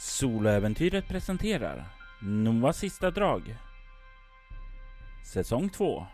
Soloäventyret 0.00 1.08
presenterar 1.08 1.84
Noahs 2.20 2.76
sista 2.76 3.10
drag. 3.10 3.56
Säsong 5.24 5.70
2. 5.70 6.06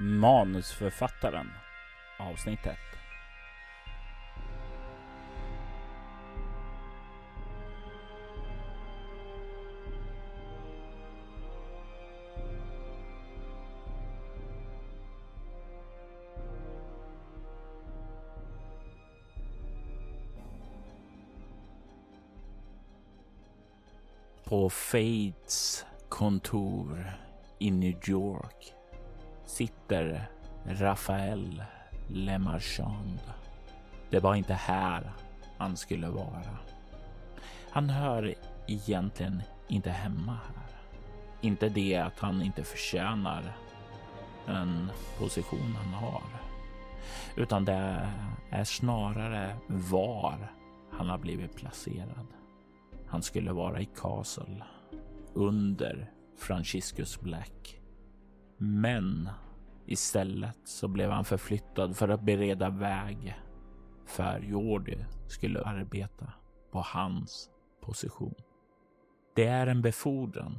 Manusförfattaren. 0.00 1.50
Avsnitt 2.18 2.66
1. 2.66 2.76
På 24.64 24.70
Fates 24.70 25.86
kontor 26.08 27.12
i 27.58 27.70
New 27.70 28.08
York 28.08 28.74
sitter 29.46 30.30
Rafael 30.66 31.64
Lemarchand. 32.08 33.20
Det 34.10 34.20
var 34.20 34.34
inte 34.34 34.54
här 34.54 35.12
han 35.58 35.76
skulle 35.76 36.08
vara. 36.08 36.58
Han 37.70 37.90
hör 37.90 38.34
egentligen 38.66 39.42
inte 39.68 39.90
hemma 39.90 40.32
här. 40.32 40.76
Inte 41.40 41.68
det 41.68 41.96
att 41.96 42.18
han 42.18 42.42
inte 42.42 42.64
förtjänar 42.64 43.56
den 44.46 44.90
position 45.18 45.76
han 45.76 45.94
har, 45.94 46.22
utan 47.36 47.64
det 47.64 48.08
är 48.50 48.64
snarare 48.64 49.56
var 49.66 50.52
han 50.90 51.08
har 51.08 51.18
blivit 51.18 51.56
placerad. 51.56 52.26
Han 53.14 53.22
skulle 53.22 53.52
vara 53.52 53.80
i 53.80 53.84
Castle 53.84 54.64
under 55.34 56.10
Franciscus 56.36 57.20
Black. 57.20 57.80
Men 58.58 59.30
istället 59.86 60.58
så 60.64 60.88
blev 60.88 61.10
han 61.10 61.24
förflyttad 61.24 61.96
för 61.96 62.08
att 62.08 62.22
bereda 62.22 62.70
väg 62.70 63.40
för 64.06 64.40
Jordi 64.40 65.04
skulle 65.26 65.62
arbeta 65.62 66.32
på 66.70 66.80
hans 66.80 67.50
position. 67.80 68.34
Det 69.34 69.46
är 69.46 69.66
en 69.66 69.82
befordran, 69.82 70.58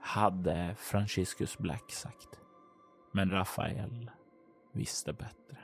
hade 0.00 0.74
Franciscus 0.78 1.58
Black 1.58 1.90
sagt. 1.92 2.40
Men 3.12 3.30
Rafael 3.30 4.10
visste 4.72 5.12
bättre. 5.12 5.58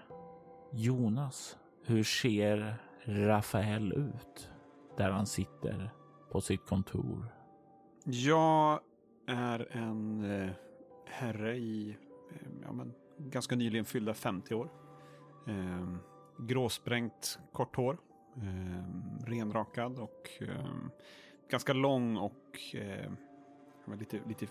Jonas, 0.72 1.58
hur 1.84 2.02
ser 2.02 2.76
Rafael 3.04 3.92
ut 3.92 4.50
där 4.96 5.10
han 5.10 5.26
sitter 5.26 5.92
på 6.30 6.40
sitt 6.40 6.66
kontor? 6.66 7.26
Jag 8.04 8.80
är 9.26 9.76
en 9.76 10.24
eh, 10.24 10.50
herre 11.06 11.56
i 11.56 11.96
eh, 12.30 12.48
ja, 12.62 12.72
men, 12.72 12.92
ganska 13.18 13.56
nyligen 13.56 13.84
fyllda 13.84 14.14
50 14.14 14.54
år. 14.54 14.70
Eh, 15.46 15.96
gråsprängt 16.38 17.38
kort 17.52 17.76
hår. 17.76 17.98
Eh, 18.36 18.84
renrakad 19.26 19.98
och 19.98 20.30
eh, 20.40 20.76
ganska 21.50 21.72
lång 21.72 22.16
och 22.16 22.74
eh, 22.74 23.10
lite, 23.98 24.20
lite 24.26 24.46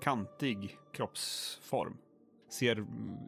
kantig 0.00 0.78
kroppsform. 0.92 1.96
Ser 2.48 2.76
mm, 2.76 3.18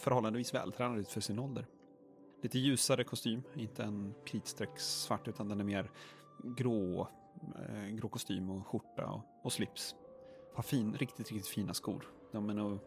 förhållandevis 0.00 0.54
vältränad 0.54 0.98
ut 0.98 1.08
för 1.08 1.20
sin 1.20 1.38
ålder. 1.38 1.66
Lite 2.42 2.58
ljusare 2.58 3.04
kostym, 3.04 3.42
inte 3.54 3.82
en 3.82 4.14
kritstreck 4.24 4.78
svart 4.78 5.28
utan 5.28 5.48
den 5.48 5.60
är 5.60 5.64
mer 5.64 5.90
grå, 6.44 7.08
eh, 7.68 7.88
grå 7.88 8.08
kostym 8.08 8.50
och 8.50 8.66
skjorta 8.66 9.06
och, 9.06 9.22
och 9.42 9.52
slips. 9.52 9.94
Har 10.54 10.62
fin, 10.62 10.94
riktigt, 10.94 11.32
riktigt 11.32 11.48
fina 11.48 11.74
skor. 11.74 12.04
De 12.32 12.50
är 12.50 12.54
nog 12.54 12.78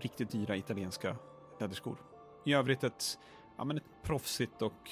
riktigt 0.00 0.30
dyra 0.30 0.56
italienska 0.56 1.16
läderskor. 1.60 1.98
I 2.44 2.52
övrigt 2.52 2.84
ett, 2.84 3.18
ja, 3.56 3.64
men 3.64 3.76
ett 3.76 4.02
proffsigt 4.02 4.62
och 4.62 4.90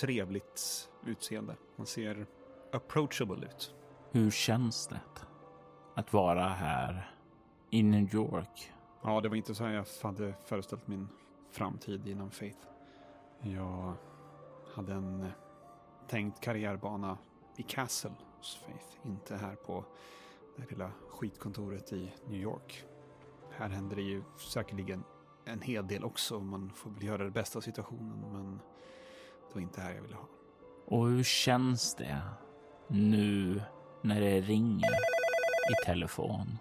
trevligt 0.00 0.90
utseende. 1.06 1.56
Man 1.76 1.86
ser 1.86 2.26
approachable 2.72 3.46
ut. 3.46 3.74
Hur 4.10 4.30
känns 4.30 4.86
det 4.86 5.00
att 5.94 6.12
vara 6.12 6.48
här 6.48 7.10
i 7.70 7.82
New 7.82 8.14
York? 8.14 8.72
Ja, 9.02 9.20
det 9.20 9.28
var 9.28 9.36
inte 9.36 9.54
så 9.54 9.64
här 9.64 9.72
jag 9.72 9.86
hade 10.02 10.34
föreställt 10.44 10.86
min 10.86 11.08
framtid 11.50 12.08
inom 12.08 12.30
Faith. 12.30 12.66
Jag 13.40 13.94
hade 14.74 14.92
en 14.92 15.26
tänkt 16.08 16.40
karriärbana 16.40 17.18
i 17.56 17.62
Castle 17.62 18.12
hos 18.36 18.56
Faith, 18.56 19.06
inte 19.06 19.36
här 19.36 19.54
på 19.54 19.84
det 20.56 20.70
lilla 20.70 20.90
skitkontoret 21.08 21.92
i 21.92 22.12
New 22.26 22.40
York. 22.40 22.84
Här 23.50 23.68
händer 23.68 23.96
det 23.96 24.02
ju 24.02 24.22
säkerligen 24.38 25.04
en 25.44 25.60
hel 25.60 25.86
del 25.86 26.04
också. 26.04 26.40
Man 26.40 26.70
får 26.70 26.90
väl 26.90 27.04
göra 27.04 27.24
det 27.24 27.30
bästa 27.30 27.58
av 27.58 27.62
situationen, 27.62 28.32
men 28.32 28.60
det 29.48 29.54
var 29.54 29.60
inte 29.60 29.80
här 29.80 29.94
jag 29.94 30.02
ville 30.02 30.14
ha. 30.14 30.28
Och 30.84 31.06
hur 31.08 31.22
känns 31.22 31.94
det 31.94 32.20
nu 32.88 33.62
när 34.02 34.20
det 34.20 34.40
ringer 34.40 34.90
i 35.70 35.84
telefon 35.84 36.58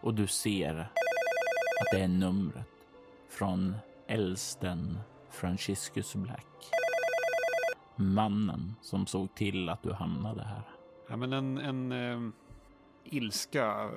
och 0.00 0.14
du 0.14 0.26
ser 0.26 0.78
att 0.78 1.90
det 1.92 2.00
är 2.00 2.08
numret 2.08 2.68
från 3.28 3.76
äldsten 4.06 4.98
Franciscus 5.30 6.14
Black? 6.14 6.79
Mannen 8.00 8.74
som 8.80 9.06
såg 9.06 9.34
till 9.34 9.68
att 9.68 9.82
du 9.82 9.92
hamnade 9.92 10.42
här. 10.42 10.62
Ja, 11.08 11.16
men 11.16 11.32
en, 11.32 11.58
en 11.58 11.92
eh, 11.92 12.32
ilska 13.04 13.90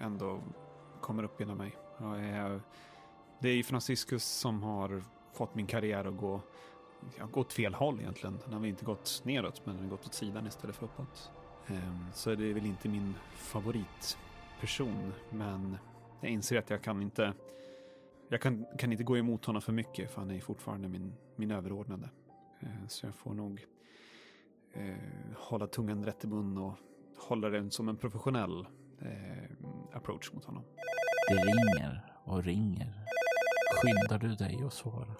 ändå 0.00 0.40
kommer 1.00 1.22
upp 1.22 1.40
inom 1.40 1.58
mig. 1.58 1.76
Jag 1.98 2.24
är, 2.24 2.60
det 3.40 3.48
är 3.48 3.54
ju 3.54 3.62
Franciscus 3.62 4.24
som 4.24 4.62
har 4.62 5.02
fått 5.32 5.54
min 5.54 5.66
karriär 5.66 6.04
att 6.04 6.16
gå 6.16 6.40
ja, 7.18 7.26
gått 7.26 7.52
fel 7.52 7.74
håll 7.74 8.00
egentligen. 8.00 8.38
Den 8.44 8.52
har 8.52 8.60
väl 8.60 8.68
inte 8.68 8.84
gått 8.84 9.22
neråt, 9.24 9.66
men 9.66 9.74
den 9.74 9.84
har 9.84 9.90
gått 9.90 10.06
åt 10.06 10.14
sidan 10.14 10.46
istället 10.46 10.76
för 10.76 10.84
uppåt. 10.84 11.30
Eh, 11.66 12.10
Så 12.14 12.34
det 12.34 12.50
är 12.50 12.54
väl 12.54 12.66
inte 12.66 12.88
min 12.88 13.14
favoritperson, 13.34 15.12
men 15.30 15.76
jag 16.20 16.30
inser 16.30 16.58
att 16.58 16.70
jag 16.70 16.82
kan 16.82 17.02
inte 17.02 17.32
jag 18.28 18.40
kan, 18.40 18.66
kan 18.78 18.92
inte 18.92 19.04
gå 19.04 19.16
emot 19.18 19.44
honom 19.44 19.62
för 19.62 19.72
mycket, 19.72 20.10
för 20.10 20.20
han 20.20 20.30
är 20.30 20.40
fortfarande 20.40 20.88
min, 20.88 21.12
min 21.36 21.50
överordnade. 21.50 22.08
Ehm, 22.60 22.88
Så 22.88 23.06
jag 23.06 23.14
får 23.14 23.34
nog 23.34 23.66
eh, 24.72 24.94
hålla 25.36 25.66
tungan 25.66 26.04
rätt 26.04 26.24
i 26.24 26.26
mun 26.26 26.58
och 26.58 26.74
hålla 27.16 27.48
den 27.48 27.70
som 27.70 27.88
en 27.88 27.96
professionell 27.96 28.66
eh, 29.00 29.50
approach 29.92 30.32
mot 30.32 30.44
honom. 30.44 30.64
Det 31.28 31.34
ringer 31.34 32.14
och 32.24 32.44
ringer. 32.44 33.04
Skyndar 33.82 34.18
du 34.18 34.34
dig 34.34 34.64
att 34.66 34.72
svara? 34.72 35.14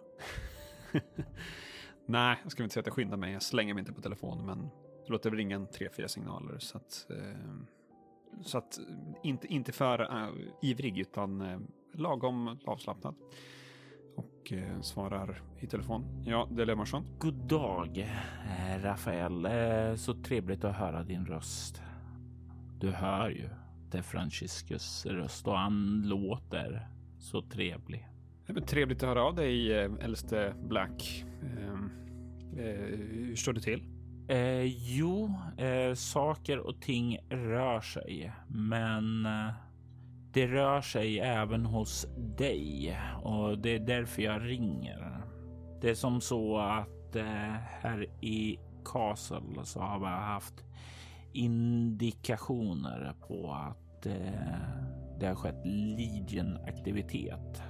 Nej, 2.07 2.39
jag 2.43 2.53
ska 2.53 2.63
inte 2.63 2.73
säga 2.73 2.81
att 2.81 2.87
jag 2.87 2.95
skyndar 2.95 3.17
mig. 3.17 3.33
Jag 3.33 3.43
slänger 3.43 3.75
mig 3.75 3.81
inte 3.81 3.93
på 3.93 4.01
telefonen, 4.01 4.47
men 4.47 4.71
låter 5.07 5.31
ringa 5.31 5.57
en 5.57 5.67
tre, 5.67 5.89
fyra 5.97 6.09
signaler. 6.09 6.59
Så 6.59 6.77
att, 6.77 7.07
eh, 7.11 7.55
så 8.43 8.59
att 8.59 8.79
inte, 9.23 9.47
inte 9.47 9.73
för 9.73 10.01
uh, 10.01 10.29
ivrig, 10.63 10.99
utan 10.99 11.41
uh, 11.41 11.61
lagom 11.93 12.59
avslappnad. 12.65 13.15
Och 14.17 14.53
uh, 14.53 14.81
svarar 14.81 15.43
i 15.61 15.67
telefon. 15.67 16.23
Ja, 16.27 16.49
det 16.51 16.63
är 16.63 16.67
Lemarsson. 16.67 17.05
God 17.19 17.35
dag, 17.35 17.99
eh, 17.99 18.83
Rafael. 18.83 19.45
Eh, 19.47 19.95
Så 19.97 20.15
trevligt 20.15 20.65
att 20.65 20.77
höra 20.77 21.03
din 21.03 21.27
röst. 21.27 21.83
Du 22.81 22.91
hör 22.91 23.31
ju, 23.31 23.49
det 23.91 23.99
är 23.99 24.03
Franciscus 24.03 25.07
röst 25.07 25.47
och 25.47 25.59
han 25.59 26.03
låter 26.07 26.89
så 27.19 27.43
trevlig. 27.43 28.09
Det 28.47 28.53
är 28.53 28.61
trevligt 28.61 29.03
att 29.03 29.09
höra 29.09 29.23
av 29.23 29.35
dig, 29.35 29.73
eh, 29.73 29.91
äldste 30.01 30.55
Black. 30.69 31.25
Eh, 31.43 32.65
eh, 32.65 32.81
hur 33.11 33.37
står 33.37 33.53
det 33.53 33.61
till? 33.61 33.83
Eh, 34.29 34.63
jo, 34.99 35.35
eh, 35.57 35.95
saker 35.95 36.59
och 36.59 36.81
ting 36.81 37.19
rör 37.31 37.81
sig, 37.81 38.33
men 38.49 39.27
eh, 39.27 39.51
det 40.33 40.47
rör 40.47 40.81
sig 40.81 41.21
även 41.21 41.67
hos 41.67 42.07
dig 42.17 42.99
och 43.23 43.59
det 43.59 43.75
är 43.75 43.81
därför 43.81 44.23
jag 44.23 44.43
ringer. 44.43 45.21
Det 45.81 45.91
är 45.91 45.95
som 45.95 46.21
så 46.21 46.59
att 46.59 47.17
eh, 47.17 47.55
här 47.83 48.07
i 48.21 48.59
Castle 48.85 49.65
så 49.65 49.81
har 49.81 49.99
vi 49.99 50.07
haft 50.07 50.65
indikationer 51.33 53.15
på 53.29 53.53
att 53.53 54.07
eh, 54.07 54.13
det 55.21 55.27
har 55.27 55.35
skett 55.35 55.65
Legion-aktivitet. 55.65 57.63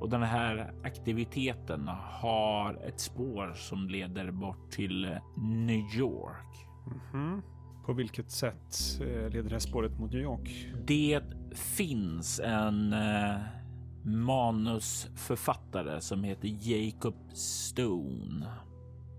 Och 0.00 0.10
den 0.10 0.22
här 0.22 0.72
aktiviteten 0.84 1.88
har 2.20 2.74
ett 2.74 3.00
spår 3.00 3.52
som 3.54 3.88
leder 3.88 4.30
bort 4.30 4.70
till 4.70 5.04
eh, 5.04 5.18
New 5.36 5.96
York. 5.96 6.66
Mhm. 7.12 7.42
På 7.86 7.92
vilket 7.92 8.30
sätt 8.30 9.00
eh, 9.00 9.06
leder 9.06 9.42
det 9.42 9.50
här 9.50 9.58
spåret 9.58 9.98
mot 9.98 10.12
New 10.12 10.22
York? 10.22 10.66
Det 10.86 11.22
finns 11.54 12.40
en 12.40 12.92
eh, 12.92 13.36
manusförfattare 14.02 16.00
som 16.00 16.24
heter 16.24 16.48
Jacob 16.60 17.14
Stone. 17.32 18.46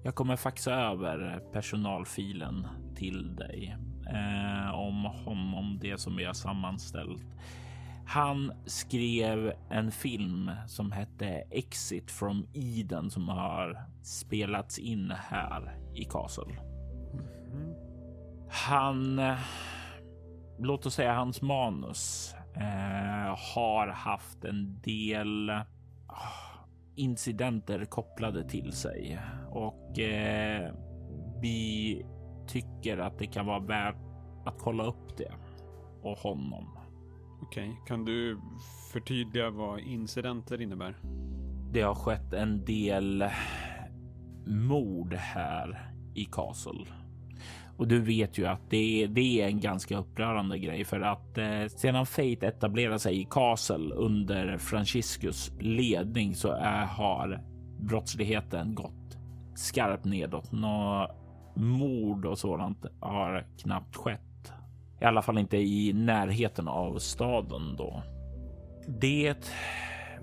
Jag 0.03 0.15
kommer 0.15 0.35
faxa 0.35 0.73
över 0.73 1.43
personalfilen 1.53 2.67
till 2.95 3.35
dig 3.35 3.77
eh, 4.09 4.73
om 4.75 5.05
honom, 5.05 5.79
det 5.81 5.99
som 5.99 6.15
vi 6.15 6.23
har 6.25 6.33
sammanställt. 6.33 7.25
Han 8.05 8.51
skrev 8.65 9.53
en 9.69 9.91
film 9.91 10.51
som 10.67 10.91
hette 10.91 11.27
Exit 11.51 12.11
from 12.11 12.47
Eden 12.53 13.11
som 13.11 13.29
har 13.29 13.81
spelats 14.03 14.79
in 14.79 15.13
här 15.17 15.77
i 15.95 16.03
Castle. 16.03 16.76
Han, 18.49 19.21
låt 20.59 20.85
oss 20.85 20.93
säga 20.93 21.13
hans 21.13 21.41
manus, 21.41 22.35
eh, 22.55 23.37
har 23.55 23.87
haft 23.87 24.43
en 24.43 24.81
del 24.81 25.49
oh, 25.49 26.47
incidenter 26.95 27.85
kopplade 27.85 28.49
till 28.49 28.71
sig 28.71 29.19
och 29.49 29.99
eh, 29.99 30.73
vi 31.41 32.05
tycker 32.47 32.97
att 32.97 33.19
det 33.19 33.27
kan 33.27 33.45
vara 33.45 33.59
värt 33.59 33.95
att 34.45 34.59
kolla 34.59 34.83
upp 34.83 35.17
det 35.17 35.31
och 36.01 36.17
honom. 36.17 36.77
Okej, 37.41 37.69
okay. 37.69 37.75
kan 37.87 38.05
du 38.05 38.39
förtydliga 38.93 39.49
vad 39.49 39.79
incidenter 39.79 40.61
innebär? 40.61 40.97
Det 41.71 41.81
har 41.81 41.95
skett 41.95 42.33
en 42.33 42.65
del 42.65 43.29
mord 44.45 45.13
här 45.13 45.91
i 46.15 46.25
Castle. 46.25 46.85
Och 47.77 47.87
du 47.87 47.99
vet 47.99 48.37
ju 48.37 48.45
att 48.45 48.69
det, 48.69 49.07
det 49.07 49.41
är 49.41 49.47
en 49.47 49.59
ganska 49.59 49.97
upprörande 49.97 50.59
grej 50.59 50.85
för 50.85 51.01
att 51.01 51.37
eh, 51.37 51.67
sedan 51.67 52.05
Fate 52.05 52.47
etablerade 52.47 52.99
sig 52.99 53.21
i 53.21 53.27
Castle 53.29 53.95
under 53.95 54.57
Franciscus 54.57 55.51
ledning 55.59 56.35
så 56.35 56.51
är, 56.51 56.85
har 56.85 57.43
brottsligheten 57.79 58.75
gått 58.75 59.17
skarpt 59.55 60.05
nedåt. 60.05 60.51
Nå 60.51 61.11
mord 61.55 62.25
och 62.25 62.37
sådant 62.37 62.85
har 62.99 63.45
knappt 63.61 63.95
skett. 63.95 64.21
I 65.01 65.05
alla 65.05 65.21
fall 65.21 65.37
inte 65.37 65.57
i 65.57 65.93
närheten 65.93 66.67
av 66.67 66.99
staden 66.99 67.75
då. 67.77 68.03
Det 68.87 69.51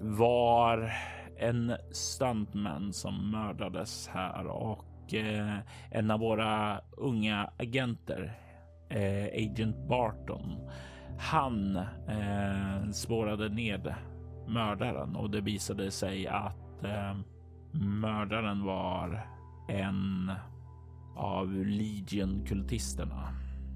var 0.00 0.92
en 1.36 1.76
stuntman 1.90 2.92
som 2.92 3.30
mördades 3.30 4.08
här 4.08 4.46
och 4.46 4.84
eh, 5.12 5.58
en 5.90 6.10
av 6.10 6.20
våra 6.20 6.80
unga 6.96 7.50
agenter, 7.58 8.38
eh, 8.88 9.24
Agent 9.24 9.88
Barton, 9.88 10.70
han 11.18 11.76
eh, 12.08 12.90
spårade 12.92 13.48
ned 13.48 13.94
mördaren 14.48 15.16
och 15.16 15.30
det 15.30 15.40
visade 15.40 15.90
sig 15.90 16.26
att 16.26 16.84
eh, 16.84 17.16
mördaren 17.72 18.64
var 18.64 19.26
en 19.68 20.32
av 21.16 21.64
Legion-kultisterna. 21.64 23.28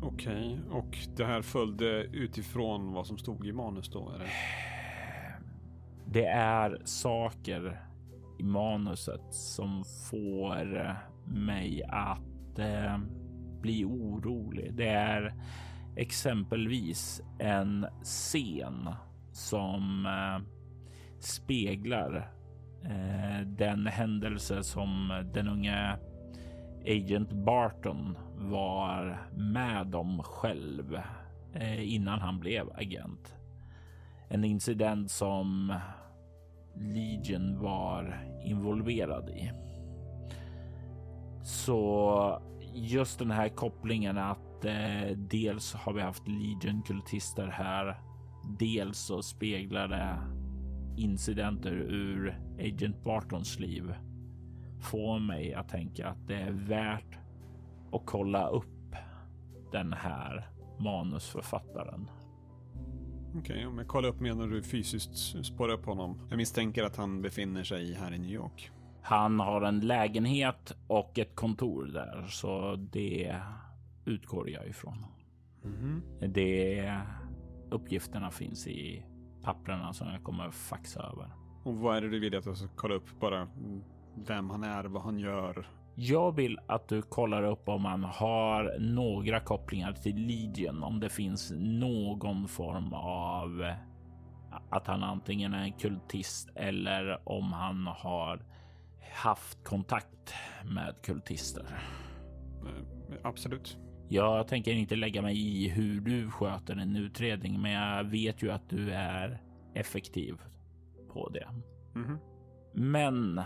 Okej, 0.03 0.61
okay. 0.61 0.79
och 0.79 0.99
det 1.17 1.25
här 1.25 1.43
följde 1.43 2.03
utifrån 2.03 2.93
vad 2.93 3.07
som 3.07 3.19
stod 3.19 3.47
i 3.47 3.53
manus 3.53 3.89
då? 3.89 4.11
Är 4.11 4.19
det? 4.19 4.31
det 6.13 6.27
är 6.27 6.83
saker 6.85 7.81
i 8.39 8.43
manuset 8.43 9.35
som 9.35 9.85
får 10.11 10.97
mig 11.31 11.83
att 11.89 12.59
eh, 12.59 12.99
bli 13.61 13.85
orolig. 13.85 14.75
Det 14.75 14.89
är 14.89 15.35
exempelvis 15.97 17.23
en 17.39 17.87
scen 18.03 18.89
som 19.33 20.07
eh, 20.07 20.47
speglar 21.19 22.31
eh, 22.85 23.47
den 23.47 23.87
händelse 23.87 24.63
som 24.63 25.25
den 25.35 25.49
unge 25.49 25.99
Agent 26.87 27.33
Barton 27.33 28.19
var 28.37 29.29
med 29.37 29.95
om 29.95 30.23
själv 30.23 31.01
eh, 31.53 31.95
innan 31.95 32.21
han 32.21 32.41
blev 32.41 32.71
agent. 32.75 33.35
En 34.29 34.45
incident 34.45 35.11
som 35.11 35.75
Legion 36.75 37.59
var 37.61 38.21
involverad 38.45 39.29
i. 39.29 39.51
Så 41.49 42.43
just 42.75 43.19
den 43.19 43.31
här 43.31 43.49
kopplingen 43.49 44.19
att 44.19 44.65
eh, 44.65 45.17
dels 45.17 45.75
har 45.75 45.93
vi 45.93 46.01
haft 46.01 46.29
Legion-kultister 46.29 47.47
här, 47.47 48.01
dels 48.59 48.99
så 48.99 49.23
speglar 49.23 49.89
det 49.89 50.19
incidenter 51.03 51.73
ur 51.73 52.41
Agent 52.59 53.05
Bartons 53.05 53.59
liv 53.59 53.95
får 54.81 55.19
mig 55.19 55.55
att 55.55 55.69
tänka 55.69 56.09
att 56.09 56.29
det 56.29 56.37
är 56.37 56.51
värt 56.51 57.19
att 57.93 58.03
kolla 58.07 58.49
upp 58.49 58.95
den 59.73 59.93
här 59.93 60.51
manusförfattaren. 60.79 62.11
Okej, 63.29 63.41
okay, 63.41 63.67
om 63.67 63.79
jag 63.79 63.89
kollar 63.89 64.09
upp 64.09 64.21
menar 64.21 64.47
du 64.47 64.63
fysiskt 64.63 65.47
spåra 65.47 65.73
upp 65.73 65.87
honom? 65.87 66.21
Jag 66.29 66.37
misstänker 66.37 66.85
att 66.85 66.97
han 66.97 67.23
befinner 67.23 67.65
sig 67.65 67.95
här 67.95 68.15
i 68.15 68.19
New 68.19 68.31
York. 68.31 68.71
Han 69.09 69.41
har 69.41 69.63
en 69.63 69.81
lägenhet 69.81 70.77
och 70.87 71.19
ett 71.19 71.37
kontor 71.37 71.85
där, 71.85 72.27
så 72.27 72.77
det 72.77 73.37
utgår 74.05 74.51
jag 74.51 74.69
ifrån. 74.69 75.07
Mm. 75.65 76.03
Det 76.33 77.01
uppgifterna 77.71 78.31
finns 78.31 78.67
i 78.67 79.05
papperna 79.43 79.93
som 79.93 80.09
jag 80.09 80.23
kommer 80.23 80.51
faxa 80.51 81.03
över. 81.03 81.31
Och 81.65 81.77
vad 81.77 81.97
är 81.97 82.01
det 82.01 82.09
du 82.09 82.21
vill 82.21 82.37
att 82.37 82.47
jag 82.47 82.57
ska 82.57 82.69
kolla 82.77 82.95
upp? 82.95 83.21
Bara 83.21 83.49
vem 84.15 84.51
han 84.51 84.65
är, 84.65 84.85
vad 84.85 85.03
han 85.03 85.19
gör. 85.19 85.69
Jag 85.95 86.37
vill 86.37 86.59
att 86.67 86.89
du 86.89 87.03
kollar 87.03 87.43
upp 87.43 87.69
om 87.69 87.85
han 87.85 88.05
har 88.05 88.77
några 88.81 89.41
kopplingar 89.41 89.93
till 89.93 90.17
Legion, 90.17 90.83
om 90.83 91.01
det 91.01 91.09
finns 91.09 91.53
någon 91.57 92.49
form 92.49 92.93
av 92.93 93.73
att 94.71 94.87
han 94.87 95.03
antingen 95.03 95.55
är 95.55 95.63
en 95.63 95.73
kultist 95.73 96.51
eller 96.55 97.29
om 97.29 97.53
han 97.53 97.87
har 97.87 98.58
haft 99.19 99.65
kontakt 99.65 100.35
med 100.65 100.95
kultister. 101.03 101.81
Eh, 102.67 102.73
absolut. 103.23 103.79
Jag 104.09 104.49
tänker 104.49 104.73
inte 104.73 104.97
lägga 104.97 105.23
mig 105.23 105.39
i 105.39 105.69
hur 105.69 106.01
du 106.01 106.31
sköter 106.31 106.77
en 106.77 106.97
utredning, 106.97 107.61
men 107.61 107.73
jag 107.73 108.05
vet 108.05 108.43
ju 108.43 108.51
att 108.51 108.71
du 108.71 108.91
är 108.91 109.43
effektiv 109.75 110.35
på 111.13 111.29
det. 111.29 111.49
Mm 111.95 112.09
-hmm. 112.09 112.19
Men 112.73 113.41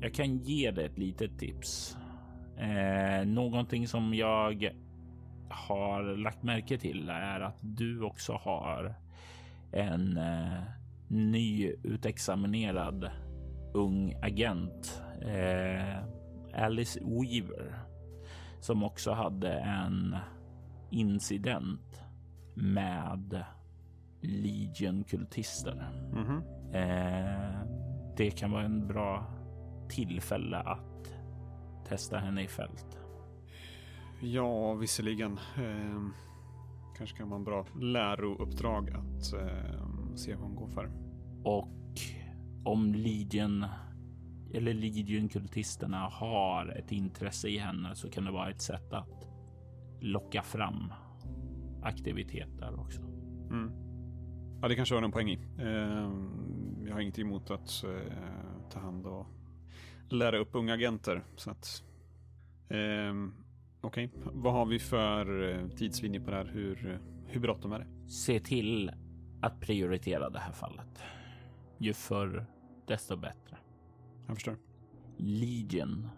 jag 0.00 0.14
kan 0.14 0.38
ge 0.38 0.70
dig 0.70 0.84
ett 0.84 0.98
litet 0.98 1.38
tips. 1.38 1.96
Eh, 2.58 3.26
någonting 3.26 3.88
som 3.88 4.14
jag 4.14 4.70
har 5.48 6.16
lagt 6.16 6.42
märke 6.42 6.78
till 6.78 7.08
är 7.08 7.40
att 7.40 7.58
du 7.60 8.02
också 8.02 8.32
har 8.32 8.94
en 9.72 10.16
eh, 10.16 10.62
nyutexaminerad 11.08 13.10
ung 13.74 14.14
agent, 14.22 15.02
eh, 15.22 15.98
Alice 16.64 17.00
Weaver, 17.02 17.78
som 18.60 18.84
också 18.84 19.12
hade 19.12 19.52
en 19.52 20.16
incident 20.90 22.02
med 22.54 23.44
Legion-kultister. 24.20 25.90
Mm 26.12 26.24
-hmm. 26.24 26.42
eh, 26.74 27.66
det 28.16 28.30
kan 28.30 28.50
vara 28.50 28.64
en 28.64 28.86
bra 28.86 29.26
tillfälle 29.88 30.58
att 30.58 31.14
testa 31.88 32.18
henne 32.18 32.42
i 32.42 32.48
fält. 32.48 32.98
Ja, 34.20 34.74
visserligen. 34.74 35.38
Eh, 35.56 36.02
kanske 36.96 37.16
kan 37.16 37.28
vara 37.28 37.38
en 37.38 37.44
bra 37.44 37.66
lärouppdrag 37.80 38.90
att 38.90 39.32
eh, 39.32 40.14
se 40.14 40.34
vad 40.34 40.44
hon 40.44 40.54
går 40.54 40.68
för. 40.68 40.90
Och 41.44 41.68
om 42.64 42.94
Legion 42.94 43.64
eller 44.54 44.74
Legion-kultisterna 44.74 46.08
har 46.08 46.66
ett 46.66 46.92
intresse 46.92 47.48
i 47.48 47.58
henne 47.58 47.94
så 47.94 48.10
kan 48.10 48.24
det 48.24 48.30
vara 48.30 48.50
ett 48.50 48.62
sätt 48.62 48.92
att 48.92 49.28
locka 50.00 50.42
fram 50.42 50.92
aktiviteter 51.82 52.80
också. 52.80 53.02
Mm. 53.50 53.70
Ja, 54.62 54.68
det 54.68 54.74
kanske 54.74 54.94
har 54.94 55.02
en 55.02 55.12
poäng 55.12 55.30
i. 55.30 55.38
Eh, 55.58 56.10
jag 56.86 56.92
har 56.92 57.00
inget 57.00 57.18
emot 57.18 57.50
att 57.50 57.84
eh, 57.84 58.70
ta 58.70 58.80
hand 58.80 59.06
och 59.06 59.26
lära 60.08 60.38
upp 60.38 60.50
unga 60.52 60.74
agenter. 60.74 61.24
Så 61.36 61.50
att, 61.50 61.82
eh, 62.68 63.14
Okej, 63.80 64.10
okay. 64.14 64.30
vad 64.32 64.52
har 64.52 64.66
vi 64.66 64.78
för 64.78 65.50
eh, 65.50 65.68
tidslinje 65.68 66.20
på 66.20 66.30
det 66.30 66.36
här? 66.36 66.50
Hur, 66.52 67.00
hur 67.26 67.40
bråttom 67.40 67.72
är 67.72 67.78
det? 67.78 68.10
Se 68.10 68.40
till 68.40 68.90
att 69.42 69.60
prioritera 69.60 70.30
det 70.30 70.38
här 70.38 70.52
fallet. 70.52 71.02
Ju 71.82 71.92
förr, 71.92 72.46
desto 72.86 73.16
bättre. 73.16 73.56
Jag 74.26 74.36
förstår. 74.36 74.56
Legion 75.16 76.08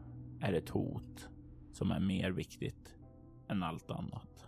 är 0.40 0.52
ett 0.52 0.68
hot 0.68 1.28
som 1.73 1.90
är 1.90 2.00
mer 2.00 2.30
viktigt 2.30 2.97
än 3.49 3.62
allt 3.62 3.90
annat. 3.90 4.47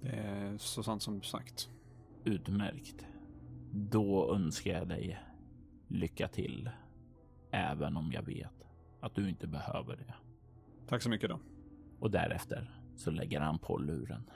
Det 0.00 0.08
är 0.08 0.58
så 0.58 0.82
sant 0.82 1.02
som 1.02 1.22
sagt. 1.22 1.70
Utmärkt. 2.24 3.06
Då 3.72 4.34
önskar 4.34 4.72
jag 4.72 4.88
dig 4.88 5.18
lycka 5.88 6.28
till. 6.28 6.70
Även 7.50 7.96
om 7.96 8.12
jag 8.12 8.22
vet 8.22 8.64
att 9.00 9.14
du 9.14 9.28
inte 9.28 9.46
behöver 9.46 9.96
det. 9.96 10.14
Tack 10.86 11.02
så 11.02 11.10
mycket 11.10 11.30
då. 11.30 11.40
Och 12.00 12.10
därefter 12.10 12.80
så 12.96 13.10
lägger 13.10 13.40
han 13.40 13.58
på 13.58 13.78
luren. 13.78 14.30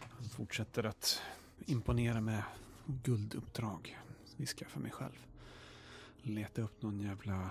Han 0.00 0.24
fortsätter 0.24 0.84
att 0.84 1.22
imponera 1.66 2.20
med 2.20 2.42
gulduppdrag. 2.86 3.96
Viskar 4.36 4.66
för 4.66 4.80
mig 4.80 4.90
själv. 4.90 5.26
Leta 6.22 6.62
upp 6.62 6.82
någon 6.82 7.00
jävla 7.00 7.50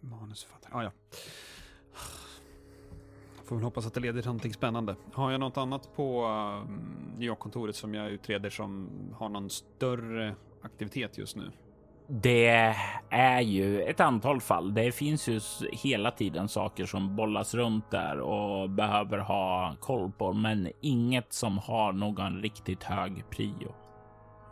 manusförfattare. 0.00 0.72
Ah, 0.74 0.82
ja. 0.82 0.90
Får 3.44 3.56
väl 3.56 3.64
hoppas 3.64 3.86
att 3.86 3.94
det 3.94 4.00
leder 4.00 4.22
till 4.22 4.28
någonting 4.28 4.54
spännande. 4.54 4.96
Har 5.12 5.30
jag 5.30 5.40
något 5.40 5.56
annat 5.56 5.96
på 5.96 6.24
eh, 6.24 6.70
uh, 6.70 6.78
New 7.14 7.28
York-kontoret 7.28 7.76
som 7.76 7.94
jag 7.94 8.10
utreder 8.10 8.50
som 8.50 8.90
har 9.14 9.28
någon 9.28 9.50
större 9.50 10.34
aktivitet 10.62 11.18
just 11.18 11.36
nu? 11.36 11.50
Det 12.06 12.74
är 13.10 13.40
ju 13.40 13.82
ett 13.82 14.00
antal 14.00 14.40
fall. 14.40 14.74
Det 14.74 14.92
finns 14.92 15.28
ju 15.28 15.40
hela 15.72 16.10
tiden 16.10 16.48
saker 16.48 16.86
som 16.86 17.16
bollas 17.16 17.54
runt 17.54 17.90
där 17.90 18.20
och 18.20 18.70
behöver 18.70 19.18
ha 19.18 19.76
koll 19.80 20.12
på, 20.12 20.32
men 20.32 20.68
inget 20.80 21.32
som 21.32 21.58
har 21.58 21.92
någon 21.92 22.42
riktigt 22.42 22.82
hög 22.82 23.24
prio. 23.30 23.74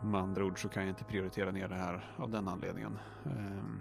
Med 0.03 0.21
andra 0.21 0.45
ord 0.45 0.63
så 0.63 0.69
kan 0.69 0.83
jag 0.83 0.91
inte 0.91 1.05
prioritera 1.05 1.51
ner 1.51 1.69
det 1.69 1.75
här 1.75 2.05
av 2.17 2.31
den 2.31 2.49
anledningen. 2.49 2.99
Ehm, 3.27 3.81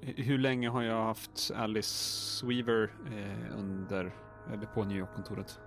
hur 0.00 0.38
länge 0.38 0.68
har 0.68 0.82
jag 0.82 1.04
haft 1.04 1.50
Alice 1.56 2.46
Weaver 2.46 2.90
eh, 3.06 3.58
under 3.58 4.14
eller 4.52 4.66
på 4.66 4.84
New 4.84 4.98
York-kontoret? 4.98 5.60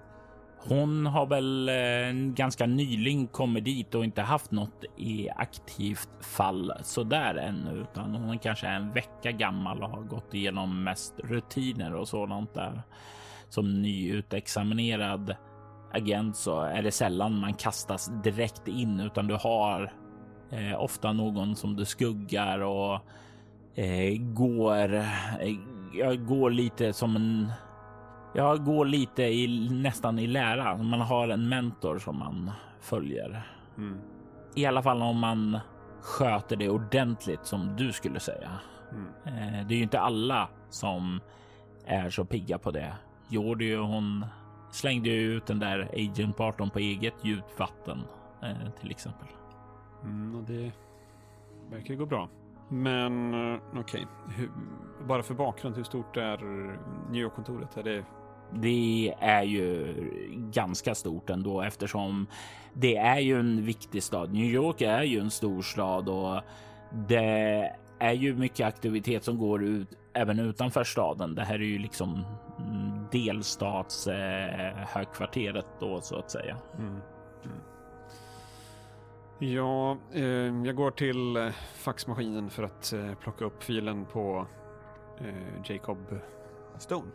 Hon 0.57 1.05
har 1.05 1.25
väl 1.25 1.69
eh, 1.69 2.33
ganska 2.33 2.65
nyligen 2.65 3.27
kommit 3.27 3.65
dit 3.65 3.95
och 3.95 4.05
inte 4.05 4.21
haft 4.21 4.51
något 4.51 4.83
i 4.97 5.29
aktivt 5.29 6.09
fall 6.21 6.73
så 6.83 7.03
där 7.03 7.35
ännu, 7.35 7.81
utan 7.81 8.15
hon 8.15 8.29
är 8.29 8.37
kanske 8.37 8.67
en 8.67 8.93
vecka 8.93 9.31
gammal 9.31 9.83
och 9.83 9.89
har 9.89 10.01
gått 10.01 10.33
igenom 10.33 10.83
mest 10.83 11.13
rutiner 11.19 11.93
och 11.93 12.07
sådant 12.07 12.53
där. 12.53 12.81
Som 13.49 13.81
nyutexaminerad 13.81 15.35
agent 15.93 16.35
så 16.35 16.61
är 16.61 16.81
det 16.81 16.91
sällan 16.91 17.39
man 17.39 17.53
kastas 17.53 18.11
direkt 18.23 18.67
in, 18.67 18.99
utan 18.99 19.27
du 19.27 19.35
har 19.35 19.93
eh, 20.49 20.81
ofta 20.81 21.13
någon 21.13 21.55
som 21.55 21.75
du 21.75 21.85
skuggar 21.85 22.59
och 22.59 22.99
eh, 23.75 24.21
går. 24.21 24.93
Eh, 24.93 25.55
jag 25.93 26.25
går 26.25 26.49
lite 26.49 26.93
som 26.93 27.15
en 27.15 27.51
jag 28.33 28.65
går 28.65 28.85
lite 28.85 29.23
i 29.23 29.69
nästan 29.71 30.19
i 30.19 30.27
lära. 30.27 30.77
Man 30.77 31.01
har 31.01 31.27
en 31.27 31.49
mentor 31.49 31.99
som 31.99 32.19
man 32.19 32.51
följer. 32.81 33.43
Mm. 33.77 33.99
I 34.55 34.65
alla 34.65 34.83
fall 34.83 35.01
om 35.01 35.19
man 35.19 35.59
sköter 36.01 36.55
det 36.55 36.69
ordentligt 36.69 37.45
som 37.45 37.75
du 37.75 37.91
skulle 37.91 38.19
säga. 38.19 38.51
Mm. 38.91 39.07
Eh, 39.25 39.67
det 39.67 39.73
är 39.73 39.77
ju 39.77 39.83
inte 39.83 39.99
alla 39.99 40.49
som 40.69 41.19
är 41.85 42.09
så 42.09 42.25
pigga 42.25 42.57
på 42.57 42.71
det. 42.71 42.93
Jordi 43.29 43.75
hon 43.75 44.25
slängde 44.71 45.09
ju 45.09 45.33
ut 45.33 45.45
den 45.45 45.59
där 45.59 45.89
Agent 45.93 46.37
Barton 46.37 46.69
på 46.69 46.79
eget 46.79 47.25
djupt 47.25 47.59
vatten 47.59 48.03
eh, 48.43 48.71
till 48.81 48.91
exempel. 48.91 49.27
Mm, 50.03 50.45
det 50.47 50.71
verkar 51.69 51.95
gå 51.95 52.05
bra. 52.05 52.29
Men 52.69 53.33
eh, 53.33 53.59
okej, 53.75 54.07
okay. 54.27 54.47
bara 55.07 55.23
för 55.23 55.33
bakgrund, 55.33 55.75
hur 55.75 55.83
stort 55.83 56.17
är 56.17 56.37
New 57.11 57.21
York-kontoret? 57.21 57.77
Är 57.77 57.83
det 57.83 58.05
det 58.53 59.13
är 59.19 59.43
ju 59.43 59.95
ganska 60.51 60.95
stort 60.95 61.29
ändå 61.29 61.61
eftersom 61.61 62.27
det 62.73 62.97
är 62.97 63.19
ju 63.19 63.39
en 63.39 63.65
viktig 63.65 64.03
stad. 64.03 64.33
New 64.33 64.45
York 64.45 64.81
är 64.81 65.03
ju 65.03 65.19
en 65.19 65.31
stor 65.31 65.61
stad 65.61 66.09
och 66.09 66.41
det 67.07 67.71
är 67.99 68.13
ju 68.13 68.35
mycket 68.35 68.67
aktivitet 68.67 69.23
som 69.23 69.37
går 69.37 69.63
ut 69.63 69.87
även 70.13 70.39
utanför 70.39 70.83
staden. 70.83 71.35
Det 71.35 71.43
här 71.43 71.55
är 71.55 71.65
ju 71.65 71.77
liksom 71.77 72.23
delstats 73.11 74.07
eh, 74.07 74.87
då 75.79 76.01
så 76.01 76.19
att 76.19 76.31
säga. 76.31 76.57
Mm. 76.77 77.01
Mm. 77.43 77.57
Ja, 79.43 79.97
eh, 80.13 80.65
jag 80.65 80.75
går 80.75 80.91
till 80.91 81.37
eh, 81.37 81.49
faxmaskinen 81.75 82.49
för 82.49 82.63
att 82.63 82.93
eh, 82.93 83.13
plocka 83.13 83.45
upp 83.45 83.63
filen 83.63 84.05
på 84.05 84.47
eh, 85.19 85.71
Jacob 85.71 85.97
Stone. 86.77 87.11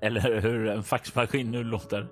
Eller 0.00 0.40
hur 0.40 0.68
en 0.68 0.82
faxmaskin 0.82 1.50
nu 1.50 1.64
låter. 1.64 2.08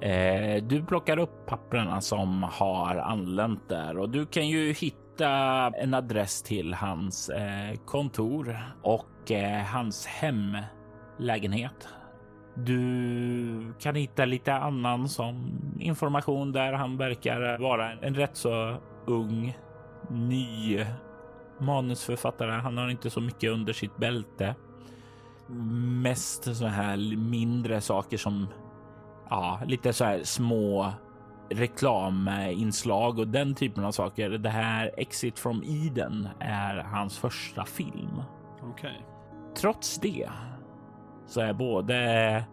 Eh, 0.00 0.62
du 0.62 0.84
plockar 0.84 1.18
upp 1.18 1.46
papperna 1.46 2.00
som 2.00 2.42
har 2.42 2.96
anlänt 2.96 3.68
där 3.68 3.98
och 3.98 4.10
du 4.10 4.26
kan 4.26 4.48
ju 4.48 4.72
hitta 4.72 5.28
en 5.68 5.94
adress 5.94 6.42
till 6.42 6.74
hans 6.74 7.30
kontor 7.84 8.58
och 8.82 9.13
eh, 9.30 9.64
hans 9.64 10.06
hemlägenhet. 10.06 11.88
Du 12.54 13.74
kan 13.80 13.94
hitta 13.94 14.24
lite 14.24 14.54
annan 14.54 15.08
som 15.08 15.60
information 15.78 16.52
där 16.52 16.72
han 16.72 16.96
verkar 16.96 17.58
vara 17.58 17.92
en 17.92 18.14
rätt 18.14 18.36
så 18.36 18.76
ung, 19.06 19.58
ny 20.10 20.84
manusförfattare. 21.60 22.50
Han 22.50 22.78
har 22.78 22.88
inte 22.88 23.10
så 23.10 23.20
mycket 23.20 23.50
under 23.50 23.72
sitt 23.72 23.96
bälte. 23.96 24.54
Mest 26.02 26.56
så 26.56 26.66
här 26.66 27.16
mindre 27.16 27.80
saker 27.80 28.16
som 28.16 28.48
ja, 29.30 29.60
lite 29.66 29.92
så 29.92 30.04
här 30.04 30.22
små 30.22 30.92
reklaminslag 31.50 33.18
och 33.18 33.28
den 33.28 33.54
typen 33.54 33.84
av 33.84 33.92
saker. 33.92 34.30
Det 34.30 34.48
här 34.48 34.90
Exit 34.96 35.38
from 35.38 35.62
Eden 35.66 36.28
är 36.40 36.76
hans 36.76 37.18
första 37.18 37.64
film. 37.64 38.22
Okej. 38.62 38.70
Okay. 38.70 39.13
Trots 39.56 39.98
det 39.98 40.28
så 41.26 41.40
är 41.40 41.52
både 41.52 42.44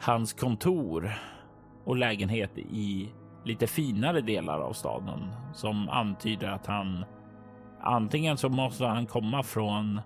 hans 0.00 0.32
kontor 0.32 1.12
och 1.84 1.96
lägenhet 1.96 2.58
i 2.58 3.12
lite 3.44 3.66
finare 3.66 4.20
delar 4.20 4.58
av 4.58 4.72
staden 4.72 5.32
som 5.54 5.88
antyder 5.88 6.48
att 6.48 6.66
han 6.66 7.04
Antingen 7.84 8.36
så 8.36 8.48
måste 8.48 8.86
han 8.86 9.06
komma 9.06 9.42
från 9.42 10.00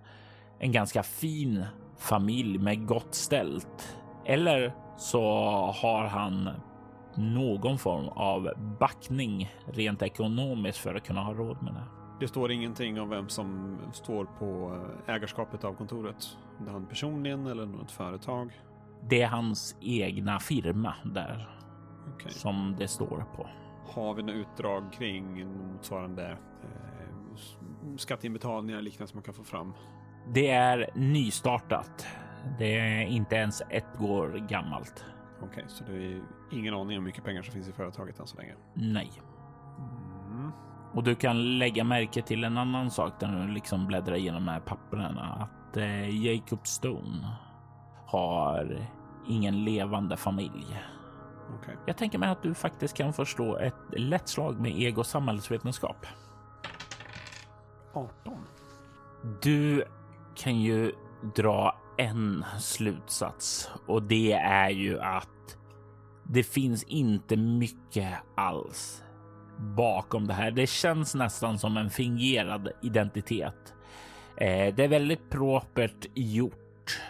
en 0.59 0.73
ganska 0.73 1.03
fin 1.03 1.65
familj 1.99 2.59
med 2.59 2.87
gott 2.87 3.15
ställt 3.15 3.97
eller 4.25 4.75
så 4.97 5.23
har 5.83 6.07
han 6.07 6.51
någon 7.15 7.79
form 7.79 8.09
av 8.09 8.53
backning 8.81 9.51
rent 9.67 10.03
ekonomiskt 10.03 10.79
för 10.79 10.95
att 10.95 11.07
kunna 11.07 11.23
ha 11.23 11.35
råd 11.35 11.63
med 11.63 11.75
det. 11.75 11.96
Det 12.21 12.29
står 12.29 12.51
ingenting 12.51 13.01
om 13.01 13.09
vem 13.09 13.29
som 13.29 13.79
står 13.93 14.25
på 14.25 14.81
ägarskapet 15.07 15.65
av 15.65 15.75
kontoret. 15.75 16.37
Det 16.59 16.69
är 16.69 16.73
han 16.73 16.87
personligen 16.87 17.47
eller 17.47 17.67
något 17.67 17.91
företag? 17.91 18.53
Det 19.09 19.23
är 19.23 19.29
hans 19.29 19.77
egna 19.81 20.39
firma 20.39 20.95
där 21.05 21.49
okay. 22.15 22.33
som 22.33 22.77
det 22.79 22.89
står 22.89 23.25
på. 23.37 23.49
Har 23.87 24.15
vi 24.15 24.23
några 24.23 24.39
utdrag 24.39 24.93
kring 24.93 25.47
motsvarande 25.73 26.31
eh, 26.63 27.37
skatteinbetalningar 27.97 28.81
liknande 28.81 29.11
som 29.11 29.17
man 29.17 29.25
kan 29.25 29.35
få 29.35 29.45
fram? 29.45 29.73
Det 30.35 30.51
är 30.51 30.91
nystartat. 30.95 32.07
Det 32.59 32.79
är 32.79 33.07
inte 33.07 33.37
ens 33.37 33.63
ett 33.71 34.01
år 34.01 34.47
gammalt. 34.49 35.05
Okej, 35.39 35.49
okay, 35.49 35.65
så 35.69 35.85
det 35.85 35.93
är 35.93 36.23
ingen 36.53 36.75
aning 36.75 36.81
om 36.81 36.89
hur 36.89 37.01
mycket 37.01 37.25
pengar 37.25 37.43
som 37.43 37.53
finns 37.53 37.69
i 37.69 37.73
företaget 37.73 38.21
än 38.21 38.27
så 38.27 38.37
länge? 38.37 38.55
Nej. 38.75 39.13
Och 40.97 41.05
du 41.05 41.15
kan 41.15 41.59
lägga 41.59 41.85
märke 41.85 42.23
till 42.23 42.45
en 42.45 42.59
annan 42.59 42.91
sak 42.91 43.13
när 43.21 43.47
du 43.47 43.53
liksom 43.53 43.87
bläddrar 43.87 44.15
igenom 44.15 44.45
de 44.45 44.53
här 44.53 44.61
papperna. 44.61 45.49
Att 45.49 45.77
eh, 45.77 46.27
Jacob 46.27 46.67
Stone 46.67 47.37
har 48.07 48.87
ingen 49.27 49.65
levande 49.65 50.17
familj. 50.17 50.83
Okay. 51.59 51.75
Jag 51.87 51.97
tänker 51.97 52.19
mig 52.19 52.29
att 52.29 52.43
du 52.43 52.55
faktiskt 52.55 52.97
kan 52.97 53.13
förstå 53.13 53.59
ett 53.59 53.75
lätt 53.91 54.29
slag 54.29 54.61
med 54.61 54.81
ego 54.81 55.05
samhällsvetenskap. 55.05 56.07
18. 57.93 58.35
Du 59.43 59.85
kan 60.35 60.61
ju 60.61 60.93
dra 61.37 61.79
en 61.99 62.45
slutsats 62.59 63.71
och 63.87 64.03
det 64.03 64.33
är 64.33 64.71
ju 64.71 65.01
att 65.01 65.59
det 66.23 66.43
finns 66.43 66.83
inte 66.83 67.37
mycket 67.37 68.15
alls 68.35 69.03
bakom 69.59 70.27
det 70.27 70.35
här. 70.35 70.51
Det 70.51 70.67
känns 70.67 71.15
nästan 71.15 71.59
som 71.59 71.77
en 71.77 71.91
fingerad 71.91 72.69
identitet. 72.83 73.75
Eh, 74.37 74.75
det 74.75 74.85
är 74.85 74.89
väldigt 74.89 75.31
propert 75.31 76.07
gjort, 76.15 77.01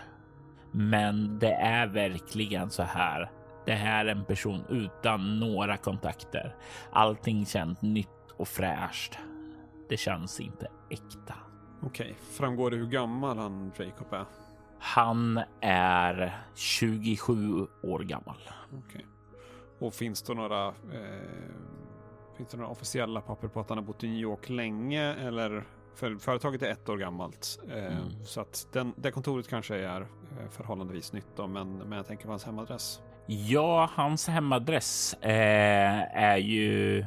men 0.73 1.39
det 1.39 1.53
är 1.53 1.87
verkligen 1.87 2.71
så 2.71 2.83
här. 2.83 3.31
Det 3.67 3.75
här 3.75 4.07
är 4.07 4.11
en 4.11 4.25
person 4.25 4.65
utan 4.69 5.41
några 5.41 5.77
kontakter. 5.77 6.55
Allting 6.93 7.47
känns 7.47 7.83
nytt 7.83 8.09
och 8.37 8.49
fräscht. 8.49 9.19
Det 9.89 9.97
känns 9.97 10.41
inte 10.41 10.69
äkta. 10.91 11.35
Okej, 11.83 12.07
okay. 12.07 12.15
framgår 12.39 12.71
det 12.71 12.77
hur 12.77 12.87
gammal 12.87 13.39
han 13.39 13.73
Jacob 13.79 14.13
är? 14.13 14.25
Han 14.79 15.41
är 15.61 16.39
27 16.55 17.67
år 17.83 17.99
gammal. 17.99 18.37
Okej. 18.69 18.79
Okay. 18.79 19.05
Och 19.79 19.95
finns 19.95 20.23
det 20.23 20.35
några 20.35 20.67
eh, 20.67 20.75
finns 22.37 22.49
det 22.49 22.57
några 22.57 22.71
officiella 22.71 23.21
papper 23.21 23.49
på 23.49 23.61
att 23.61 23.69
han 23.69 23.79
har 23.79 23.85
bott 23.85 24.05
i 24.05 24.09
New 24.09 24.21
York 24.21 24.49
länge 24.49 25.15
eller 25.15 25.65
För 25.95 26.17
företaget 26.17 26.63
är 26.63 26.71
ett 26.71 26.89
år 26.89 26.97
gammalt. 26.97 27.59
Eh, 27.71 27.85
Mm. 27.87 28.25
Så 28.25 28.41
att 28.41 28.69
den, 28.73 28.93
det 28.97 29.11
kontoret 29.11 29.49
kanske 29.49 29.77
är 29.77 30.01
eh, 30.01 30.07
förhållandevis 30.51 31.13
nytt 31.13 31.27
då, 31.37 31.47
men, 31.47 31.73
men 31.79 31.93
jag 31.93 32.07
tänker 32.07 32.25
på 32.25 32.31
hans 32.31 32.45
hemadress. 32.45 33.01
Ja, 33.27 33.91
hans 33.95 34.29
hemadress 34.29 35.15
eh, 35.15 36.17
är 36.17 36.37
ju 36.37 37.05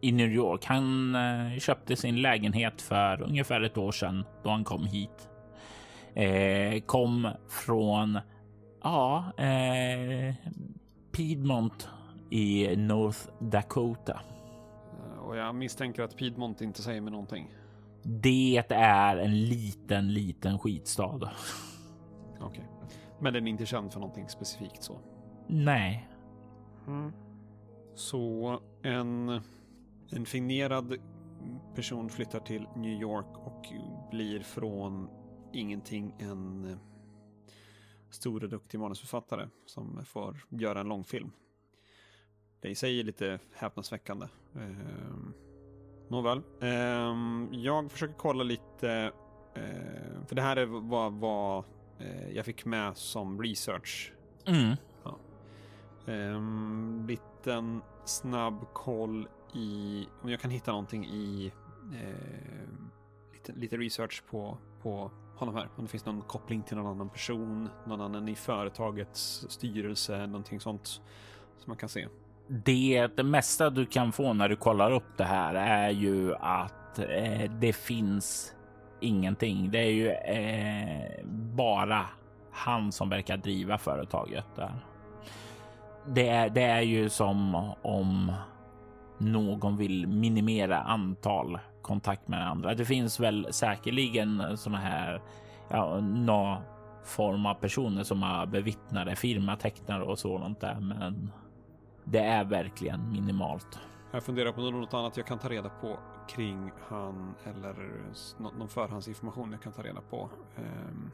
i 0.00 0.12
New 0.12 0.30
York. 0.30 0.64
Han 0.64 1.14
eh, 1.14 1.58
köpte 1.58 1.96
sin 1.96 2.22
lägenhet 2.22 2.82
för 2.82 3.22
ungefär 3.22 3.60
ett 3.60 3.78
år 3.78 3.92
sedan 3.92 4.24
då 4.42 4.50
han 4.50 4.64
kom 4.64 4.86
hit. 4.86 5.28
Eh, 6.14 6.80
kom 6.80 7.28
från, 7.48 8.18
ja, 8.82 9.32
eh, 9.38 10.34
Piedmont 11.12 11.88
i 12.30 12.76
North 12.76 13.18
Dakota. 13.40 14.20
Och 15.26 15.36
jag 15.36 15.54
misstänker 15.54 16.02
att 16.02 16.16
Piedmont 16.16 16.60
inte 16.60 16.82
säger 16.82 17.00
mig 17.00 17.10
någonting. 17.10 17.54
Det 18.02 18.64
är 18.70 19.16
en 19.16 19.44
liten, 19.44 20.14
liten 20.14 20.58
skitstad. 20.58 21.30
Okej. 22.40 22.68
Men 23.20 23.32
den 23.32 23.46
är 23.46 23.50
inte 23.50 23.66
känd 23.66 23.92
för 23.92 24.00
någonting 24.00 24.28
specifikt 24.28 24.82
så. 24.82 25.00
Nej, 25.46 26.08
Så 27.94 28.60
en, 28.82 29.40
en 30.10 30.26
fingerad 30.26 30.96
person 31.74 32.08
flyttar 32.08 32.40
till 32.40 32.66
New 32.76 33.00
York 33.00 33.38
och 33.46 33.66
blir 34.10 34.40
från 34.40 35.08
ingenting 35.52 36.14
en 36.18 36.78
stor 38.10 38.44
och 38.44 38.50
duktig 38.50 38.80
manusförfattare 38.80 39.48
som 39.66 40.04
får 40.04 40.46
göra 40.48 40.80
en 40.80 40.88
långfilm. 40.88 41.32
I 42.66 42.74
sig 42.74 43.00
är 43.00 43.04
lite 43.04 43.38
häpnadsväckande. 43.54 44.26
Ehm, 44.54 45.32
Nåväl, 46.08 46.42
Ehm, 46.60 47.48
jag 47.52 47.92
försöker 47.92 48.14
kolla 48.14 48.44
lite, 48.44 49.12
eh, 49.54 50.26
för 50.26 50.34
det 50.34 50.42
här 50.42 50.56
är 50.56 50.66
vad, 50.66 51.12
vad 51.12 51.64
eh, 51.98 52.30
jag 52.30 52.44
fick 52.44 52.64
med 52.64 52.96
som 52.96 53.42
research 53.42 54.12
mm. 54.46 54.76
Um, 56.08 57.06
liten 57.08 57.82
snabb 58.04 58.66
koll 58.72 59.28
i 59.54 60.06
om 60.22 60.30
jag 60.30 60.40
kan 60.40 60.50
hitta 60.50 60.70
någonting 60.70 61.06
i 61.06 61.52
eh, 61.92 62.72
lite, 63.32 63.52
lite 63.52 63.76
research 63.76 64.22
på, 64.30 64.58
på 64.82 65.10
honom 65.36 65.54
här. 65.54 65.68
Om 65.76 65.84
det 65.84 65.90
finns 65.90 66.04
någon 66.04 66.22
koppling 66.22 66.62
till 66.62 66.76
någon 66.76 66.86
annan 66.86 67.08
person, 67.08 67.68
någon 67.86 68.00
annan 68.00 68.28
i 68.28 68.34
företagets 68.34 69.46
styrelse, 69.48 70.26
någonting 70.26 70.60
sånt 70.60 70.86
som 70.86 71.64
man 71.66 71.76
kan 71.76 71.88
se. 71.88 72.08
Det, 72.48 73.06
det 73.16 73.22
mesta 73.22 73.70
du 73.70 73.86
kan 73.86 74.12
få 74.12 74.32
när 74.32 74.48
du 74.48 74.56
kollar 74.56 74.90
upp 74.90 75.16
det 75.16 75.24
här 75.24 75.54
är 75.54 75.90
ju 75.90 76.34
att 76.34 76.98
eh, 76.98 77.50
det 77.50 77.72
finns 77.72 78.54
ingenting. 79.00 79.70
Det 79.70 79.78
är 79.78 79.90
ju 79.90 80.10
eh, 80.10 81.24
bara 81.54 82.06
han 82.52 82.92
som 82.92 83.08
verkar 83.08 83.36
driva 83.36 83.78
företaget 83.78 84.46
där. 84.56 84.72
Det 86.06 86.28
är, 86.28 86.50
det 86.50 86.62
är 86.62 86.80
ju 86.80 87.08
som 87.08 87.54
om 87.82 88.32
någon 89.18 89.76
vill 89.76 90.06
minimera 90.06 90.80
antal 90.80 91.58
kontakt 91.82 92.28
med 92.28 92.48
andra. 92.48 92.74
Det 92.74 92.84
finns 92.84 93.20
väl 93.20 93.46
säkerligen 93.50 94.56
såna 94.56 94.78
här 94.78 95.20
ja, 95.68 96.00
någon 96.00 96.58
form 97.04 97.46
av 97.46 97.54
personer 97.54 98.02
som 98.02 98.22
har 98.22 98.46
bevittnade 98.46 99.16
firmatecknare 99.16 100.02
och 100.02 100.18
sådant 100.18 100.60
där, 100.60 100.80
men 100.80 101.32
det 102.10 102.18
är 102.18 102.44
verkligen 102.44 103.12
minimalt. 103.12 103.78
Jag 104.10 104.22
funderar 104.22 104.52
på 104.52 104.60
något 104.60 104.94
annat 104.94 105.16
jag 105.16 105.26
kan 105.26 105.38
ta 105.38 105.48
reda 105.48 105.68
på 105.68 105.98
kring 106.28 106.72
han 106.88 107.34
eller 107.44 108.02
någon 108.38 108.68
förhandsinformation 108.68 109.52
jag 109.52 109.62
kan 109.62 109.72
ta 109.72 109.82
reda 109.82 110.00
på. 110.00 110.30
ehm, 110.56 111.10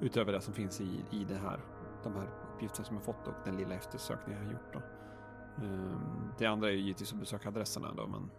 utöver 0.00 0.32
det 0.32 0.40
som 0.40 0.54
finns 0.54 0.80
i, 0.80 1.04
i 1.10 1.24
det 1.24 1.34
här, 1.34 1.60
de 2.04 2.14
här 2.14 2.28
uppgifterna 2.54 2.84
som 2.84 2.96
jag 2.96 3.04
fått 3.04 3.26
och 3.26 3.34
den 3.44 3.56
lilla 3.56 3.74
eftersökningen 3.74 4.42
jag 4.42 4.46
har 4.46 4.52
gjort. 4.52 4.72
Då. 4.72 4.80
Ehm, 5.64 6.32
det 6.38 6.46
andra 6.46 6.68
är 6.68 6.72
ju 6.72 6.78
givetvis 6.78 7.12
att 7.12 7.18
besöka 7.18 7.48
adresserna 7.48 7.88
då, 7.96 8.06
men 8.06 8.30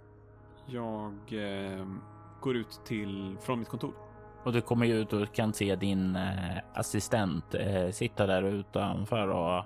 jag 0.66 1.14
ehm, 1.32 2.00
går 2.42 2.56
ut 2.56 2.82
till, 2.86 3.38
från 3.42 3.60
mitt 3.60 3.70
kontor. 3.70 3.94
Och 4.44 4.54
du 4.54 4.62
kommer 4.62 4.86
ju 4.86 4.94
ut 4.94 5.14
och 5.14 5.34
kan 5.34 5.54
se 5.54 5.76
din 5.76 6.16
eh, 6.16 6.58
assistent 6.74 7.56
eh, 7.56 7.90
sitta 7.90 8.28
där 8.28 8.44
utanför 8.44 9.28
och 9.28 9.66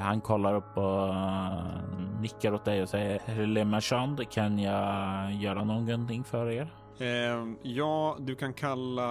han 0.00 0.20
kollar 0.20 0.54
upp 0.54 0.76
och 0.76 1.08
eh, 1.08 2.20
nickar 2.20 2.54
åt 2.54 2.64
dig 2.64 2.82
och 2.82 2.88
säger 2.88 3.46
Le 3.46 3.64
Marchand, 3.64 4.30
kan 4.30 4.58
jag 4.58 5.32
göra 5.32 5.64
någonting 5.64 6.24
för 6.24 6.50
er? 6.50 6.72
Ehm, 6.98 7.58
ja, 7.62 8.16
du 8.20 8.34
kan 8.34 8.54
kalla 8.54 9.02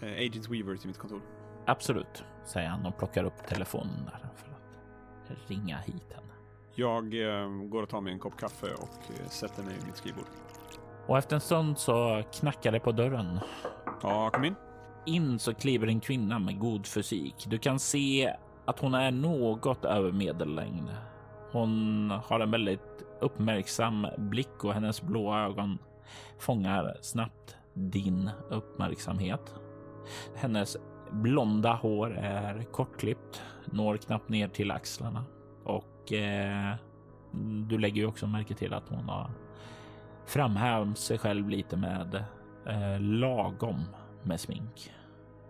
eh, 0.00 0.12
Agent 0.12 0.48
Weaver 0.48 0.76
till 0.76 0.88
mitt 0.88 0.98
kontor. 0.98 1.20
Absolut, 1.66 2.24
säger 2.44 2.68
han 2.68 2.86
och 2.86 2.98
plockar 2.98 3.24
upp 3.24 3.46
telefonen 3.48 4.04
där 4.04 4.28
för 4.36 5.34
att 5.34 5.50
ringa 5.50 5.76
hit 5.76 6.12
henne. 6.14 6.32
Jag 6.74 7.10
går 7.70 7.82
och 7.82 7.88
tar 7.88 8.00
mig 8.00 8.12
en 8.12 8.18
kopp 8.18 8.36
kaffe 8.36 8.66
och 8.66 9.20
eh, 9.20 9.28
sätter 9.28 9.62
mig 9.62 9.74
vid 9.74 9.86
mitt 9.86 9.96
skrivbord. 9.96 10.24
Och 11.06 11.18
efter 11.18 11.34
en 11.34 11.40
stund 11.40 11.78
så 11.78 12.22
knackar 12.32 12.72
det 12.72 12.80
på 12.80 12.92
dörren. 12.92 13.40
Ja, 14.02 14.30
kom 14.30 14.44
in. 14.44 14.54
In 15.06 15.38
så 15.38 15.54
kliver 15.54 15.86
en 15.86 16.00
kvinna 16.00 16.38
med 16.38 16.58
god 16.58 16.86
fysik. 16.86 17.46
Du 17.46 17.58
kan 17.58 17.78
se 17.78 18.34
att 18.70 18.78
hon 18.78 18.94
är 18.94 19.10
något 19.10 19.84
över 19.84 20.12
medellängd. 20.12 20.90
Hon 21.52 22.10
har 22.24 22.40
en 22.40 22.50
väldigt 22.50 23.04
uppmärksam 23.20 24.06
blick 24.16 24.64
och 24.64 24.74
hennes 24.74 25.02
blå 25.02 25.36
ögon 25.36 25.78
fångar 26.38 26.96
snabbt 27.00 27.56
din 27.74 28.30
uppmärksamhet. 28.50 29.54
Hennes 30.34 30.76
blonda 31.10 31.72
hår 31.72 32.16
är 32.18 32.62
kortklippt, 32.62 33.42
når 33.64 33.96
knappt 33.96 34.28
ner 34.28 34.48
till 34.48 34.70
axlarna 34.70 35.24
och 35.64 36.12
eh, 36.12 36.74
du 37.68 37.78
lägger 37.78 38.02
ju 38.02 38.06
också 38.06 38.26
märke 38.26 38.54
till 38.54 38.74
att 38.74 38.88
hon 38.88 39.08
har 39.08 39.30
framhävt 40.26 40.98
sig 40.98 41.18
själv 41.18 41.48
lite 41.48 41.76
med 41.76 42.24
eh, 42.66 43.00
lagom 43.00 43.84
med 44.22 44.40
smink. 44.40 44.92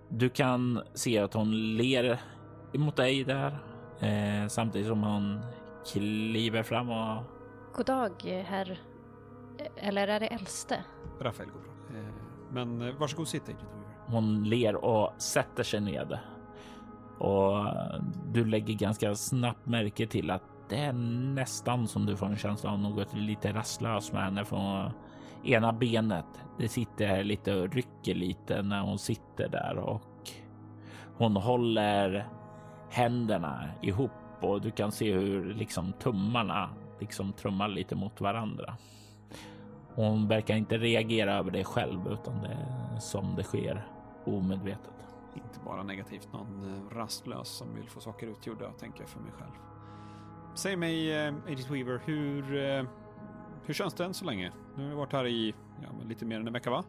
Du 0.09 0.29
kan 0.29 0.83
se 0.95 1.19
att 1.19 1.35
hon 1.35 1.77
ler 1.77 2.21
emot 2.73 2.97
dig 2.97 3.25
där 3.25 3.59
eh, 4.01 4.49
samtidigt 4.49 4.89
som 4.89 5.03
hon 5.03 5.41
kliver 5.93 6.63
fram 6.63 6.91
och 6.91 7.23
God 7.75 7.87
dag, 7.87 8.13
herr... 8.25 8.81
Eller 9.77 10.09
är 10.09 10.21
det 10.21 10.27
äldste? 10.27 10.85
Rafael 11.21 11.49
går 11.49 11.61
bra. 11.61 12.01
Eh, 12.01 12.07
men 12.51 12.83
eh, 12.89 12.95
varsågod 12.95 13.29
sitt 13.29 13.43
Agent 13.43 13.81
hon 14.11 14.45
ler 14.45 14.85
och 14.85 15.13
sätter 15.19 15.63
sig 15.63 15.81
ned. 15.81 16.19
Och 17.19 17.67
du 18.33 18.45
lägger 18.45 18.75
ganska 18.75 19.15
snabbt 19.15 19.67
märke 19.67 20.07
till 20.07 20.31
att 20.31 20.43
det 20.69 20.77
är 20.77 20.93
nästan 21.35 21.89
som 21.89 22.07
du 22.07 22.17
får 22.17 22.27
en 22.27 22.37
känsla 22.37 22.71
av 22.71 22.79
något 22.79 23.15
lite 23.15 23.53
rastlöst 23.53 24.13
med 24.13 24.23
henne 24.23 24.45
från 24.45 24.91
ena 25.45 25.73
benet. 25.73 26.27
Det 26.59 26.69
sitter 26.69 27.25
lite 27.25 27.55
och 27.55 27.75
rycker 27.75 28.15
lite 28.15 28.63
när 28.63 28.81
hon 28.81 28.99
sitter 28.99 29.49
där 29.49 29.79
och 29.79 30.03
hon 31.17 31.37
håller 31.37 32.29
händerna 32.91 33.69
ihop 33.83 34.11
och 34.41 34.61
du 34.61 34.71
kan 34.71 34.93
se 34.93 35.13
hur 35.13 35.55
liksom 35.55 35.93
tummarna 35.93 36.71
liksom 37.01 37.33
trummar 37.33 37.69
lite 37.69 37.95
mot 37.95 38.21
varandra. 38.21 38.77
Hon 39.95 40.29
verkar 40.29 40.57
inte 40.57 40.79
reagera 40.79 41.35
över 41.35 41.51
det 41.51 41.65
själv 41.65 42.13
utan 42.13 42.43
det 42.43 42.49
är 42.49 42.99
som 42.99 43.37
det 43.37 43.43
sker 43.43 43.87
omedvetet. 44.25 44.93
Inte 45.35 45.61
bara 45.65 45.83
negativt, 45.83 46.29
någon 46.33 46.75
eh, 46.75 46.97
rastlös 46.97 47.49
som 47.49 47.75
vill 47.75 47.89
få 47.89 48.01
saker 48.01 48.27
utgjorda, 48.27 48.73
tänker 48.73 49.01
jag 49.01 49.09
för 49.09 49.21
mig 49.21 49.33
själv. 49.33 49.53
Säg 50.55 50.77
mig, 50.77 51.27
eh, 51.27 51.35
Agent 51.47 51.71
Weaver, 51.71 52.01
hur, 52.05 52.57
eh, 52.57 52.85
hur 53.67 53.75
känns 53.75 53.95
det 53.95 54.05
än 54.05 54.15
så 54.15 54.25
länge? 54.25 54.53
Nu 54.77 54.83
har 54.83 54.91
vi 54.91 54.97
varit 54.97 55.13
här 55.13 55.27
i 55.27 55.55
ja, 55.83 55.89
lite 56.09 56.25
mer 56.25 56.41
än 56.41 56.47
en 56.47 56.53
vecka, 56.53 56.71
va? 56.71 56.85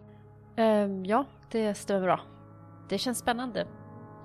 Ehm, 0.56 1.06
ja, 1.06 1.26
det 1.52 1.74
stämmer 1.74 2.02
bra. 2.02 2.20
Det 2.90 2.98
känns 2.98 3.20
spännande. 3.20 3.68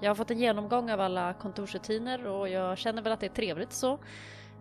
Jag 0.01 0.11
har 0.11 0.15
fått 0.15 0.31
en 0.31 0.39
genomgång 0.39 0.91
av 0.91 1.01
alla 1.01 1.35
kontorsrutiner 1.35 2.27
och 2.27 2.49
jag 2.49 2.79
känner 2.79 3.03
väl 3.03 3.13
att 3.13 3.21
det 3.21 3.27
är 3.27 3.35
trevligt 3.35 3.73
så. 3.73 3.99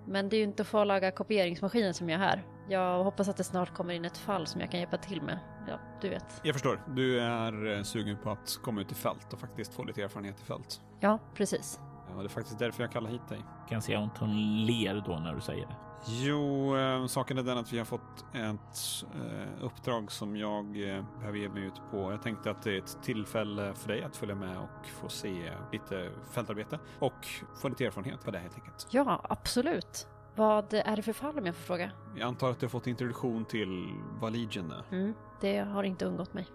Men 0.08 0.30
det 0.30 0.36
är 0.36 0.38
ju 0.38 0.44
inte 0.44 0.62
att 0.62 0.68
få 0.68 0.84
laga 0.84 1.12
kopieringsmaskinen 1.12 1.94
som 1.94 2.10
jag 2.10 2.22
är 2.22 2.26
här. 2.26 2.44
Jag 2.70 3.04
hoppas 3.04 3.30
att 3.30 3.38
det 3.38 3.44
snart 3.44 3.74
kommer 3.74 3.94
in 3.94 4.06
ett 4.06 4.18
fall 4.18 4.48
som 4.48 4.62
jag 4.62 4.72
kan 4.72 4.80
hjälpa 4.80 4.98
till 4.98 5.22
med. 5.22 5.40
Ja, 5.68 5.80
du 6.02 6.10
vet. 6.10 6.42
Jag 6.44 6.56
förstår. 6.56 6.82
Du 6.88 7.20
är 7.20 7.78
eh, 7.78 7.84
sugen 7.84 8.18
på 8.24 8.30
att 8.30 8.60
komma 8.64 8.82
ut 8.82 8.92
i 8.92 8.96
fält 8.96 9.34
och 9.34 9.40
faktiskt 9.40 9.74
få 9.74 9.84
lite 9.84 10.04
erfarenhet 10.04 10.42
i 10.42 10.44
fält. 10.44 10.82
Ja, 11.00 11.20
precis. 11.36 11.80
Ja, 12.10 12.22
det 12.22 12.28
är 12.28 12.30
faktiskt 12.30 12.60
därför 12.60 12.84
jag 12.84 12.92
kallar 12.92 13.10
hit 13.10 13.30
dig. 13.30 13.40
Kan 13.70 13.82
se 13.82 13.96
att 13.96 14.18
hon 14.18 14.66
ler 14.66 15.04
då 15.06 15.20
när 15.20 15.36
du 15.36 15.42
säger 15.42 15.66
det. 15.68 15.76
Jo, 16.08 16.78
eh, 16.78 17.06
saken 17.06 17.38
är 17.38 17.44
den 17.44 17.58
att 17.58 17.74
vi 17.74 17.78
har 17.78 17.86
fått 17.86 18.26
ett 18.34 19.06
eh, 19.16 19.64
uppdrag 19.66 20.12
som 20.12 20.38
jag 20.38 20.66
eh, 20.66 21.04
behöver 21.20 21.38
ge 21.38 21.50
mig 21.50 21.64
ut 21.64 21.82
på. 21.92 22.12
Jag 22.12 22.22
tänkte 22.22 22.52
att 22.52 22.64
det 22.64 22.74
är 22.74 22.78
ett 22.78 22.98
tillfälle 23.04 23.74
för 23.74 23.88
dig 23.88 24.04
att 24.04 24.18
följa 24.18 24.36
med 24.36 24.58
och 24.58 24.88
få 24.88 25.10
se 25.10 25.52
lite 25.72 26.12
fältarbete 26.32 26.80
och 27.00 27.28
få 27.56 27.70
lite 27.70 27.86
erfarenhet 27.86 28.26
på 28.26 28.32
det 28.32 28.40
helt 28.40 28.56
enkelt. 28.56 28.88
Ja, 28.92 29.22
absolut. 29.30 30.08
Vad 30.36 30.74
är 30.74 30.96
det 30.96 31.02
för 31.02 31.14
fall 31.14 31.40
om 31.40 31.46
jag 31.46 31.56
får 31.56 31.64
fråga? 31.64 31.92
Jag 32.16 32.28
antar 32.28 32.52
att 32.52 32.60
du 32.60 32.66
har 32.66 32.70
fått 32.70 32.88
introduktion 32.88 33.46
till 33.46 33.90
vad 34.22 34.34
Legion 34.34 34.72
är. 34.72 34.84
Mm, 34.92 35.14
det 35.42 35.58
har 35.60 35.84
inte 35.84 36.06
undgått 36.06 36.34
mig. 36.34 36.48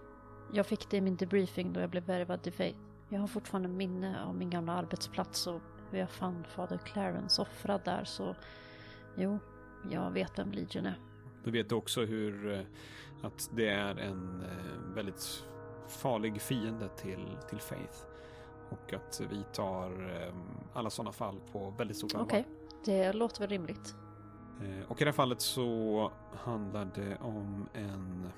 Jag 0.53 0.65
fick 0.65 0.89
det 0.89 0.97
i 0.97 1.01
min 1.01 1.15
debriefing 1.15 1.73
då 1.73 1.79
jag 1.79 1.89
blev 1.89 2.03
värvad 2.03 2.43
till 2.43 2.53
Faith. 2.53 2.79
Jag 3.09 3.19
har 3.19 3.27
fortfarande 3.27 3.69
minne 3.69 4.23
av 4.23 4.35
min 4.35 4.49
gamla 4.49 4.73
arbetsplats 4.73 5.47
och 5.47 5.61
hur 5.91 5.99
jag 5.99 6.09
fann 6.09 6.43
fader 6.55 6.77
Clarence 6.77 7.41
offrad 7.41 7.81
där 7.85 8.03
så 8.03 8.35
jo, 9.15 9.39
jag 9.89 10.11
vet 10.11 10.39
vem 10.39 10.51
Legion 10.51 10.85
är. 10.85 10.99
Du 11.43 11.51
vet 11.51 11.71
också 11.71 12.05
hur 12.05 12.53
eh, 12.53 12.61
att 13.21 13.49
det 13.53 13.67
är 13.67 13.95
en 13.95 14.41
eh, 14.41 14.93
väldigt 14.95 15.45
farlig 15.87 16.41
fiende 16.41 16.89
till, 16.89 17.37
till 17.49 17.59
Faith. 17.59 17.97
Och 18.69 18.93
att 18.93 19.21
vi 19.29 19.43
tar 19.53 20.15
eh, 20.25 20.33
alla 20.73 20.89
sådana 20.89 21.11
fall 21.11 21.39
på 21.51 21.73
väldigt 21.77 21.97
stort 21.97 22.13
allvar. 22.13 22.25
Okej, 22.25 22.47
det 22.85 23.13
låter 23.13 23.39
väl 23.41 23.49
rimligt. 23.49 23.95
Och 24.87 25.01
i 25.01 25.03
det 25.03 25.09
här 25.09 25.15
fallet 25.15 25.41
så 25.41 26.11
handlar 26.33 26.85
det 26.95 27.17
om 27.21 27.67
en... 27.73 28.29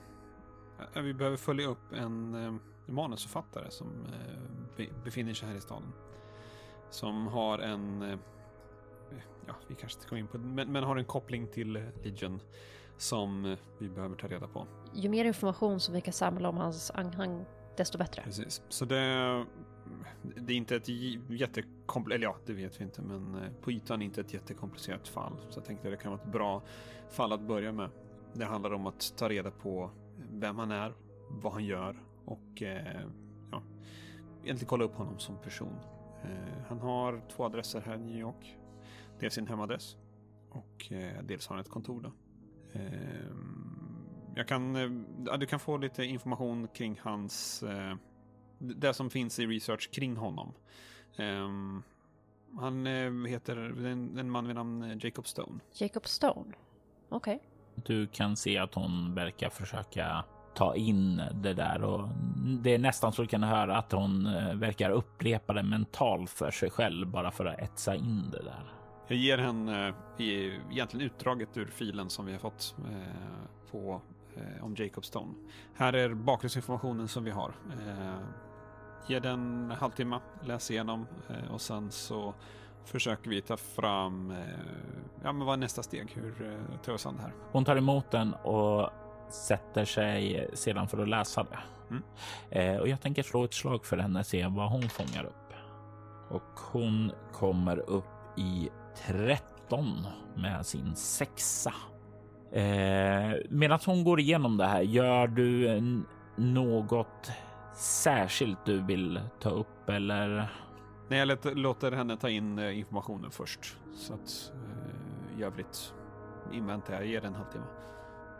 Vi 0.95 1.13
behöver 1.13 1.37
följa 1.37 1.67
upp 1.67 1.93
en 1.93 2.59
manusförfattare 2.85 3.71
som 3.71 3.87
be- 4.77 4.89
befinner 5.03 5.33
sig 5.33 5.49
här 5.49 5.55
i 5.55 5.61
staden. 5.61 5.93
Som 6.89 7.27
har 7.27 7.59
en... 7.59 8.19
Ja, 9.47 9.53
vi 9.67 9.75
kanske 9.75 9.97
inte 9.97 10.07
kommer 10.07 10.19
in 10.19 10.27
på 10.27 10.37
det, 10.37 10.43
men, 10.43 10.71
men 10.71 10.83
har 10.83 10.95
en 10.95 11.05
koppling 11.05 11.47
till 11.47 11.75
eh, 11.75 11.83
Legion 12.03 12.41
som 12.97 13.45
eh, 13.45 13.57
vi 13.79 13.89
behöver 13.89 14.15
ta 14.15 14.27
reda 14.27 14.47
på. 14.47 14.67
Ju 14.93 15.09
mer 15.09 15.25
information 15.25 15.79
som 15.79 15.93
vi 15.93 16.01
kan 16.01 16.13
samla 16.13 16.49
om 16.49 16.57
hans 16.57 16.91
anhang, 16.91 17.45
desto 17.77 17.97
bättre. 17.97 18.21
Precis. 18.23 18.61
Så 18.69 18.85
det, 18.85 19.45
det 20.35 20.53
är 20.53 20.57
inte 20.57 20.75
ett 20.75 20.87
jättekomplicerat, 21.29 22.15
eller 22.15 22.27
ja, 22.27 22.35
det 22.45 22.53
vet 22.53 22.79
vi 22.79 22.83
inte, 22.83 23.01
men 23.01 23.35
eh, 23.35 23.51
på 23.61 23.71
ytan 23.71 24.01
inte 24.01 24.21
ett 24.21 24.33
jättekomplicerat 24.33 25.07
fall. 25.07 25.37
Så 25.49 25.59
jag 25.59 25.65
tänkte 25.65 25.87
att 25.87 25.93
det 25.93 26.03
kan 26.03 26.11
vara 26.11 26.21
ett 26.21 26.31
bra 26.31 26.61
fall 27.09 27.31
att 27.31 27.41
börja 27.41 27.71
med. 27.71 27.89
Det 28.33 28.45
handlar 28.45 28.73
om 28.73 28.87
att 28.87 29.13
ta 29.17 29.29
reda 29.29 29.51
på 29.51 29.91
vem 30.31 30.59
han 30.59 30.71
är, 30.71 30.93
vad 31.29 31.53
han 31.53 31.65
gör 31.65 32.03
och 32.25 32.61
eh, 32.61 33.01
ja, 33.51 33.63
egentligen 34.43 34.69
kolla 34.69 34.83
upp 34.83 34.95
honom 34.95 35.19
som 35.19 35.37
person. 35.37 35.75
Eh, 36.23 36.63
han 36.67 36.79
har 36.79 37.21
två 37.29 37.43
adresser 37.45 37.81
här 37.81 37.95
i 37.95 37.99
New 37.99 38.17
York. 38.17 38.57
Dels 39.23 39.33
sin 39.33 39.47
hemadress 39.47 39.97
och 40.49 40.91
eh, 40.91 41.23
dels 41.23 41.47
har 41.47 41.55
han 41.55 41.61
ett 41.61 41.69
kontor 41.69 42.01
då. 42.01 42.11
Eh, 42.73 43.35
jag 44.35 44.47
kan, 44.47 44.75
eh, 44.75 45.37
du 45.37 45.45
kan 45.45 45.59
få 45.59 45.77
lite 45.77 46.03
information 46.03 46.67
kring 46.67 46.99
hans, 47.03 47.63
eh, 47.63 47.95
det 48.57 48.93
som 48.93 49.09
finns 49.09 49.39
i 49.39 49.45
research 49.45 49.91
kring 49.91 50.15
honom. 50.15 50.53
Ehm, 51.17 51.83
han 52.59 52.85
heter 53.25 53.55
en, 53.85 54.17
en 54.17 54.29
man 54.29 54.47
vid 54.47 54.55
namn 54.55 54.99
Jacob 55.03 55.27
Stone. 55.27 55.59
Jacob 55.73 56.07
Stone? 56.07 56.53
Okej. 57.09 57.39
Du 57.75 58.07
kan 58.07 58.35
se 58.35 58.57
att 58.57 58.73
hon 58.73 59.15
verkar 59.15 59.49
försöka 59.49 60.25
ta 60.55 60.75
in 60.75 61.21
det 61.33 61.53
där 61.53 61.83
och 61.83 62.09
det 62.63 62.73
är 62.73 62.79
nästan 62.79 63.13
så 63.13 63.21
du 63.21 63.27
kan 63.27 63.43
höra 63.43 63.77
att 63.77 63.91
hon 63.91 64.23
verkar 64.59 64.89
upprepa 64.89 65.53
det 65.53 65.63
mentalt 65.63 66.29
för 66.29 66.51
sig 66.51 66.69
själv 66.69 67.07
bara 67.07 67.31
för 67.31 67.45
att 67.45 67.59
etsa 67.59 67.95
in 67.95 68.29
det 68.31 68.43
där. 68.43 68.82
Jag 69.07 69.17
ger 69.17 69.37
henne 69.37 69.87
eh, 69.87 70.25
egentligen 70.71 71.05
utdraget 71.05 71.57
ur 71.57 71.65
filen 71.65 72.09
som 72.09 72.25
vi 72.25 72.31
har 72.31 72.39
fått 72.39 72.75
eh, 72.77 73.71
på, 73.71 74.01
eh, 74.35 74.65
om 74.65 74.75
Jacob 74.75 75.05
Stone. 75.05 75.33
Här 75.75 75.93
är 75.93 76.13
bakgrundsinformationen 76.13 77.07
som 77.07 77.23
vi 77.23 77.31
har. 77.31 77.53
Eh, 77.87 78.19
ge 79.07 79.19
den 79.19 79.71
en 79.71 79.71
halvtimme, 79.71 80.19
läs 80.43 80.71
igenom 80.71 81.07
och 81.51 81.61
sen 81.61 81.91
så 81.91 82.33
försöker 82.85 83.29
vi 83.29 83.41
ta 83.41 83.57
fram, 83.57 84.33
ja 85.23 85.33
men 85.33 85.45
vad 85.45 85.53
är 85.53 85.57
nästa 85.57 85.83
steg? 85.83 86.11
Hur 86.13 86.57
tar 86.83 86.91
vi 86.91 86.95
oss 86.95 87.05
an 87.05 87.15
det 87.15 87.21
här? 87.21 87.31
Hon 87.51 87.65
tar 87.65 87.75
emot 87.75 88.11
den 88.11 88.33
och 88.33 88.89
sätter 89.29 89.85
sig 89.85 90.49
sedan 90.53 90.87
för 90.87 90.97
att 90.97 91.09
läsa 91.09 91.43
det. 91.43 91.59
Mm. 91.89 92.81
Och 92.81 92.87
jag 92.87 93.01
tänker 93.01 93.23
slå 93.23 93.43
ett 93.43 93.53
slag 93.53 93.85
för 93.85 93.97
henne, 93.97 94.23
se 94.23 94.47
vad 94.47 94.69
hon 94.69 94.89
fångar 94.89 95.23
upp. 95.23 95.53
Och 96.29 96.59
hon 96.71 97.11
kommer 97.33 97.79
upp 97.79 98.12
i 98.37 98.69
13 98.95 100.07
med 100.35 100.65
sin 100.65 100.95
sexa. 100.95 101.73
Eh, 102.51 103.33
medan 103.49 103.79
hon 103.85 104.03
går 104.03 104.19
igenom 104.19 104.57
det 104.57 104.65
här, 104.65 104.81
gör 104.81 105.27
du 105.27 105.81
något 106.35 107.31
särskilt 107.75 108.65
du 108.65 108.81
vill 108.81 109.19
ta 109.39 109.49
upp 109.49 109.89
eller? 109.89 110.49
Nej, 111.09 111.19
jag 111.19 111.57
låter 111.57 111.91
henne 111.91 112.17
ta 112.17 112.29
in 112.29 112.59
eh, 112.59 112.79
informationen 112.79 113.31
först. 113.31 113.77
Så 113.95 114.13
att 114.13 114.51
eh, 114.53 115.39
i 115.39 115.43
övrigt 115.43 115.93
inväntar 116.53 116.93
jag, 116.93 117.05
ger 117.05 117.21
den 117.21 117.33
en 117.33 117.35
halvtimme. 117.35 117.65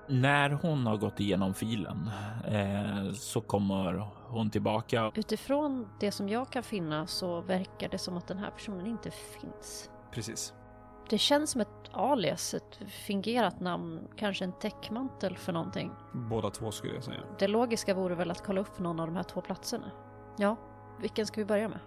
När 0.07 0.49
hon 0.49 0.85
har 0.85 0.97
gått 0.97 1.19
igenom 1.19 1.53
filen 1.53 2.09
eh, 2.47 3.11
så 3.13 3.41
kommer 3.41 4.07
hon 4.33 4.49
tillbaka 4.49 5.11
Utifrån 5.15 5.87
det 5.99 6.11
som 6.11 6.29
jag 6.29 6.49
kan 6.49 6.63
finna 6.63 7.07
så 7.07 7.41
verkar 7.41 7.89
det 7.89 7.97
som 7.97 8.17
att 8.17 8.27
den 8.27 8.37
här 8.37 8.51
personen 8.51 8.87
inte 8.87 9.11
finns. 9.11 9.89
Precis. 10.11 10.53
Det 11.09 11.17
känns 11.17 11.51
som 11.51 11.61
ett 11.61 11.89
alias, 11.91 12.53
ett 12.53 12.79
fingerat 12.87 13.59
namn, 13.59 14.07
kanske 14.15 14.45
en 14.45 14.53
täckmantel 14.53 15.37
för 15.37 15.53
någonting. 15.53 15.91
Båda 16.13 16.49
två 16.49 16.71
skulle 16.71 16.93
jag 16.93 17.03
säga. 17.03 17.21
Det 17.39 17.47
logiska 17.47 17.93
vore 17.93 18.15
väl 18.15 18.31
att 18.31 18.45
kolla 18.45 18.61
upp 18.61 18.79
någon 18.79 18.99
av 18.99 19.07
de 19.07 19.15
här 19.15 19.23
två 19.23 19.41
platserna. 19.41 19.91
Ja, 20.37 20.55
vilken 20.99 21.25
ska 21.25 21.41
vi 21.41 21.45
börja 21.45 21.69
med? 21.69 21.79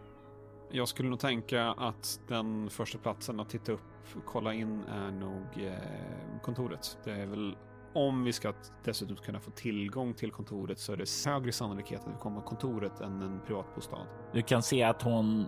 Jag 0.71 0.89
skulle 0.89 1.09
nog 1.09 1.21
tänka 1.21 1.71
att 1.71 2.21
den 2.29 2.71
första 2.71 2.99
platsen 2.99 3.41
att 3.41 3.49
titta 3.49 3.73
upp, 3.73 3.81
kolla 4.25 4.55
in 4.55 4.85
är 4.85 5.11
nog 5.11 5.47
eh, 5.57 6.41
kontoret. 6.43 6.99
Det 7.05 7.13
är 7.13 7.27
väl 7.27 7.57
om 7.97 8.25
vi 8.25 8.33
ska 8.33 8.53
dessutom 8.85 9.17
kunna 9.17 9.41
få 9.41 9.51
tillgång 9.51 10.15
till 10.15 10.33
kontoret 10.33 10.79
så 10.79 10.93
är 10.93 10.97
det 10.97 11.31
högre 11.31 11.53
sannolikhet 11.53 12.01
att 12.01 12.15
vi 12.15 12.19
kommer 12.21 12.41
till 12.41 12.49
kontoret 12.49 13.01
än 13.01 13.23
en 13.23 13.41
privatbostad. 13.47 14.07
Du 14.33 14.43
kan 14.43 14.63
se 14.63 14.83
att 14.83 15.03
hon 15.03 15.47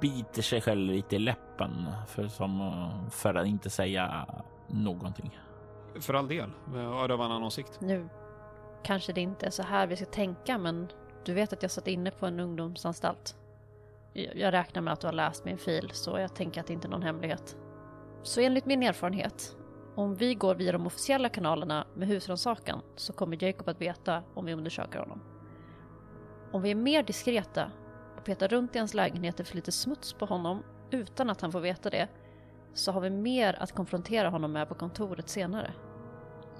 biter 0.00 0.42
sig 0.42 0.60
själv 0.60 0.80
lite 0.80 1.16
i 1.16 1.18
läppen 1.18 1.86
för, 2.08 2.28
som, 2.28 2.72
för 3.10 3.34
att 3.34 3.46
inte 3.46 3.70
säga 3.70 4.26
någonting. 4.68 5.38
För 6.00 6.14
all 6.14 6.28
del, 6.28 6.50
har 6.74 7.08
du 7.08 7.14
av 7.14 7.20
annan 7.20 7.42
åsikt? 7.42 7.80
Nu 7.80 8.08
kanske 8.82 9.12
det 9.12 9.20
inte 9.20 9.46
är 9.46 9.50
så 9.50 9.62
här 9.62 9.86
vi 9.86 9.96
ska 9.96 10.04
tänka, 10.04 10.58
men 10.58 10.88
du 11.24 11.34
vet 11.34 11.52
att 11.52 11.62
jag 11.62 11.70
satt 11.70 11.88
inne 11.88 12.10
på 12.10 12.26
en 12.26 12.40
ungdomsanstalt. 12.40 13.36
Jag 14.12 14.36
jag 14.36 14.52
räknar 14.52 14.82
med 14.82 14.92
att 14.92 15.00
du 15.00 15.06
har 15.06 15.12
läst 15.12 15.44
min 15.44 15.58
fil, 15.58 15.90
så 15.92 16.18
jag 16.18 16.34
tänker 16.34 16.60
att 16.60 16.66
det 16.66 16.72
inte 16.72 16.88
är 16.88 16.90
någon 16.90 17.02
hemlighet. 17.02 17.56
Så 18.22 18.40
enligt 18.40 18.66
min 18.66 18.82
erfarenhet, 18.82 19.56
om 20.00 20.14
vi 20.14 20.34
går 20.34 20.54
via 20.54 20.72
de 20.72 20.86
officiella 20.86 21.28
kanalerna 21.28 21.86
med 21.94 22.08
husrannsakan 22.08 22.82
så 22.96 23.12
kommer 23.12 23.44
Jacob 23.44 23.68
att 23.68 23.80
veta 23.80 24.22
om 24.34 24.44
vi 24.44 24.54
undersöker 24.54 24.98
honom. 24.98 25.20
Om 26.52 26.62
vi 26.62 26.70
är 26.70 26.74
mer 26.74 27.02
diskreta 27.02 27.72
och 28.16 28.24
petar 28.24 28.48
runt 28.48 28.76
i 28.76 28.78
hans 28.78 28.94
lägenheter 28.94 29.44
för 29.44 29.56
lite 29.56 29.72
smuts 29.72 30.12
på 30.12 30.26
honom 30.26 30.62
utan 30.90 31.30
att 31.30 31.40
han 31.40 31.52
får 31.52 31.60
veta 31.60 31.90
det, 31.90 32.08
så 32.74 32.92
har 32.92 33.00
vi 33.00 33.10
mer 33.10 33.62
att 33.62 33.72
konfrontera 33.72 34.28
honom 34.28 34.52
med 34.52 34.68
på 34.68 34.74
kontoret 34.74 35.28
senare. 35.28 35.72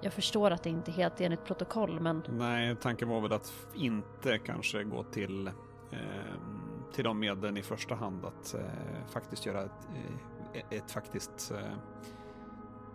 Jag 0.01 0.13
förstår 0.13 0.51
att 0.51 0.63
det 0.63 0.71
inte 0.71 0.91
är 0.91 0.93
helt 0.93 1.21
enligt 1.21 1.45
protokoll, 1.45 2.01
men 2.01 2.23
Nej, 2.29 2.77
tanken 2.77 3.09
var 3.09 3.21
väl 3.21 3.33
att 3.33 3.53
inte 3.75 4.39
kanske 4.39 4.85
gå 4.85 5.03
till, 5.03 5.47
eh, 5.47 5.53
till 6.93 7.05
de 7.05 7.19
medlen 7.19 7.57
i 7.57 7.63
första 7.63 7.95
hand 7.95 8.25
att 8.25 8.55
eh, 8.55 8.61
faktiskt 9.13 9.47
göra 9.47 9.63
ett, 9.63 9.89
eh, 10.55 10.79
ett 10.79 10.91
faktiskt 10.91 11.51
eh, 11.51 11.77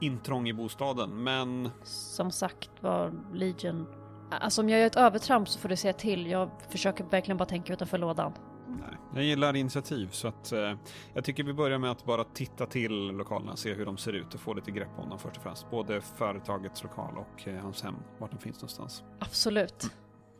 intrång 0.01 0.47
i 0.49 0.53
bostaden. 0.53 1.23
Men 1.23 1.69
som 1.84 2.31
sagt 2.31 2.69
var 2.81 3.13
Legion... 3.34 3.88
Alltså 4.29 4.62
om 4.62 4.69
jag 4.69 4.79
gör 4.79 4.88
ett 4.88 4.95
övertramp 4.95 5.49
så 5.49 5.60
får 5.60 5.69
du 5.69 5.75
säga 5.75 5.93
till. 5.93 6.27
Jag 6.27 6.49
försöker 6.69 7.03
verkligen 7.03 7.38
bara 7.38 7.45
tänka 7.45 7.73
utanför 7.73 7.97
lådan. 7.97 8.34
nej, 8.67 8.97
jag 9.13 9.23
gillar 9.23 9.55
initiativ 9.55 10.10
så 10.12 10.27
att 10.27 10.51
eh, 10.51 10.73
jag 11.13 11.23
tycker 11.23 11.43
vi 11.43 11.53
börjar 11.53 11.77
med 11.77 11.91
att 11.91 12.05
bara 12.05 12.23
titta 12.23 12.65
till 12.65 13.08
lokalerna, 13.08 13.55
se 13.55 13.73
hur 13.73 13.86
de 13.86 13.97
ser 13.97 14.13
ut 14.13 14.34
och 14.34 14.39
få 14.39 14.53
lite 14.53 14.71
grepp 14.71 14.89
om 14.97 15.10
dem 15.10 15.19
först 15.19 15.38
och 15.38 15.43
främst. 15.43 15.71
Både 15.71 16.01
företagets 16.01 16.84
lokal 16.84 17.17
och 17.17 17.47
eh, 17.47 17.55
hans 17.62 17.84
hem, 17.84 17.95
vart 18.17 18.31
de 18.31 18.38
finns 18.38 18.58
någonstans. 18.58 19.03
Absolut. 19.19 19.91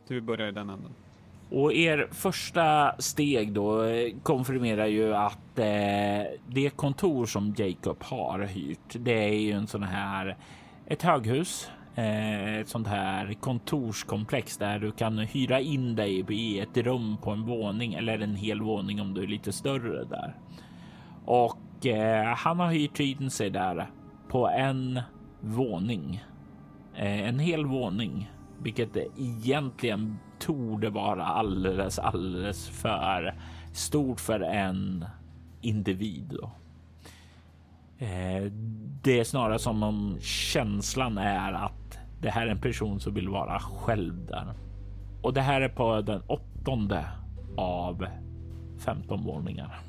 Du 0.08 0.22
börjar 0.22 0.48
i 0.48 0.52
den 0.52 0.70
änden. 0.70 0.94
Och 1.49 1.73
er 1.73 2.08
första 2.12 2.95
steg 2.99 3.53
då 3.53 3.84
eh, 3.84 4.13
konfirmerar 4.23 4.86
ju 4.86 5.15
att 5.15 5.60
eh, 5.60 6.23
det 6.47 6.69
kontor 6.75 7.25
som 7.25 7.55
Jacob 7.58 8.03
har 8.03 8.39
hyrt, 8.39 8.95
det 8.99 9.29
är 9.29 9.39
ju 9.39 9.51
en 9.51 9.67
sån 9.67 9.84
här 9.84 10.38
ett 10.88 11.01
höghus, 11.01 11.69
eh, 11.95 12.55
ett 12.55 12.69
sånt 12.69 12.88
här 12.88 13.34
kontorskomplex 13.34 14.58
där 14.58 14.79
du 14.79 14.91
kan 14.91 15.17
hyra 15.19 15.60
in 15.60 15.95
dig 15.95 16.25
i 16.29 16.60
ett 16.60 16.77
rum 16.77 17.17
på 17.17 17.31
en 17.31 17.45
våning 17.45 17.93
eller 17.93 18.19
en 18.19 18.36
hel 18.36 18.62
våning 18.62 19.01
om 19.01 19.13
du 19.13 19.23
är 19.23 19.27
lite 19.27 19.51
större 19.51 20.03
där. 20.03 20.36
Och 21.25 21.86
eh, 21.86 22.36
han 22.36 22.60
har 22.60 22.71
hyrt 22.71 22.99
in 22.99 23.29
sig 23.29 23.49
där 23.49 23.89
på 24.27 24.47
en 24.49 25.01
våning, 25.41 26.23
eh, 26.95 27.27
en 27.27 27.39
hel 27.39 27.65
våning, 27.65 28.31
vilket 28.62 28.97
egentligen 29.17 30.17
torde 30.45 30.89
vara 30.89 31.25
alldeles, 31.25 31.99
alldeles 31.99 32.69
för 32.69 33.36
stort 33.73 34.19
för 34.19 34.39
en 34.39 35.05
individ. 35.62 36.38
Då. 36.41 36.51
Eh, 38.05 38.43
det 39.01 39.19
är 39.19 39.23
snarare 39.23 39.60
som 39.60 39.84
om 39.84 40.17
känslan 40.21 41.17
är 41.17 41.53
att 41.53 41.99
det 42.21 42.29
här 42.29 42.47
är 42.47 42.51
en 42.51 42.62
person 42.62 42.99
som 42.99 43.13
vill 43.13 43.29
vara 43.29 43.60
själv 43.60 44.25
där. 44.25 44.53
Och 45.21 45.34
det 45.34 45.41
här 45.41 45.62
är 45.62 45.69
på 45.69 46.01
den 46.01 46.21
åttonde 46.27 47.05
av 47.58 48.05
15 48.79 49.23
våningar. 49.23 49.79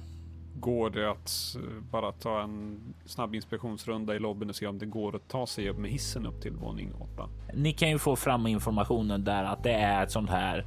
Går 0.60 0.90
det 0.90 1.10
att 1.10 1.56
eh, 1.56 1.82
bara 1.90 2.12
ta 2.12 2.42
en 2.42 2.80
snabb 3.04 3.34
inspektionsrunda 3.34 4.14
i 4.14 4.18
lobbyn 4.18 4.48
och 4.48 4.56
se 4.56 4.66
om 4.66 4.78
det 4.78 4.86
går 4.86 5.16
att 5.16 5.28
ta 5.28 5.46
sig 5.46 5.70
upp 5.70 5.78
med 5.78 5.90
hissen 5.90 6.26
upp 6.26 6.40
till 6.42 6.52
våning 6.52 6.92
8? 7.14 7.28
Ni 7.54 7.72
kan 7.72 7.90
ju 7.90 7.98
få 7.98 8.16
fram 8.16 8.46
informationen 8.46 9.24
där 9.24 9.44
att 9.44 9.62
det 9.62 9.72
är 9.72 10.02
ett 10.02 10.10
sånt 10.10 10.30
här. 10.30 10.66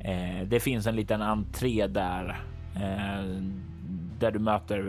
Eh, 0.00 0.48
det 0.48 0.60
finns 0.60 0.86
en 0.86 0.96
liten 0.96 1.22
entré 1.22 1.86
där 1.86 2.40
eh, 2.76 3.42
där 4.18 4.30
du 4.30 4.38
möter 4.38 4.80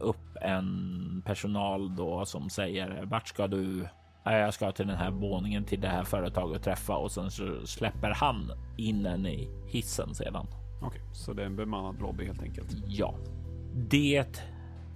upp 0.00 0.36
en 0.40 1.22
personal 1.26 1.96
då 1.96 2.24
som 2.24 2.50
säger 2.50 3.04
vart 3.04 3.28
ska 3.28 3.46
du? 3.46 3.88
Jag 4.24 4.54
ska 4.54 4.72
till 4.72 4.86
den 4.86 4.96
här 4.96 5.10
våningen 5.10 5.64
till 5.64 5.80
det 5.80 5.88
här 5.88 6.04
företaget 6.04 6.56
och 6.56 6.62
träffa 6.62 6.96
och 6.96 7.12
sen 7.12 7.30
så 7.30 7.66
släpper 7.66 8.10
han 8.10 8.50
in 8.76 9.06
en 9.06 9.26
i 9.26 9.48
hissen 9.66 10.14
sedan. 10.14 10.46
Okej, 10.76 10.88
okay, 10.88 11.00
så 11.12 11.32
det 11.32 11.42
är 11.42 11.46
en 11.46 11.56
bemannad 11.56 12.00
lobby 12.00 12.26
helt 12.26 12.42
enkelt? 12.42 12.76
Ja. 12.86 13.14
Det 13.74 14.40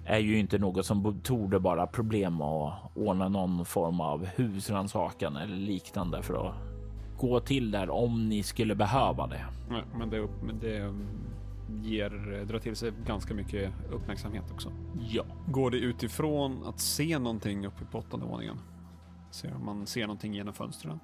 är 0.05 0.19
ju 0.19 0.39
inte 0.39 0.57
något 0.57 0.85
som 0.85 1.21
torde 1.21 1.59
vara 1.59 1.87
problem 1.87 2.41
att 2.41 2.73
ordna 2.95 3.29
någon 3.29 3.65
form 3.65 4.01
av 4.01 4.25
husrannsakan 4.25 5.35
eller 5.35 5.55
liknande 5.55 6.23
för 6.23 6.47
att 6.47 6.55
gå 7.17 7.39
till 7.39 7.71
där 7.71 7.89
om 7.89 8.29
ni 8.29 8.43
skulle 8.43 8.75
behöva 8.75 9.27
det. 9.27 9.45
Nej, 9.69 9.83
men 9.97 10.09
det, 10.09 10.27
det 10.61 10.93
ger, 11.83 12.45
drar 12.45 12.59
till 12.59 12.75
sig 12.75 12.91
ganska 13.05 13.33
mycket 13.33 13.71
uppmärksamhet 13.91 14.51
också. 14.51 14.71
Ja. 15.09 15.23
Går 15.47 15.71
det 15.71 15.77
utifrån 15.77 16.63
att 16.65 16.79
se 16.79 17.19
någonting 17.19 17.65
uppe 17.65 17.85
på 17.85 17.97
åttonde 17.97 18.25
våningen? 18.25 18.57
Ser 19.31 19.53
man 19.53 19.85
ser 19.85 20.01
någonting 20.01 20.33
genom 20.33 20.53
fönstren? 20.53 20.99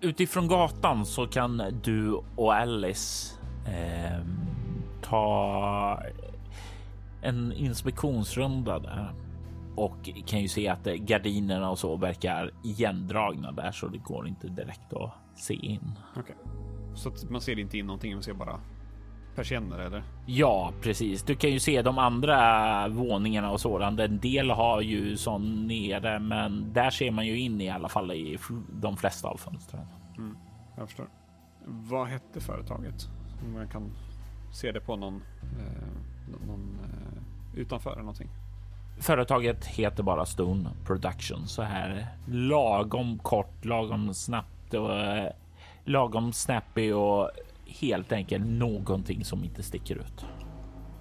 Utifrån 0.00 0.48
gatan 0.48 1.06
så 1.06 1.26
kan 1.26 1.62
du 1.82 2.20
och 2.36 2.54
Alice 2.54 3.34
eh, 3.66 4.24
ta 5.02 6.02
en 7.22 7.52
inspektionsrunda 7.52 8.78
där 8.78 9.14
och 9.76 10.10
kan 10.26 10.40
ju 10.40 10.48
se 10.48 10.68
att 10.68 10.84
gardinerna 10.84 11.70
och 11.70 11.78
så 11.78 11.96
verkar 11.96 12.50
igendragna 12.64 13.52
där 13.52 13.72
så 13.72 13.88
det 13.88 13.98
går 13.98 14.28
inte 14.28 14.48
direkt 14.48 14.92
att 14.92 15.12
se 15.34 15.54
in. 15.54 15.92
Okej, 16.16 16.22
okay. 16.22 16.34
så 16.94 17.12
man 17.30 17.40
ser 17.40 17.58
inte 17.58 17.78
in 17.78 17.86
någonting, 17.86 18.14
man 18.14 18.22
ser 18.22 18.34
bara 18.34 18.60
persienner 19.38 19.78
eller? 19.78 20.02
Ja, 20.26 20.72
precis. 20.82 21.22
Du 21.22 21.34
kan 21.34 21.50
ju 21.50 21.60
se 21.60 21.82
de 21.82 21.98
andra 21.98 22.88
våningarna 22.88 23.50
och 23.50 23.60
sådant. 23.60 24.00
En 24.00 24.18
del 24.18 24.50
har 24.50 24.80
ju 24.80 25.16
sån 25.16 25.66
nere, 25.66 26.18
men 26.18 26.72
där 26.72 26.90
ser 26.90 27.10
man 27.10 27.26
ju 27.26 27.38
in 27.38 27.60
i 27.60 27.70
alla 27.70 27.88
fall 27.88 28.12
i 28.12 28.38
de 28.72 28.96
flesta 28.96 29.28
av 29.28 29.36
fönstren. 29.36 29.86
Mm, 30.16 30.36
jag 30.76 30.88
förstår. 30.88 31.08
Vad 31.66 32.08
hette 32.08 32.40
företaget? 32.40 33.08
Man 33.54 33.68
kan 33.68 33.90
se 34.52 34.72
det 34.72 34.80
på 34.80 34.96
någon, 34.96 35.22
eh, 35.42 35.88
någon 36.46 36.78
eh, 36.82 37.60
utanför 37.60 37.92
eller 37.92 38.02
någonting. 38.02 38.28
Företaget 39.00 39.66
heter 39.66 40.02
bara 40.02 40.26
Stone 40.26 40.70
Production 40.86 41.46
så 41.46 41.62
här 41.62 42.06
lagom 42.26 43.18
kort, 43.18 43.64
lagom 43.64 44.14
snabbt 44.14 44.74
och 44.74 44.96
eh, 44.96 45.32
lagom 45.84 46.32
snappy 46.32 46.92
och 46.92 47.30
helt 47.66 48.12
enkelt 48.12 48.46
någonting 48.46 49.24
som 49.24 49.44
inte 49.44 49.62
sticker 49.62 49.96
ut. 49.96 50.26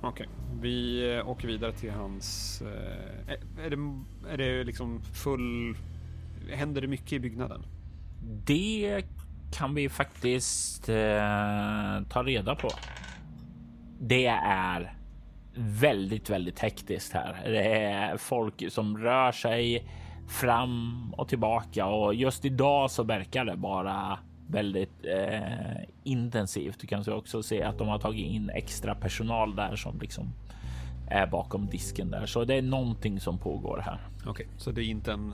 Okej, 0.01 0.09
okay. 0.09 0.27
vi 0.61 1.09
eh, 1.15 1.29
åker 1.29 1.47
vidare 1.47 1.71
till 1.71 1.91
hans. 1.91 2.61
Är, 3.57 3.69
det, 3.69 3.77
är 4.33 4.37
det 4.37 4.63
liksom 4.63 5.01
full? 5.01 5.75
Händer 6.53 6.81
det 6.81 6.87
mycket 6.87 7.13
i 7.13 7.19
byggnaden? 7.19 7.65
Det 8.45 9.05
kan 9.51 9.75
vi 9.75 9.89
faktiskt 9.89 10.89
eh, 10.89 12.01
ta 12.09 12.23
reda 12.23 12.55
på. 12.55 12.69
Det 13.99 14.25
är 14.25 14.96
väldigt, 15.57 16.29
väldigt 16.29 16.59
hektiskt 16.59 17.13
här. 17.13 17.41
Det 17.45 17.83
är 17.83 18.17
folk 18.17 18.71
som 18.71 18.97
rör 18.97 19.31
sig 19.31 19.87
fram 20.27 21.13
och 21.17 21.27
tillbaka 21.27 21.85
och 21.85 22.13
just 22.13 22.45
idag 22.45 22.91
så 22.91 23.03
verkar 23.03 23.45
det 23.45 23.57
bara 23.57 24.19
väldigt 24.47 25.05
eh, 25.05 25.83
intensivt. 26.03 26.79
Du 26.79 26.87
kan 26.87 27.13
också 27.13 27.43
se 27.43 27.63
att 27.63 27.77
de 27.77 27.87
har 27.87 27.99
tagit 27.99 28.25
in 28.25 28.49
extra 28.49 28.95
personal 28.95 29.55
där 29.55 29.75
som 29.75 29.99
liksom 29.99 30.33
är 31.09 31.27
bakom 31.27 31.67
disken 31.67 32.11
där, 32.11 32.25
så 32.25 32.45
det 32.45 32.55
är 32.55 32.61
någonting 32.61 33.19
som 33.19 33.37
pågår 33.37 33.77
här. 33.85 34.07
Okej, 34.19 34.29
okay, 34.29 34.45
så 34.57 34.71
det 34.71 34.81
är 34.81 34.85
inte 34.85 35.11
en. 35.11 35.33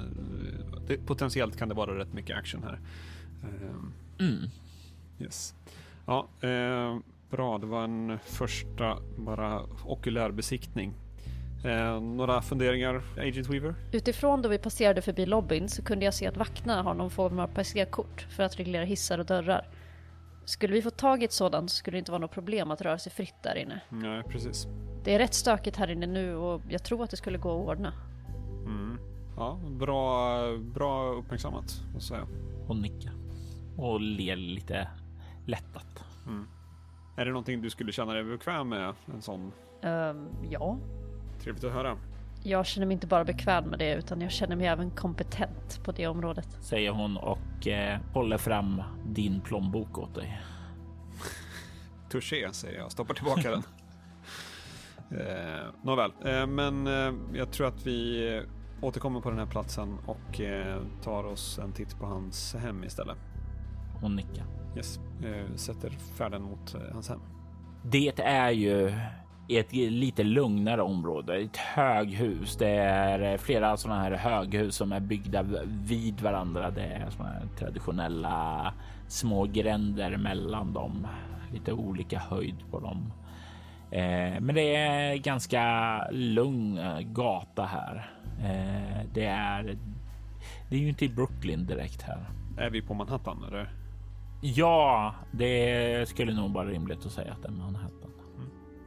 Det, 0.87 0.97
potentiellt 0.97 1.57
kan 1.57 1.69
det 1.69 1.75
vara 1.75 1.99
rätt 1.99 2.13
mycket 2.13 2.37
action 2.37 2.63
här. 2.63 2.79
Uh, 3.43 4.27
mm. 4.27 4.49
Yes. 5.19 5.55
Ja, 6.05 6.27
uh, 6.43 6.99
bra. 7.33 7.57
Det 7.57 7.65
var 7.65 7.83
en 7.83 8.19
första 8.19 8.97
bara 9.17 9.61
okulär 9.85 10.31
besiktning. 10.31 10.93
Eh, 11.65 12.01
några 12.01 12.41
funderingar, 12.41 13.01
Agent 13.17 13.49
Weaver? 13.49 13.75
Utifrån 13.91 14.41
då 14.41 14.49
vi 14.49 14.57
passerade 14.57 15.01
förbi 15.01 15.25
lobbyn 15.25 15.69
så 15.69 15.83
kunde 15.83 16.05
jag 16.05 16.13
se 16.13 16.27
att 16.27 16.37
vakterna 16.37 16.81
har 16.81 16.93
någon 16.93 17.11
form 17.11 17.39
av 17.39 17.47
passerkort 17.47 18.27
för 18.29 18.43
att 18.43 18.59
reglera 18.59 18.85
hissar 18.85 19.19
och 19.19 19.25
dörrar. 19.25 19.67
Skulle 20.45 20.73
vi 20.73 20.81
få 20.81 20.89
tag 20.89 21.21
i 21.21 21.25
ett 21.25 21.31
sådant 21.31 21.69
så 21.69 21.75
skulle 21.75 21.95
det 21.95 21.99
inte 21.99 22.11
vara 22.11 22.21
något 22.21 22.31
problem 22.31 22.71
att 22.71 22.81
röra 22.81 22.97
sig 22.97 23.11
fritt 23.11 23.43
där 23.43 23.55
inne. 23.55 23.81
Nej, 23.89 24.23
precis. 24.23 24.67
Det 25.03 25.13
är 25.13 25.19
rätt 25.19 25.33
stökigt 25.33 25.77
här 25.77 25.91
inne 25.91 26.05
nu 26.05 26.35
och 26.35 26.61
jag 26.69 26.83
tror 26.83 27.03
att 27.03 27.09
det 27.09 27.17
skulle 27.17 27.37
gå 27.37 27.61
att 27.61 27.67
ordna. 27.67 27.93
Mm. 28.65 28.97
Ja, 29.37 29.59
bra, 29.69 30.39
bra 30.57 31.13
uppmärksammat, 31.13 31.81
måste 31.93 32.07
säga. 32.07 32.27
Hon 32.67 32.81
nickar 32.81 33.13
och 33.77 34.01
ler 34.01 34.35
lite 34.35 34.87
lättat. 35.45 36.03
Mm. 36.27 36.47
Är 37.15 37.25
det 37.25 37.31
någonting 37.31 37.61
du 37.61 37.69
skulle 37.69 37.91
känna 37.91 38.13
dig 38.13 38.23
bekväm 38.23 38.69
med? 38.69 38.93
En 39.13 39.21
sån? 39.21 39.51
Um, 39.81 40.29
ja, 40.49 40.77
Trevligt 41.39 41.63
att 41.63 41.71
höra. 41.71 41.97
Jag 42.43 42.65
känner 42.65 42.87
mig 42.87 42.93
inte 42.93 43.07
bara 43.07 43.23
bekväm 43.23 43.63
med 43.65 43.79
det 43.79 43.93
utan 43.95 44.21
jag 44.21 44.31
känner 44.31 44.55
mig 44.55 44.67
även 44.67 44.91
kompetent 44.91 45.83
på 45.83 45.91
det 45.91 46.07
området. 46.07 46.47
Säger 46.61 46.91
hon 46.91 47.17
och 47.17 47.67
eh, 47.67 47.99
håller 48.13 48.37
fram 48.37 48.83
din 49.05 49.41
plånbok 49.41 49.97
åt 49.97 50.15
dig. 50.15 50.41
Touché 52.09 52.53
säger 52.53 52.79
jag, 52.79 52.91
stoppar 52.91 53.13
tillbaka 53.13 53.51
den. 53.51 53.63
Eh, 55.11 55.67
Nåväl, 55.83 56.11
eh, 56.25 56.47
men 56.47 56.87
eh, 56.87 57.13
jag 57.33 57.51
tror 57.51 57.67
att 57.67 57.85
vi 57.87 58.41
återkommer 58.81 59.21
på 59.21 59.29
den 59.29 59.39
här 59.39 59.45
platsen 59.45 59.97
och 60.05 60.41
eh, 60.41 60.81
tar 61.03 61.23
oss 61.23 61.59
en 61.59 61.73
titt 61.73 61.99
på 61.99 62.05
hans 62.05 62.55
hem 62.55 62.83
istället. 62.83 63.17
Hon 64.03 64.15
nickar. 64.15 64.45
Yes, 64.75 64.99
eh, 65.23 65.55
sätter 65.55 65.89
färden 65.89 66.41
mot 66.41 66.75
eh, 66.75 66.81
hans 66.93 67.09
hem. 67.09 67.19
Det 67.83 68.19
är 68.19 68.51
ju 68.51 68.93
ett 69.49 69.73
lite 69.73 70.23
lugnare 70.23 70.81
område, 70.81 71.37
ett 71.37 71.57
höghus. 71.57 72.57
Det 72.57 72.69
är 72.69 73.37
flera 73.37 73.77
sådana 73.77 74.01
här 74.01 74.11
höghus 74.11 74.75
som 74.75 74.91
är 74.91 74.99
byggda 74.99 75.45
vid 75.65 76.21
varandra. 76.21 76.71
Det 76.71 76.83
är 76.83 77.09
sådana 77.09 77.33
här 77.33 77.47
traditionella 77.59 78.73
små 79.07 79.43
gränder 79.43 80.17
mellan 80.17 80.73
dem, 80.73 81.07
lite 81.53 81.73
olika 81.73 82.19
höjd 82.19 82.71
på 82.71 82.79
dem. 82.79 83.13
Eh, 83.91 84.41
men 84.41 84.55
det 84.55 84.75
är 84.75 85.15
ganska 85.15 85.63
lugn 86.11 86.79
gata 87.13 87.65
här. 87.65 88.11
Eh, 88.39 89.07
det 89.13 89.25
är. 89.25 89.77
Det 90.69 90.75
är 90.75 90.79
ju 90.79 90.89
inte 90.89 91.05
i 91.05 91.09
Brooklyn 91.09 91.65
direkt 91.65 92.01
här. 92.01 92.29
Är 92.57 92.69
vi 92.69 92.81
på 92.81 92.93
Manhattan 92.93 93.43
eller? 93.47 93.82
Ja, 94.45 95.15
det 95.31 96.09
skulle 96.09 96.33
nog 96.33 96.53
vara 96.53 96.69
rimligt 96.69 97.05
att 97.05 97.11
säga 97.11 97.31
att 97.31 97.41
det 97.41 97.47
är 97.47 97.51
Manhattan. 97.51 98.13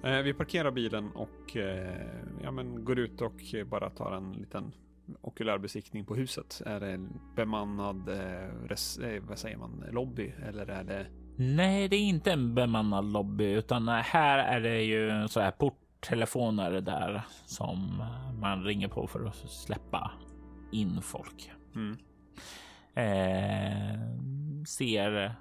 Eh, 0.05 0.23
vi 0.23 0.35
parkerar 0.35 0.71
bilen 0.71 1.11
och 1.11 1.57
eh, 1.57 2.07
ja, 2.43 2.51
men 2.51 2.85
går 2.85 2.99
ut 2.99 3.21
och 3.21 3.41
bara 3.67 3.91
tar 3.91 4.13
en 4.13 4.33
liten 4.33 4.73
okulär 5.21 5.59
besiktning 5.59 6.05
på 6.05 6.15
huset. 6.15 6.63
Är 6.67 6.81
det 6.81 6.91
en 6.91 7.21
bemannad, 7.37 8.09
eh, 8.09 8.69
res, 8.69 8.99
eh, 8.99 9.23
vad 9.29 9.39
säger 9.39 9.57
man, 9.57 9.85
lobby 9.91 10.33
eller 10.49 10.67
är 10.67 10.85
det? 10.85 11.07
Nej, 11.37 11.89
det 11.89 11.97
är 11.97 12.01
inte 12.01 12.33
en 12.33 12.55
bemannad 12.55 13.13
lobby, 13.13 13.53
utan 13.53 13.89
här 13.89 14.39
är 14.39 14.61
det 14.61 14.83
ju 14.83 15.29
så 15.29 15.41
här 15.41 15.51
porttelefoner 15.51 16.81
där 16.81 17.23
som 17.47 18.05
man 18.41 18.65
ringer 18.65 18.89
på 18.89 19.07
för 19.07 19.25
att 19.25 19.37
släppa 19.37 20.13
in 20.73 21.03
folk. 21.03 21.53
Mm. 21.75 21.97
Eh, 22.95 24.01
ser 24.67 25.35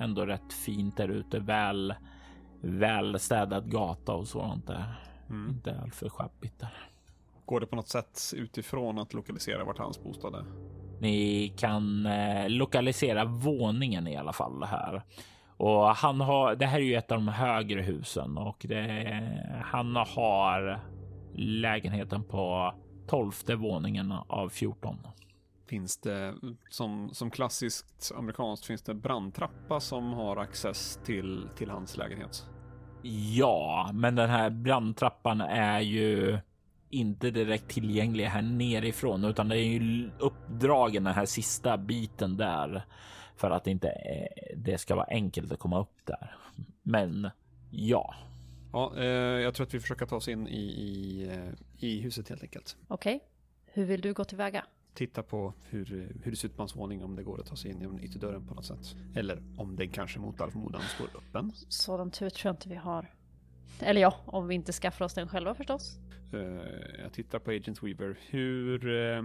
ändå 0.00 0.26
rätt 0.26 0.52
fint 0.52 0.96
där 0.96 1.08
ute, 1.08 1.38
väl 1.38 1.94
välstädad 2.60 3.70
gata 3.70 4.12
och 4.12 4.28
sådant 4.28 4.66
där. 4.66 4.84
Mm. 5.30 5.50
Inte 5.50 5.80
alltför 5.80 6.08
sjabbigt 6.08 6.60
där. 6.60 6.90
Går 7.44 7.60
det 7.60 7.66
på 7.66 7.76
något 7.76 7.88
sätt 7.88 8.20
utifrån 8.36 8.98
att 8.98 9.14
lokalisera 9.14 9.64
vart 9.64 9.78
hans 9.78 10.02
bostad 10.02 10.34
är? 10.34 10.44
Ni 11.00 11.48
kan 11.56 12.06
eh, 12.06 12.48
lokalisera 12.48 13.24
våningen 13.24 14.06
i 14.06 14.16
alla 14.16 14.32
fall 14.32 14.62
här. 14.62 15.02
Och 15.56 15.88
han 15.88 16.20
har, 16.20 16.54
det 16.54 16.66
här 16.66 16.78
är 16.78 16.82
ju 16.82 16.94
ett 16.94 17.12
av 17.12 17.18
de 17.18 17.28
högre 17.28 17.82
husen 17.82 18.38
och 18.38 18.66
det, 18.68 19.22
han 19.64 19.96
har 19.96 20.80
lägenheten 21.34 22.24
på 22.24 22.74
tolfte 23.06 23.54
våningen 23.54 24.12
av 24.12 24.48
14. 24.48 24.98
Finns 25.74 25.96
det, 25.96 26.34
som, 26.70 27.10
som 27.14 27.30
klassiskt 27.30 28.12
amerikanskt, 28.16 28.66
finns 28.66 28.82
det 28.82 28.94
brandtrappa 28.94 29.80
som 29.80 30.12
har 30.12 30.36
access 30.36 30.98
till, 31.04 31.48
till 31.56 31.70
hans 31.70 31.96
lägenhet? 31.96 32.46
Ja, 33.36 33.90
men 33.94 34.14
den 34.14 34.30
här 34.30 34.50
brandtrappan 34.50 35.40
är 35.40 35.80
ju 35.80 36.38
inte 36.90 37.30
direkt 37.30 37.68
tillgänglig 37.68 38.24
här 38.24 38.42
nerifrån, 38.42 39.24
utan 39.24 39.48
det 39.48 39.58
är 39.58 39.64
ju 39.64 40.10
uppdragen 40.18 41.04
den 41.04 41.14
här 41.14 41.26
sista 41.26 41.78
biten 41.78 42.36
där 42.36 42.84
för 43.36 43.50
att 43.50 43.66
inte 43.66 43.88
eh, 43.88 44.56
det 44.56 44.78
ska 44.78 44.94
vara 44.94 45.06
enkelt 45.06 45.52
att 45.52 45.58
komma 45.58 45.80
upp 45.80 45.96
där. 46.04 46.36
Men 46.82 47.30
ja. 47.70 48.14
Ja, 48.72 48.92
eh, 48.96 49.04
jag 49.42 49.54
tror 49.54 49.66
att 49.66 49.74
vi 49.74 49.80
försöker 49.80 50.06
ta 50.06 50.16
oss 50.16 50.28
in 50.28 50.48
i, 50.48 50.62
i, 50.62 51.28
eh, 51.28 51.84
i 51.88 52.00
huset 52.00 52.28
helt 52.28 52.42
enkelt. 52.42 52.76
Okej. 52.88 53.20
Hur 53.66 53.84
vill 53.84 54.00
du 54.00 54.12
gå 54.12 54.24
tillväga? 54.24 54.64
Titta 54.94 55.22
på 55.22 55.54
hur, 55.70 55.84
hur 56.22 56.30
det 56.30 56.36
ser 56.36 56.48
ut 56.48 56.56
på 56.56 56.62
hans 56.62 56.76
våning, 56.76 57.04
om 57.04 57.16
det 57.16 57.22
går 57.22 57.40
att 57.40 57.46
ta 57.46 57.56
sig 57.56 57.70
in 57.70 57.80
genom 57.80 58.00
ytterdörren 58.00 58.46
på 58.46 58.54
något 58.54 58.64
sätt. 58.66 58.96
Eller 59.14 59.42
om 59.56 59.76
den 59.76 59.88
kanske 59.88 60.18
mot 60.18 60.40
all 60.40 60.50
förmodan 60.50 60.80
står 60.94 61.06
öppen. 61.18 61.52
Sådan 61.68 62.10
tur 62.10 62.30
tror 62.30 62.48
jag 62.48 62.52
inte 62.54 62.68
vi 62.68 62.74
har. 62.74 63.10
Eller 63.80 64.00
ja, 64.00 64.14
om 64.26 64.48
vi 64.48 64.54
inte 64.54 64.72
skaffar 64.72 65.04
oss 65.04 65.14
den 65.14 65.28
själva 65.28 65.54
förstås. 65.54 65.98
Eh, 66.32 66.40
jag 67.02 67.12
tittar 67.12 67.38
på 67.38 67.50
Agent 67.50 67.82
Weaver. 67.82 68.18
Hur... 68.30 68.86
eh, 69.16 69.22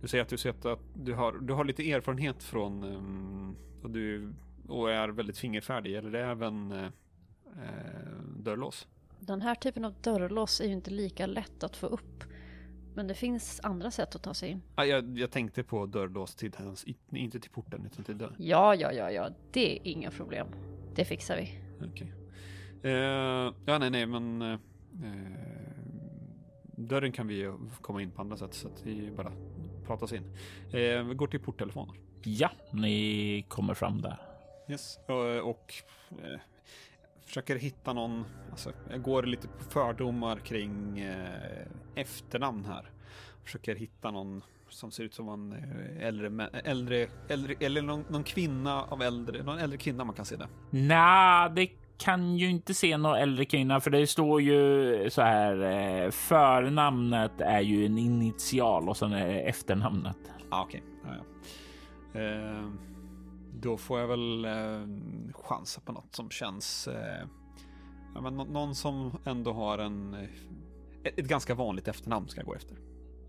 Du 0.00 0.08
säger 0.08 0.22
att 0.22 0.28
du 0.30 0.38
sett 0.38 0.64
att 0.64 0.80
du 0.94 1.14
har, 1.14 1.32
du 1.32 1.52
har 1.54 1.64
lite 1.64 1.92
erfarenhet 1.92 2.42
från... 2.42 2.82
ehm, 2.82 3.56
Och 3.82 3.90
du 3.90 4.32
och 4.68 4.90
är 4.92 5.08
väldigt 5.08 5.38
fingerfärdig. 5.38 5.94
Eller 5.96 6.10
det 6.10 6.18
är 6.20 6.30
även 6.30 6.72
eh, 6.72 6.88
dörrlås? 8.38 8.86
Den 9.20 9.42
här 9.42 9.54
typen 9.54 9.84
av 9.84 9.94
dörrlås 10.02 10.60
är 10.60 10.64
ju 10.66 10.72
inte 10.72 10.90
lika 10.90 11.26
lätt 11.26 11.62
att 11.64 11.76
få 11.76 11.86
upp. 11.86 12.24
Men 12.96 13.06
det 13.06 13.14
finns 13.14 13.60
andra 13.62 13.90
sätt 13.90 14.14
att 14.14 14.22
ta 14.22 14.34
sig 14.34 14.50
in. 14.50 14.62
Ah, 14.74 14.84
jag, 14.84 15.18
jag 15.18 15.30
tänkte 15.30 15.62
på 15.62 15.86
dörrlås 15.86 16.34
till 16.34 16.52
hans, 16.58 16.84
inte 17.10 17.40
till 17.40 17.50
porten 17.50 17.86
utan 17.92 18.04
till 18.04 18.18
dörren. 18.18 18.34
Ja, 18.38 18.74
ja, 18.74 18.92
ja, 18.92 19.10
ja, 19.10 19.30
det 19.52 19.72
är 19.72 19.86
inga 19.86 20.10
problem. 20.10 20.46
Det 20.94 21.04
fixar 21.04 21.36
vi. 21.36 21.58
Okej. 21.92 22.12
Eh, 22.82 23.52
ja, 23.66 23.78
nej, 23.78 23.90
nej, 23.90 24.06
men... 24.06 24.42
eh, 24.42 24.58
dörren 26.76 27.12
kan 27.12 27.26
vi 27.26 27.34
ju 27.34 27.52
komma 27.80 28.02
in 28.02 28.10
på 28.10 28.20
andra 28.20 28.36
sätt 28.36 28.54
så 28.54 28.68
att 28.68 28.86
vi 28.86 29.10
bara 29.10 29.32
pratas 29.86 30.12
in. 30.12 30.24
Eh, 30.72 31.02
vi 31.04 31.14
går 31.14 31.26
till 31.26 31.40
porttelefonen. 31.40 31.96
Ja, 32.24 32.50
ni 32.72 33.44
kommer 33.48 33.74
fram 33.74 34.02
där. 34.02 34.18
Yes. 34.68 34.98
Och, 35.08 35.50
och 35.50 35.74
försöker 37.26 37.56
hitta 37.56 37.92
någon, 37.92 38.24
alltså 38.50 38.72
jag 38.90 39.02
går 39.02 39.22
lite 39.22 39.48
på 39.48 39.64
fördomar 39.64 40.36
kring 40.36 40.98
eh, 40.98 41.66
efternamn 41.94 42.64
här. 42.64 42.90
Försöker 43.44 43.74
hitta 43.74 44.10
någon 44.10 44.42
som 44.68 44.90
ser 44.90 45.04
ut 45.04 45.14
som 45.14 45.28
en 45.28 45.52
eh, 45.52 46.06
äldre, 46.06 46.48
äldre, 46.64 47.06
äldre 47.28 47.54
eller 47.60 47.82
någon, 47.82 48.04
någon 48.08 48.24
kvinna 48.24 48.82
av 48.82 49.02
äldre, 49.02 49.42
någon 49.42 49.58
äldre 49.58 49.78
kvinna 49.78 50.04
man 50.04 50.14
kan 50.14 50.24
se 50.24 50.36
det. 50.36 50.48
Nej, 50.70 51.50
det 51.56 51.68
kan 51.98 52.36
ju 52.36 52.50
inte 52.50 52.74
se 52.74 52.96
någon 52.96 53.16
äldre 53.16 53.44
kvinna 53.44 53.80
för 53.80 53.90
det 53.90 54.06
står 54.06 54.42
ju 54.42 55.10
så 55.10 55.22
här. 55.22 55.62
Eh, 55.62 56.10
förnamnet 56.10 57.40
är 57.40 57.60
ju 57.60 57.86
en 57.86 57.98
initial 57.98 58.88
och 58.88 58.96
sen 58.96 59.12
är 59.12 59.28
det 59.28 59.40
efternamnet. 59.40 60.16
Ah, 60.50 60.62
okej. 60.62 60.82
Ja, 61.04 61.10
ja. 62.12 62.20
Eh, 62.20 62.70
då 63.66 63.76
får 63.76 64.00
jag 64.00 64.06
väl 64.08 64.44
eh, 64.44 64.86
chansa 65.34 65.80
på 65.80 65.92
något 65.92 66.14
som 66.14 66.30
känns... 66.30 66.88
Eh, 66.88 67.26
ja, 68.14 68.20
men 68.20 68.36
nå- 68.36 68.44
någon 68.44 68.74
som 68.74 69.18
ändå 69.24 69.52
har 69.52 69.78
en... 69.78 70.14
eh, 70.14 70.20
Ett, 71.04 71.18
ett 71.18 71.28
ganska 71.28 71.54
vanligt 71.54 71.88
efternamn 71.88 72.28
ska 72.28 72.40
jag 72.40 72.46
gå 72.46 72.54
efter. 72.54 72.76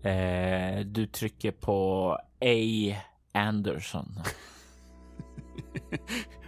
Eh, 0.08 0.80
du 0.86 1.06
trycker 1.06 1.52
på 1.52 2.10
A. 2.40 2.96
Anderson. 3.32 4.06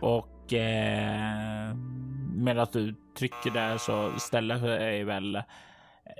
och 0.00 0.52
eh, 0.52 1.74
medan 2.34 2.66
du 2.72 2.94
trycker 3.18 3.50
där 3.50 3.78
så 3.78 4.12
ställer 4.18 4.58
sig 4.58 5.04
väl 5.04 5.42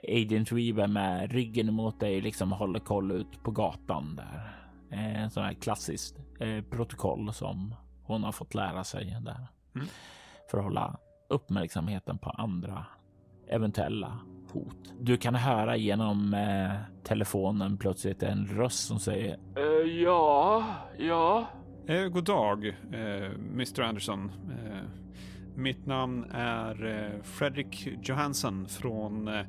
Agent 0.09 0.53
Weaver 0.53 0.87
med 0.87 1.33
ryggen 1.33 1.69
emot 1.69 2.01
dig 2.01 2.21
liksom 2.21 2.53
håller 2.53 2.81
koll 2.81 3.13
ut 3.13 3.43
på 3.43 3.51
gatan 3.51 4.17
där. 4.17 4.57
Eh, 4.91 5.23
En 5.23 5.31
sån 5.31 5.43
här 5.45 5.53
klassiskt 5.53 6.17
eh, 6.41 6.65
protokoll 6.71 7.33
som 7.33 7.75
hon 8.03 8.25
har 8.25 8.33
fått 8.33 8.55
lära 8.55 8.85
sig 8.85 9.17
där. 9.21 9.47
Mm. 9.75 9.87
För 10.51 10.59
att 10.59 10.65
hålla 10.65 10.97
uppmärksamheten 11.29 12.19
på 12.19 12.31
andra 12.31 12.87
eventuella 13.49 14.19
hot. 14.53 14.95
Du 15.01 15.17
kan 15.17 15.35
höra 15.35 15.77
genom 15.77 16.35
eh, 16.35 16.73
telefonen 17.05 17.77
plötsligt 17.79 18.23
en 18.23 18.47
röst 18.47 18.87
som 18.87 18.99
säger 18.99 19.39
ja, 20.05 20.65
ja. 20.99 21.47
Eh, 21.87 22.05
god 22.09 22.25
dag, 22.25 22.67
eh, 22.93 23.31
Mr 23.53 23.81
Anderson. 23.81 24.33
Eh, 25.57 25.61
mitt 25.63 25.87
namn 25.87 26.25
är 26.33 26.87
eh, 26.87 27.23
Fredrik 27.23 27.89
Johansson 28.03 28.69
från 28.69 29.29
eh, 29.29 29.45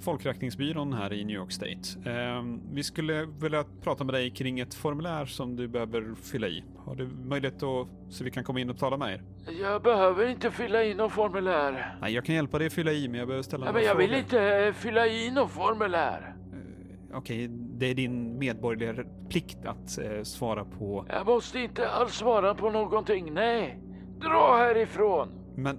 Folkräkningsbyrån 0.00 0.92
här 0.92 1.12
i 1.12 1.24
New 1.24 1.36
York 1.36 1.52
State. 1.52 2.10
Eh, 2.10 2.42
vi 2.72 2.82
skulle 2.82 3.24
vilja 3.40 3.64
prata 3.82 4.04
med 4.04 4.14
dig 4.14 4.30
kring 4.30 4.60
ett 4.60 4.74
formulär 4.74 5.24
som 5.26 5.56
du 5.56 5.68
behöver 5.68 6.14
fylla 6.14 6.48
i. 6.48 6.64
Har 6.78 6.94
du 6.94 7.06
möjlighet 7.06 7.62
att 7.62 7.88
så 8.08 8.24
vi 8.24 8.30
kan 8.30 8.44
komma 8.44 8.60
in 8.60 8.70
och 8.70 8.78
tala 8.78 8.96
med 8.96 9.12
er? 9.14 9.22
Jag 9.62 9.82
behöver 9.82 10.26
inte 10.28 10.50
fylla 10.50 10.84
i 10.84 10.94
någon 10.94 11.10
formulär. 11.10 11.96
Nej, 12.00 12.12
jag 12.14 12.24
kan 12.24 12.34
hjälpa 12.34 12.58
dig 12.58 12.66
att 12.66 12.72
fylla 12.72 12.92
i, 12.92 13.08
men 13.08 13.18
jag 13.18 13.28
behöver 13.28 13.42
ställa 13.42 13.64
Nej, 13.64 13.74
men 13.74 13.82
jag 13.84 13.94
vill 13.94 14.06
frågor. 14.08 14.22
inte 14.22 14.66
eh, 14.66 14.72
fylla 14.72 15.06
i 15.06 15.30
någon 15.30 15.48
formulär. 15.48 16.34
Eh, 16.52 17.16
Okej, 17.18 17.48
det 17.50 17.86
är 17.86 17.94
din 17.94 18.38
medborgerliga 18.38 19.04
plikt 19.30 19.66
att 19.66 19.98
eh, 19.98 20.22
svara 20.22 20.64
på. 20.64 21.06
Jag 21.08 21.26
måste 21.26 21.58
inte 21.60 21.88
alls 21.90 22.14
svara 22.14 22.54
på 22.54 22.70
någonting, 22.70 23.34
nej. 23.34 23.78
Dra 24.20 24.56
härifrån. 24.56 25.28
Men 25.56 25.78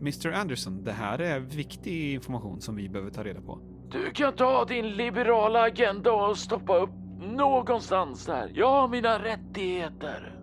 Mr 0.00 0.32
Anderson, 0.32 0.84
det 0.84 0.92
här 0.92 1.18
är 1.18 1.40
viktig 1.40 2.14
information 2.14 2.60
som 2.60 2.76
vi 2.76 2.88
behöver 2.88 3.10
ta 3.10 3.24
reda 3.24 3.40
på. 3.40 3.60
Du 3.90 4.10
kan 4.10 4.32
ta 4.36 4.64
din 4.64 4.88
liberala 4.88 5.62
agenda 5.62 6.12
och 6.12 6.38
stoppa 6.38 6.76
upp 6.76 6.90
någonstans 7.20 8.26
där. 8.26 8.50
Jag 8.54 8.70
har 8.70 8.88
mina 8.88 9.24
rättigheter. 9.24 10.40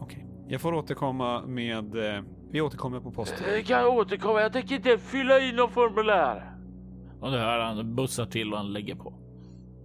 Okej, 0.00 0.26
jag 0.48 0.60
får 0.60 0.74
återkomma 0.74 1.46
med... 1.46 2.16
Eh, 2.16 2.22
vi 2.50 2.60
återkommer 2.60 3.00
på 3.00 3.10
posten. 3.10 3.38
Jag 3.54 3.64
kan 3.64 3.86
återkomma, 3.86 4.40
jag 4.40 4.52
tänker 4.52 4.74
inte 4.74 4.98
fylla 4.98 5.40
i 5.40 5.52
någon 5.52 5.70
formulär. 5.70 6.56
och 7.20 7.30
du 7.30 7.38
hör 7.38 7.58
han 7.58 7.94
bussar 7.94 8.26
till 8.26 8.52
och 8.52 8.58
han 8.58 8.72
lägger 8.72 8.94
på. 8.94 9.14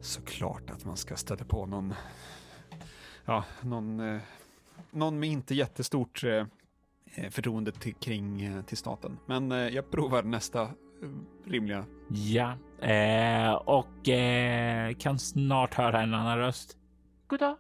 Såklart 0.01 0.69
att 0.69 0.85
man 0.85 0.97
ska 0.97 1.15
stöta 1.15 1.45
på 1.45 1.65
någon... 1.65 1.93
Ja, 3.25 3.43
någon... 3.61 3.99
Eh, 3.99 4.21
någon 4.91 5.19
med 5.19 5.29
inte 5.29 5.55
jättestort 5.55 6.23
eh, 6.23 6.45
eh, 7.15 7.29
förtroende 7.29 7.71
till, 7.71 7.95
kring 7.95 8.41
eh, 8.41 8.61
till 8.61 8.77
staten. 8.77 9.17
Men 9.25 9.51
eh, 9.51 9.57
jag 9.57 9.91
provar 9.91 10.23
nästa 10.23 10.69
rimliga. 11.45 11.85
Ja, 12.09 12.57
eh, 12.87 13.53
och 13.53 14.09
eh, 14.09 14.93
kan 14.93 15.19
snart 15.19 15.73
höra 15.73 16.01
en 16.01 16.13
annan 16.13 16.37
röst. 16.37 16.77
Goddag. 17.27 17.57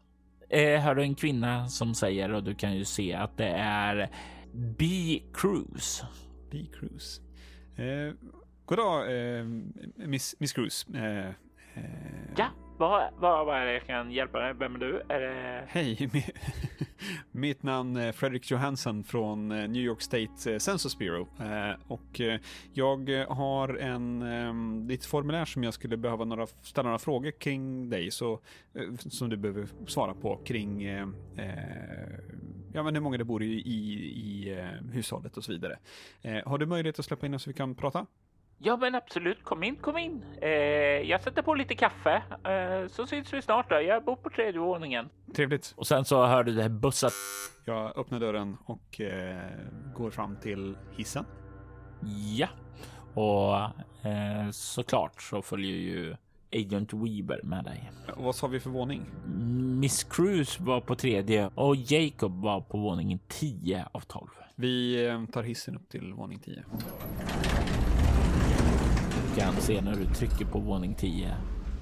Eh, 0.49 0.79
hör 0.79 0.95
du 0.95 1.01
en 1.01 1.15
kvinna 1.15 1.67
som 1.67 1.95
säger 1.95 2.33
och 2.33 2.43
du 2.43 2.55
kan 2.55 2.75
ju 2.75 2.85
se 2.85 3.13
att 3.13 3.37
det 3.37 3.49
är 3.57 4.09
B. 4.53 5.21
Cruz. 5.33 6.03
B. 6.51 6.65
Cruise. 6.73 7.21
Eh, 7.75 8.13
goddag, 8.65 9.17
eh, 9.37 9.45
Miss, 9.95 10.35
Miss 10.39 10.53
Cruise. 10.53 10.87
Ja, 12.37 12.47
vad, 12.77 13.13
vad, 13.19 13.45
vad 13.45 13.57
är 13.57 13.65
det 13.65 13.73
jag 13.73 13.85
kan 13.85 14.11
hjälpa 14.11 14.39
dig? 14.39 14.53
Vem 14.53 14.75
är 14.75 14.79
du? 14.79 15.01
Är 15.09 15.19
det... 15.19 15.63
Hej, 15.67 16.09
mitt 17.31 17.63
namn 17.63 17.95
är 17.97 18.11
Fredrik 18.11 18.51
Johansson 18.51 19.03
från 19.03 19.51
eh, 19.51 19.67
New 19.67 19.81
York 19.83 20.01
State 20.01 20.53
eh, 20.53 20.57
Census 20.57 20.97
Bureau. 20.97 21.27
Eh, 21.39 21.75
och 21.87 22.21
jag 22.73 23.25
har 23.29 23.77
en 23.77 24.21
um, 24.21 24.97
formulär 25.09 25.45
som 25.45 25.63
jag 25.63 25.73
skulle 25.73 25.97
behöva 25.97 26.25
några, 26.25 26.47
ställa 26.47 26.87
några 26.87 26.99
frågor 26.99 27.31
kring 27.31 27.89
dig 27.89 28.11
så, 28.11 28.39
som 28.97 29.29
du 29.29 29.37
behöver 29.37 29.67
svara 29.87 30.13
på 30.13 30.37
kring 30.45 30.83
eh, 30.83 31.07
ja, 32.73 32.83
men 32.83 32.95
hur 32.95 33.01
många 33.01 33.17
det 33.17 33.23
bor 33.23 33.43
i, 33.43 33.53
i, 33.61 33.93
i 34.15 34.57
hushållet 34.91 35.37
och 35.37 35.43
så 35.43 35.51
vidare. 35.51 35.79
Eh, 36.21 36.37
Har 36.45 36.57
du 36.57 36.65
möjlighet 36.65 36.99
att 36.99 37.05
släppa 37.05 37.25
in 37.25 37.33
oss 37.33 37.43
så 37.43 37.49
vi 37.49 37.53
kan 37.53 37.75
prata? 37.75 38.05
Ja, 38.57 38.77
men 38.77 38.95
absolut. 38.95 39.43
Kom 39.43 39.63
in, 39.63 39.75
kom 39.75 39.97
in. 39.97 40.25
Eh, 40.41 40.49
jag 41.09 41.21
sätter 41.21 41.41
på 41.41 41.53
lite 41.55 41.75
kaffe, 41.75 42.23
eh, 42.43 42.87
så 42.87 43.07
syns 43.07 43.33
vi 43.33 43.41
snart. 43.41 43.69
Då. 43.69 43.81
Jag 43.81 44.03
bor 44.03 44.15
på 44.15 44.29
tredje 44.29 44.59
våningen. 44.59 45.09
Trevligt. 45.35 45.73
Och 45.77 45.87
sen 45.87 46.05
så 46.05 46.25
hör 46.25 46.43
du 46.43 46.53
det 46.55 46.61
här 46.61 46.69
bussar. 46.69 47.11
Jag 47.65 47.97
öppnar 47.97 48.19
dörren 48.19 48.57
och 48.65 49.01
eh, 49.01 49.37
går 49.95 50.11
fram 50.11 50.35
till 50.35 50.77
hissen. 50.97 51.25
Ja, 52.37 52.47
och 53.13 53.55
eh, 54.09 54.49
såklart 54.51 55.21
så 55.21 55.41
följer 55.41 55.75
ju 55.77 56.15
Agent 56.51 56.93
Weaver 56.93 57.39
med 57.43 57.63
dig. 57.63 57.91
Och 58.17 58.23
vad 58.23 58.35
sa 58.35 58.47
vi 58.47 58.59
för 58.59 58.69
våning? 58.69 59.05
Miss 59.79 60.03
Cruz 60.03 60.59
var 60.59 60.81
på 60.81 60.95
tredje 60.95 61.49
och 61.55 61.75
Jacob 61.75 62.41
var 62.41 62.61
på 62.61 62.77
våningen 62.77 63.19
10 63.27 63.85
av 63.91 63.99
12. 63.99 64.27
Vi 64.55 65.05
eh, 65.07 65.25
tar 65.25 65.43
hissen 65.43 65.75
upp 65.75 65.89
till 65.89 66.13
våning 66.13 66.39
10. 66.39 66.63
Kan 69.35 69.53
se 69.55 69.81
när 69.81 69.95
du 69.95 70.05
trycker 70.05 70.45
på 70.45 70.59
våning 70.59 70.95
10 70.95 71.27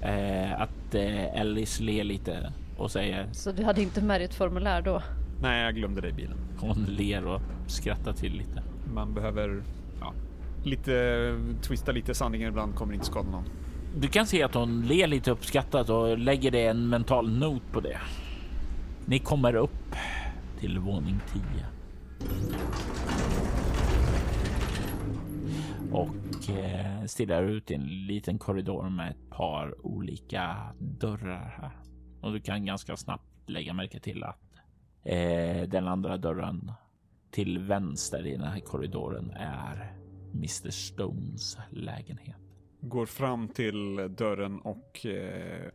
eh, 0.00 0.60
att 0.60 0.94
eh, 0.94 1.40
Ellis 1.40 1.80
ler 1.80 2.04
lite 2.04 2.52
och 2.76 2.90
säger 2.90 3.28
Så 3.32 3.52
du 3.52 3.64
hade 3.64 3.82
inte 3.82 4.02
med 4.02 4.20
dig 4.20 4.24
ett 4.24 4.34
formulär 4.34 4.82
då? 4.82 5.02
Nej, 5.42 5.64
jag 5.64 5.74
glömde 5.74 6.00
det 6.00 6.08
i 6.08 6.12
bilen. 6.12 6.38
hon 6.58 6.84
ler 6.88 7.26
och 7.26 7.40
skrattar 7.66 8.12
till 8.12 8.32
lite. 8.32 8.62
Man 8.94 9.14
behöver 9.14 9.62
ja, 10.00 10.12
lite 10.64 11.34
twista 11.62 11.92
lite 11.92 12.14
sanningen 12.14 12.48
ibland 12.48 12.74
kommer 12.74 12.94
inte 12.94 13.06
skada 13.06 13.30
någon. 13.30 13.44
Du 13.96 14.08
kan 14.08 14.26
se 14.26 14.42
att 14.42 14.54
hon 14.54 14.82
ler 14.82 15.06
lite 15.06 15.30
uppskattat 15.30 15.90
och 15.90 16.18
lägger 16.18 16.50
det 16.50 16.66
en 16.66 16.88
mental 16.88 17.30
not 17.38 17.62
på 17.72 17.80
det. 17.80 17.98
Ni 19.06 19.18
kommer 19.18 19.54
upp 19.54 19.94
till 20.60 20.78
våning 20.78 21.20
10. 21.32 21.42
Och 25.92 26.08
Eh, 26.48 27.04
stirrar 27.06 27.42
ut 27.42 27.70
i 27.70 27.74
en 27.74 28.06
liten 28.06 28.38
korridor 28.38 28.90
med 28.90 29.10
ett 29.10 29.30
par 29.30 29.86
olika 29.86 30.74
dörrar 30.78 31.54
här. 31.60 31.78
Och 32.20 32.32
du 32.32 32.40
kan 32.40 32.64
ganska 32.64 32.96
snabbt 32.96 33.50
lägga 33.50 33.72
märke 33.72 34.00
till 34.00 34.24
att 34.24 34.40
eh, 35.02 35.68
den 35.68 35.88
andra 35.88 36.16
dörren 36.16 36.72
till 37.30 37.58
vänster 37.58 38.26
i 38.26 38.36
den 38.36 38.46
här 38.46 38.60
korridoren 38.60 39.30
är 39.30 39.96
Mr 40.34 40.70
Stones 40.70 41.58
lägenhet. 41.70 42.36
Går 42.80 43.06
fram 43.06 43.48
till 43.48 43.96
dörren 44.16 44.60
och 44.60 45.06
eh, 45.06 45.70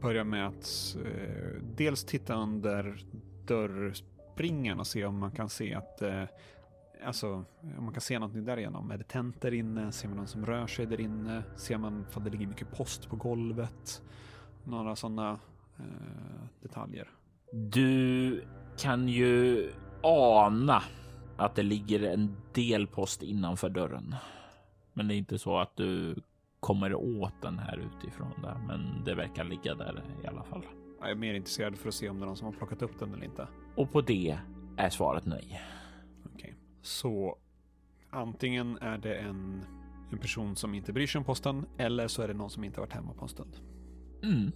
börjar 0.00 0.24
med 0.24 0.46
att 0.46 0.96
eh, 1.04 1.62
dels 1.76 2.04
titta 2.04 2.34
under 2.34 2.98
dörrspringan 3.46 4.80
och 4.80 4.86
se 4.86 5.04
om 5.04 5.18
man 5.18 5.30
kan 5.30 5.48
se 5.48 5.74
att 5.74 6.02
eh, 6.02 6.24
Alltså 7.04 7.44
om 7.78 7.84
man 7.84 7.92
kan 7.92 8.00
se 8.00 8.18
någonting 8.18 8.44
där 8.44 8.56
igenom. 8.56 8.90
Är 8.90 8.98
det 8.98 9.04
tänt 9.04 9.40
där 9.40 9.54
inne? 9.54 9.92
Ser 9.92 10.08
man 10.08 10.16
någon 10.16 10.26
som 10.26 10.46
rör 10.46 10.66
sig 10.66 10.86
där 10.86 11.00
inne? 11.00 11.42
Ser 11.56 11.78
man 11.78 12.06
om 12.14 12.24
det 12.24 12.30
ligger 12.30 12.46
mycket 12.46 12.72
post 12.72 13.08
på 13.08 13.16
golvet? 13.16 14.02
Några 14.64 14.96
sådana 14.96 15.38
eh, 15.78 15.84
detaljer. 16.62 17.08
Du 17.52 18.44
kan 18.78 19.08
ju 19.08 19.70
ana 20.02 20.82
att 21.36 21.54
det 21.54 21.62
ligger 21.62 22.02
en 22.02 22.36
del 22.52 22.86
post 22.86 23.22
innanför 23.22 23.68
dörren. 23.68 24.14
Men 24.92 25.08
det 25.08 25.14
är 25.14 25.16
inte 25.16 25.38
så 25.38 25.58
att 25.58 25.76
du 25.76 26.16
kommer 26.60 26.94
åt 26.94 27.42
den 27.42 27.58
här 27.58 27.78
utifrån 27.78 28.42
där, 28.42 28.58
men 28.66 29.04
det 29.04 29.14
verkar 29.14 29.44
ligga 29.44 29.74
där 29.74 30.02
i 30.24 30.26
alla 30.26 30.44
fall. 30.44 30.66
Jag 31.00 31.10
är 31.10 31.14
mer 31.14 31.34
intresserad 31.34 31.78
för 31.78 31.88
att 31.88 31.94
se 31.94 32.08
om 32.08 32.18
det 32.18 32.24
är 32.24 32.26
någon 32.26 32.36
som 32.36 32.46
har 32.46 32.52
plockat 32.52 32.82
upp 32.82 32.98
den 32.98 33.14
eller 33.14 33.24
inte. 33.24 33.48
Och 33.74 33.92
på 33.92 34.00
det 34.00 34.38
är 34.76 34.90
svaret 34.90 35.26
nej. 35.26 35.60
Okej. 36.34 36.55
Så 36.86 37.38
antingen 38.10 38.78
är 38.78 38.98
det 38.98 39.14
en, 39.18 39.64
en 40.12 40.18
person 40.18 40.56
som 40.56 40.74
inte 40.74 40.92
bryr 40.92 41.06
sig 41.06 41.18
om 41.18 41.24
posten 41.24 41.66
eller 41.78 42.08
så 42.08 42.22
är 42.22 42.28
det 42.28 42.34
någon 42.34 42.50
som 42.50 42.64
inte 42.64 42.80
har 42.80 42.86
varit 42.86 42.94
hemma 42.94 43.14
på 43.14 43.22
en 43.22 43.28
stund. 43.28 43.56
Mm. 44.22 44.52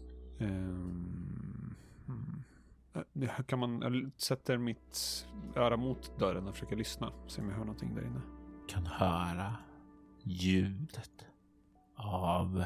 Eh, 3.25 3.41
Kan 3.47 3.59
man, 3.59 3.81
jag 3.83 4.11
sätter 4.17 4.59
mitt 4.59 5.27
öra 5.57 5.77
mot 5.77 6.19
dörren 6.19 6.49
och 6.49 6.55
försöker 6.55 6.77
lyssna. 6.77 7.13
Se 7.27 7.43
om 7.43 7.49
jag 7.49 7.57
hör 7.57 7.65
någonting 7.65 7.95
där 7.95 8.03
inne. 8.07 8.21
Kan 8.69 8.87
höra 8.87 9.57
ljudet 10.23 11.27
av 11.97 12.65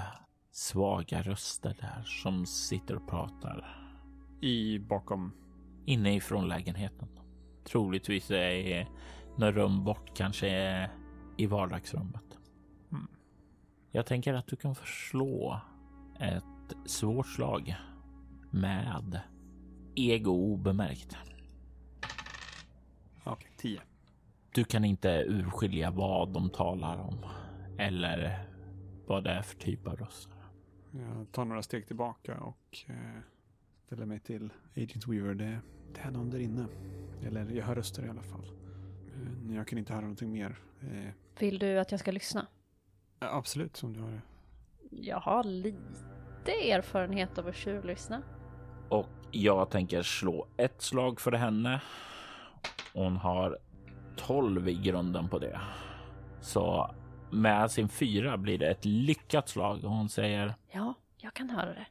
svaga 0.51 1.23
röster 1.23 1.77
där 1.81 2.03
som 2.03 2.47
sitter 2.47 2.97
och 2.97 3.09
pratar 3.09 3.87
I 4.41 4.79
bakom. 4.79 5.33
inne 5.85 6.15
ifrån 6.17 6.49
lägenheten. 6.49 7.09
Troligtvis 7.65 8.31
är 8.31 8.89
några 9.37 9.53
rum 9.53 9.85
bort, 9.85 10.16
kanske 10.16 10.91
i 11.37 11.47
vardagsrummet. 11.47 12.39
Mm. 12.93 13.07
Jag 13.91 14.07
tänker 14.07 14.35
att 14.35 14.47
du 14.47 14.57
kan 14.57 14.74
förslå 14.74 15.61
ett 16.20 16.45
svårt 16.87 17.26
slag 17.26 17.76
med 18.51 19.20
ego 19.95 20.32
obemärkt. 20.32 21.16
Okej, 23.24 23.51
tio. 23.57 23.80
Du 24.55 24.64
kan 24.64 24.85
inte 24.85 25.24
urskilja 25.28 25.91
vad 25.91 26.32
de 26.32 26.51
talar 26.51 26.99
om 26.99 27.18
eller 27.78 28.49
vad 29.07 29.24
det 29.24 29.30
är 29.30 29.43
för 29.43 29.57
typ 29.57 29.87
av 29.87 29.97
röster. 29.97 30.35
Jag 30.91 31.32
tar 31.32 31.45
några 31.45 31.62
steg 31.62 31.87
tillbaka 31.87 32.41
och 32.41 32.85
eh, 32.87 33.20
ställer 33.87 34.07
mig 34.07 34.20
till 34.20 34.53
Agent 34.76 35.07
Weaver. 35.07 35.35
Det, 35.35 35.61
det 35.95 36.01
är 36.01 36.11
någon 36.11 36.30
där 36.30 36.39
inne. 36.39 36.66
Eller 37.22 37.51
jag 37.51 37.64
hör 37.64 37.74
röster 37.74 38.07
i 38.07 38.09
alla 38.09 38.22
fall. 38.22 38.64
Eh, 39.49 39.57
jag 39.57 39.67
kan 39.69 39.79
inte 39.79 39.93
höra 39.93 40.01
någonting 40.03 40.33
mer. 40.33 40.59
Eh, 40.83 41.11
Vill 41.39 41.59
du 41.59 41.79
att 41.79 41.91
jag 41.91 42.01
ska 42.01 42.11
lyssna? 42.12 42.47
absolut, 43.19 43.77
som 43.77 43.93
du 43.93 44.01
har 44.01 44.11
det. 44.11 44.21
Jag 44.91 45.21
har 45.21 45.45
lite 45.45 46.53
erfarenhet 46.53 47.39
av 47.39 47.49
att 47.49 47.57
tjuvlyssna. 47.57 48.23
Och 48.89 49.09
jag 49.31 49.71
tänker 49.71 50.03
slå 50.03 50.47
ett 50.57 50.83
slag 50.83 51.21
för 51.21 51.33
henne. 51.33 51.81
Hon 52.95 53.17
har 53.17 53.59
12 54.17 54.69
i 54.69 54.75
grunden 54.75 55.29
på 55.29 55.39
det. 55.39 55.61
Så 56.41 56.95
med 57.31 57.71
sin 57.71 57.89
fyra 57.89 58.37
blir 58.37 58.59
det 58.59 58.71
ett 58.71 58.85
lyckat 58.85 59.49
slag 59.49 59.85
och 59.85 59.91
hon 59.91 60.09
säger 60.09 60.55
Ja, 60.73 60.95
jag 61.17 61.35
kan 61.35 61.51
höra 61.51 61.75
det. 61.75 61.87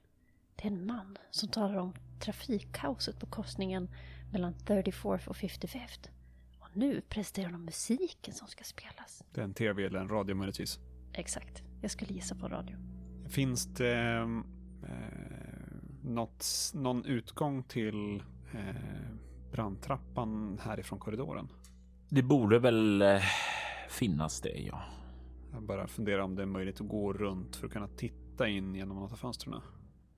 Det 0.55 0.63
är 0.67 0.71
en 0.71 0.85
man 0.85 1.17
som 1.31 1.49
talar 1.49 1.75
om 1.75 1.93
trafikkaoset 2.19 3.19
på 3.19 3.25
korsningen 3.25 3.89
mellan 4.31 4.53
34th 4.53 5.27
och 5.27 5.35
55th. 5.35 6.09
Nu 6.73 7.01
presenterar 7.01 7.51
de 7.51 7.65
musiken 7.65 8.33
som 8.33 8.47
ska 8.47 8.63
spelas. 8.63 9.23
Det 9.33 9.41
är 9.41 9.45
en 9.45 9.53
tv 9.53 9.85
eller 9.85 9.99
en 9.99 10.09
radio 10.09 10.35
möjligtvis. 10.35 10.79
Exakt. 11.13 11.63
Jag 11.81 11.91
skulle 11.91 12.13
gissa 12.13 12.35
på 12.35 12.47
radio. 12.47 12.77
Finns 13.29 13.65
det 13.65 13.97
eh, 14.17 14.27
något, 16.03 16.45
någon 16.73 17.05
utgång 17.05 17.63
till 17.63 18.23
eh, 18.53 18.75
brandtrappan 19.51 20.59
härifrån 20.63 20.99
korridoren? 20.99 21.49
det 22.13 22.23
borde 22.23 22.59
väl 22.59 23.01
eh, 23.01 23.21
finnas 23.89 24.41
det, 24.41 24.49
ja. 24.49 24.81
Jag 25.51 25.63
bara 25.63 25.87
funderar 25.87 26.19
om 26.19 26.35
det 26.35 26.41
är 26.41 26.45
möjligt 26.45 26.81
att 26.81 26.87
gå 26.87 27.13
runt 27.13 27.55
för 27.55 27.67
att 27.67 27.73
kunna 27.73 27.87
titta 27.87 28.47
in 28.47 28.75
genom 28.75 28.97
något 28.97 29.11
av 29.11 29.15
fönstren. 29.15 29.61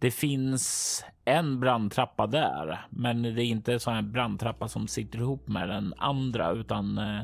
Det 0.06 0.12
finns 0.12 1.04
en 1.24 1.60
brandtrappa 1.60 2.28
där, 2.28 2.88
men 2.90 3.22
det 3.22 3.30
är 3.30 3.46
inte 3.46 3.80
så 3.80 3.92
här 3.92 4.02
brandtrappa 4.02 4.68
som 4.68 4.88
sitter 4.88 5.20
ihop 5.20 5.48
med 5.48 5.70
den 5.70 5.94
andra, 5.98 6.52
utan 6.52 6.98
eh, 6.98 7.22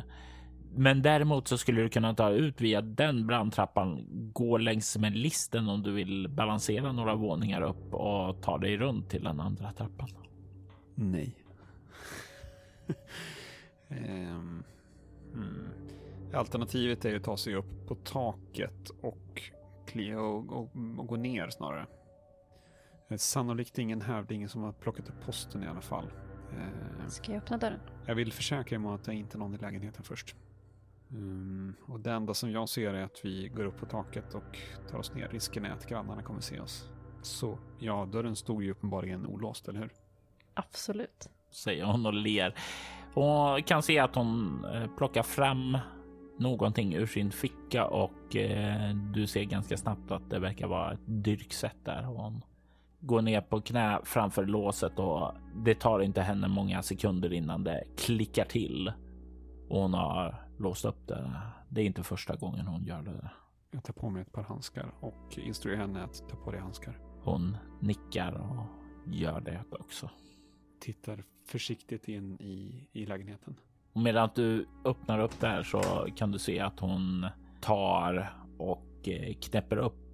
men 0.75 1.01
däremot 1.01 1.47
så 1.47 1.57
skulle 1.57 1.82
du 1.82 1.89
kunna 1.89 2.13
ta 2.13 2.29
ut 2.29 2.61
via 2.61 2.82
den 2.82 3.27
brandtrappan, 3.27 4.05
gå 4.34 4.57
längs 4.57 4.97
med 4.97 5.15
listen 5.15 5.69
om 5.69 5.84
du 5.84 5.91
vill 5.91 6.27
balansera 6.29 6.91
några 6.91 7.15
våningar 7.15 7.61
upp 7.61 7.93
och 7.93 8.41
ta 8.41 8.57
dig 8.57 8.77
runt 8.77 9.09
till 9.09 9.23
den 9.23 9.39
andra 9.39 9.71
trappan. 9.71 10.09
Nej. 10.95 11.36
um, 13.89 13.97
mm. 15.34 15.67
Alternativet 16.34 17.05
är 17.05 17.09
ju 17.09 17.17
att 17.17 17.23
ta 17.23 17.38
sig 17.38 17.55
upp 17.55 17.88
på 17.88 17.95
taket 17.95 18.89
och, 19.01 19.41
och, 20.17 20.53
och, 20.53 20.69
och 20.97 21.07
gå 21.07 21.15
ner 21.15 21.49
snarare. 21.49 21.86
Eh, 23.12 23.18
Sannolikt 23.18 23.78
ingen 23.78 24.01
här, 24.01 24.26
det 24.28 24.34
är 24.34 24.36
ingen 24.36 24.49
som 24.49 24.64
har 24.64 24.72
plockat 24.72 25.09
upp 25.09 25.26
posten 25.26 25.64
i 25.64 25.68
alla 25.68 25.82
fall. 25.82 26.05
Ehm, 26.51 27.09
Ska 27.09 27.32
jag 27.32 27.41
öppna 27.41 27.57
dörren? 27.57 27.80
jag 28.05 28.16
vill 28.16 28.34
försäkra 28.34 28.80
mig 28.80 28.89
om 28.89 28.95
att 28.95 29.03
det 29.03 29.14
inte 29.14 29.38
är 29.38 29.39
någon 29.39 29.53
i 29.53 29.57
lägenheten 29.57 30.03
först. 30.03 30.36
Mm, 31.12 31.74
och 31.86 31.99
det 31.99 32.12
enda 32.12 32.34
som 32.34 32.51
jag 32.51 32.70
ser 32.70 32.93
är 32.93 33.03
att 33.03 33.20
vi 33.24 33.47
går 33.55 33.64
upp 33.64 33.78
på 33.78 33.86
taket 33.86 34.34
och 34.34 34.57
tar 34.89 34.97
oss 34.97 35.14
ner. 35.14 35.28
Risken 35.28 35.66
är 35.66 35.70
att 35.72 35.88
grannarna 35.88 36.22
kommer 36.24 36.41
se 36.41 36.59
oss. 36.59 36.89
Så 37.22 37.57
ja, 37.80 38.05
dörren 38.12 38.36
stod 38.36 38.64
ju 38.64 38.72
uppenbarligen 38.72 39.26
olåst, 39.26 39.68
eller 39.68 39.80
hur? 39.80 39.91
Absolut. 40.53 41.30
Säger 41.51 41.86
hon 41.86 42.05
och 42.05 42.14
ler. 42.14 42.55
Och 43.14 43.68
kan 43.68 43.84
se 43.84 43.99
att 43.99 44.16
hon 44.16 44.66
eh, 44.66 44.88
plockar 44.97 45.24
fram 45.24 45.78
någonting 46.38 46.93
ur 46.95 47.05
sin 47.05 47.32
ficka 47.32 47.86
och 47.86 48.36
eh, 48.36 48.95
du 48.95 49.28
ser 49.28 49.43
ganska 49.43 49.78
snabbt 49.78 50.12
att 50.12 50.30
det 50.30 50.39
verkar 50.39 50.68
vara 50.68 50.93
ett 50.93 50.99
dyrksätt 51.05 51.86
där. 51.86 52.09
Och 52.09 52.16
hon 52.24 52.41
går 53.01 53.21
ner 53.21 53.41
på 53.41 53.61
knä 53.61 53.99
framför 54.03 54.45
låset 54.45 54.99
och 54.99 55.33
det 55.55 55.75
tar 55.75 55.99
inte 55.99 56.21
henne 56.21 56.47
många 56.47 56.81
sekunder 56.81 57.33
innan 57.33 57.63
det 57.63 57.83
klickar 57.97 58.45
till. 58.45 58.91
Och 59.69 59.81
hon 59.81 59.93
har 59.93 60.45
låst 60.57 60.85
upp 60.85 61.07
det. 61.07 61.31
Det 61.69 61.81
är 61.81 61.85
inte 61.85 62.03
första 62.03 62.35
gången 62.35 62.67
hon 62.67 62.85
gör 62.85 63.01
det. 63.01 63.29
Jag 63.71 63.83
tar 63.83 63.93
på 63.93 64.09
mig 64.09 64.21
ett 64.21 64.31
par 64.31 64.43
handskar 64.43 64.93
och 64.99 65.37
instruerar 65.37 65.79
henne 65.79 66.03
att 66.03 66.29
ta 66.29 66.35
på 66.35 66.51
dig 66.51 66.59
handskar. 66.59 66.99
Hon 67.23 67.57
nickar 67.79 68.31
och 68.31 68.65
gör 69.13 69.41
det 69.41 69.63
också. 69.71 70.09
Tittar 70.79 71.23
försiktigt 71.45 72.07
in 72.07 72.37
i, 72.41 72.87
i 72.91 73.05
lägenheten. 73.05 73.55
Och 73.93 74.01
medan 74.01 74.29
du 74.35 74.67
öppnar 74.85 75.19
upp 75.19 75.39
där 75.39 75.63
så 75.63 76.07
kan 76.15 76.31
du 76.31 76.39
se 76.39 76.59
att 76.59 76.79
hon 76.79 77.27
tar 77.61 78.33
och 78.57 79.07
eh, 79.07 79.33
knäpper 79.33 79.77
upp 79.77 80.11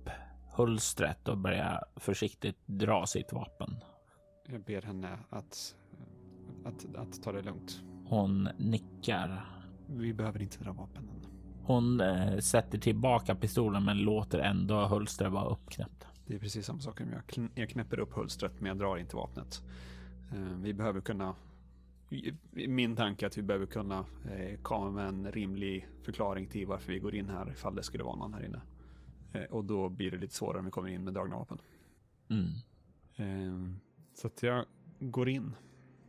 hölstret 0.57 1.27
och 1.27 1.37
börjar 1.37 1.83
försiktigt 1.95 2.57
dra 2.65 3.05
sitt 3.05 3.33
vapen. 3.33 3.75
Jag 4.47 4.61
ber 4.61 4.81
henne 4.81 5.19
att, 5.29 5.75
att, 6.65 6.95
att 6.95 7.23
ta 7.23 7.31
det 7.31 7.41
lugnt. 7.41 7.81
Hon 8.05 8.49
nickar. 8.57 9.45
Vi 9.87 10.13
behöver 10.13 10.41
inte 10.41 10.63
dra 10.63 10.71
vapen 10.73 11.09
än. 11.09 11.27
Hon 11.63 12.01
eh, 12.01 12.37
sätter 12.37 12.77
tillbaka 12.77 13.35
pistolen 13.35 13.85
men 13.85 13.97
låter 13.97 14.39
ändå 14.39 14.85
hölstret 14.85 15.31
vara 15.31 15.45
uppknäppt. 15.45 16.05
Det 16.25 16.35
är 16.35 16.39
precis 16.39 16.65
samma 16.65 16.79
sak 16.79 17.01
jag, 17.01 17.07
kn- 17.07 17.49
jag 17.55 17.69
knäpper 17.69 17.99
upp 17.99 18.13
hulstret 18.13 18.51
men 18.59 18.67
jag 18.67 18.77
drar 18.77 18.97
inte 18.97 19.15
vapnet. 19.15 19.63
Eh, 20.31 20.57
vi 20.61 20.73
behöver 20.73 21.01
kunna... 21.01 21.35
Min 22.51 22.95
tanke 22.95 23.25
är 23.25 23.27
att 23.27 23.37
vi 23.37 23.41
behöver 23.41 23.65
kunna 23.65 24.05
eh, 24.31 24.59
komma 24.61 24.91
med 24.91 25.07
en 25.07 25.31
rimlig 25.31 25.87
förklaring 26.03 26.47
till 26.47 26.67
varför 26.67 26.93
vi 26.93 26.99
går 26.99 27.15
in 27.15 27.29
här 27.29 27.51
ifall 27.51 27.75
det 27.75 27.83
skulle 27.83 28.03
vara 28.03 28.15
någon 28.15 28.33
här 28.33 28.45
inne. 28.45 28.61
Eh, 29.33 29.43
och 29.43 29.65
då 29.65 29.89
blir 29.89 30.11
det 30.11 30.17
lite 30.17 30.33
svårare 30.33 30.59
om 30.59 30.65
vi 30.65 30.71
kommer 30.71 30.89
in 30.89 31.03
med 31.03 31.13
dragna 31.13 31.35
vapen. 31.35 31.57
Mm. 32.29 32.47
Eh, 33.15 33.79
så 34.13 34.27
att 34.27 34.43
jag 34.43 34.65
går 34.99 35.29
in 35.29 35.55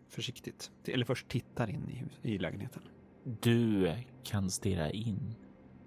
försiktigt. 0.09 0.71
Eller 0.85 1.05
först 1.05 1.29
tittar 1.29 1.71
in 1.71 2.11
i 2.23 2.39
lägenheten. 2.39 2.83
Du 3.41 3.95
kan 4.25 4.51
stirra 4.51 4.91
in 4.91 5.35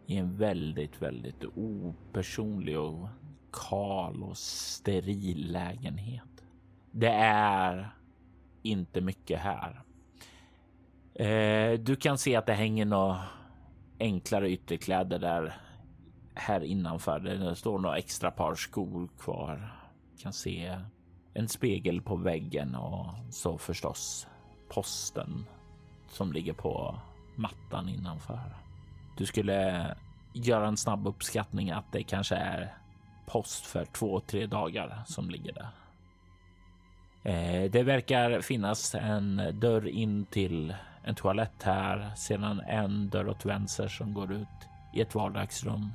i 0.06 0.18
en 0.18 0.38
väldigt, 0.38 1.02
väldigt 1.02 1.46
opersonlig 1.56 2.80
och 2.80 3.08
kal 3.52 4.24
och 4.24 4.38
steril 4.38 5.52
lägenhet. 5.52 6.44
Det 6.92 7.12
är 7.14 7.96
inte 8.62 9.02
mycket 9.02 9.40
här. 9.40 9.82
Eh, 11.14 11.80
du 11.80 11.96
kan 11.96 12.18
se 12.18 12.36
att 12.36 12.46
det 12.46 12.54
hänger 12.54 12.86
några 12.86 13.22
enklare 14.00 14.52
ytterkläder 14.52 15.20
där 15.20 15.54
här 16.42 16.64
innanför. 16.64 17.20
Det 17.20 17.56
står 17.56 17.80
några 17.80 17.98
extra 17.98 18.32
par 18.32 18.56
skor 18.56 19.10
kvar. 19.20 19.76
Kan 20.22 20.34
se 20.34 20.78
en 21.34 21.48
spegel 21.48 22.02
på 22.02 22.16
väggen 22.16 22.76
och 22.76 23.06
så 23.30 23.58
förstås 23.58 24.28
posten 24.70 25.46
som 26.10 26.34
ligger 26.34 26.54
på 26.54 27.00
mattan 27.36 27.90
innanför. 27.90 28.56
Du 29.18 29.26
skulle 29.26 29.96
göra 30.34 30.68
en 30.68 30.78
snabb 30.78 31.08
uppskattning 31.08 31.72
att 31.72 31.92
det 31.92 32.04
kanske 32.04 32.36
är 32.36 32.74
post 33.26 33.66
för 33.66 33.86
två, 33.86 34.20
tre 34.20 34.46
dagar 34.46 35.04
som 35.06 35.30
ligger 35.30 35.54
där. 35.54 35.70
Eh, 37.24 37.72
det 37.72 37.84
verkar 37.84 38.42
finnas 38.42 38.96
en 38.96 39.42
dörr 39.54 39.88
in 39.88 40.26
till 40.26 40.76
en 41.04 41.16
toalett 41.16 41.64
här, 41.64 42.16
sedan 42.16 42.60
en 42.60 43.10
dörr 43.10 43.30
åt 43.30 43.46
vänster 43.46 43.88
som 43.88 44.14
går 44.14 44.32
ut 44.32 44.48
i 44.94 45.02
ett 45.02 45.16
vardagsrum. 45.16 45.90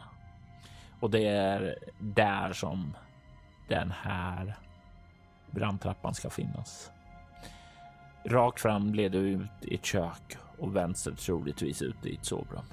Och 1.01 1.11
det 1.11 1.27
är 1.27 1.79
där 1.99 2.53
som 2.53 2.97
den 3.69 3.91
här 3.91 4.57
brandtrappan 5.51 6.15
ska 6.15 6.31
finnas. 6.31 6.91
Rakt 8.25 8.61
fram 8.61 8.95
leder 8.95 9.19
ut 9.21 9.41
i 9.63 9.75
ett 9.75 9.85
kök 9.85 10.37
och 10.59 10.77
vänster 10.77 11.13
troligtvis 11.13 11.83
ut 11.83 12.07
i 12.07 12.15
ett 12.15 12.25
sovrum. 12.25 12.65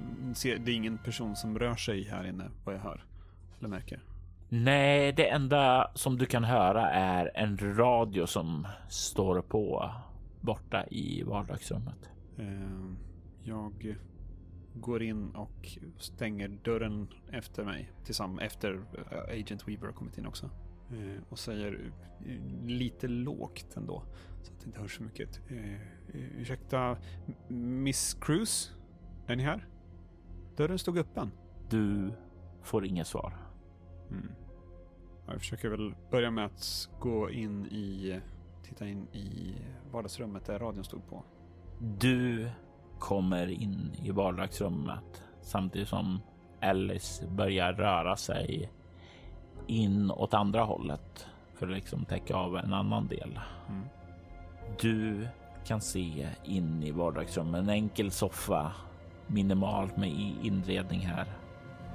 Mm, 0.00 0.34
Det 0.64 0.70
är 0.70 0.74
ingen 0.74 0.98
person 0.98 1.36
som 1.36 1.58
rör 1.58 1.74
sig 1.76 2.04
här 2.08 2.26
inne 2.26 2.44
vad 2.64 2.74
jag 2.74 2.80
hör. 2.80 3.04
Eller 3.58 3.68
märker. 3.68 4.00
Nej, 4.48 5.12
det 5.12 5.28
enda 5.30 5.90
som 5.94 6.18
du 6.18 6.26
kan 6.26 6.44
höra 6.44 6.90
är 6.90 7.30
en 7.34 7.76
radio 7.76 8.26
som 8.26 8.66
står 8.88 9.42
på 9.42 9.90
borta 10.40 10.86
i 10.86 11.22
vardagsrummet. 11.22 12.10
Eh, 12.38 12.44
Jag 13.42 13.96
går 14.80 15.02
in 15.02 15.30
och 15.34 15.78
stänger 15.98 16.48
dörren 16.48 17.08
efter 17.30 17.64
mig 17.64 17.92
tillsammans 18.04 18.40
efter 18.42 18.74
eh, 19.10 19.40
Agent 19.40 19.68
Weaver 19.68 19.86
har 19.86 19.92
kommit 19.92 20.18
in 20.18 20.26
också. 20.26 20.50
Eh, 20.90 21.22
Och 21.28 21.38
säger 21.38 21.92
eh, 22.26 22.66
lite 22.66 23.08
lågt 23.08 23.76
ändå 23.76 24.02
så 24.42 24.52
att 24.52 24.60
det 24.60 24.66
inte 24.66 24.80
hörs 24.80 24.96
så 24.96 25.02
mycket. 25.02 25.40
Ursäkta, 26.12 26.96
Miss 27.48 28.14
Cruz? 28.20 28.72
Är 29.26 29.36
ni 29.36 29.42
här? 29.42 29.66
Dörren 30.56 30.78
stod 30.78 30.98
öppen. 30.98 31.30
Du 31.70 32.12
får 32.62 32.84
inget 32.86 33.06
svar. 33.06 33.36
Mm. 34.10 34.28
Ja, 35.26 35.32
Jag 35.32 35.40
försöker 35.40 35.68
väl 35.68 35.94
börja 36.10 36.30
med 36.30 36.44
att 36.44 36.88
gå 37.00 37.30
in 37.30 37.66
i, 37.66 38.20
titta 38.62 38.88
in 38.88 39.08
i 39.12 39.54
vardagsrummet 39.92 40.44
där 40.44 40.58
radion 40.58 40.84
stod 40.84 41.06
på. 41.08 41.24
Du 41.98 42.48
kommer 42.98 43.46
in 43.46 43.96
i 44.02 44.10
vardagsrummet 44.10 45.22
samtidigt 45.42 45.88
som 45.88 46.20
Alice 46.60 47.26
börjar 47.26 47.72
röra 47.72 48.16
sig 48.16 48.70
in 49.66 50.10
åt 50.10 50.34
andra 50.34 50.62
hållet 50.62 51.26
för 51.54 51.68
att 51.68 51.74
liksom 51.74 52.04
täcka 52.04 52.36
av 52.36 52.56
en 52.56 52.72
annan 52.72 53.06
del. 53.06 53.40
Mm. 53.68 53.84
Du 54.80 55.28
kan 55.66 55.80
se 55.80 56.28
in 56.44 56.82
i 56.82 56.90
vardagsrummet. 56.90 57.60
En 57.60 57.68
enkel 57.68 58.10
soffa, 58.10 58.72
minimalt 59.26 59.96
med 59.96 60.10
inredning 60.42 61.00
här. 61.00 61.26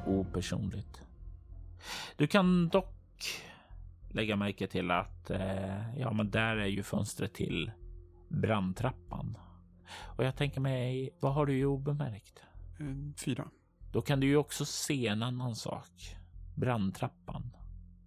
Opersonligt. 0.06 1.02
Du 2.16 2.28
kan 2.28 2.70
dock 2.70 2.96
lägga 4.10 4.36
märke 4.36 4.68
till 4.68 4.92
att 4.92 5.30
eh, 5.30 5.98
ja, 6.00 6.12
men 6.14 6.32
där 6.32 6.58
är 6.58 6.68
ju 6.68 6.84
fönstret 6.84 7.34
till 7.34 7.72
brandtrappan. 8.28 9.38
Och 10.18 10.24
jag 10.24 10.36
tänker 10.36 10.62
mig, 10.62 11.10
vad 11.20 11.34
har 11.34 11.46
du 11.46 11.54
ju 11.54 11.66
obemärkt? 11.66 12.44
Eh, 12.80 13.24
Fyra. 13.26 13.48
Då 13.92 14.02
kan 14.02 14.20
du 14.20 14.28
ju 14.28 14.38
också 14.38 14.66
se 14.66 15.08
en 15.08 15.24
annan 15.24 15.56
sak. 15.56 16.16
Brandtrappan. 16.56 17.56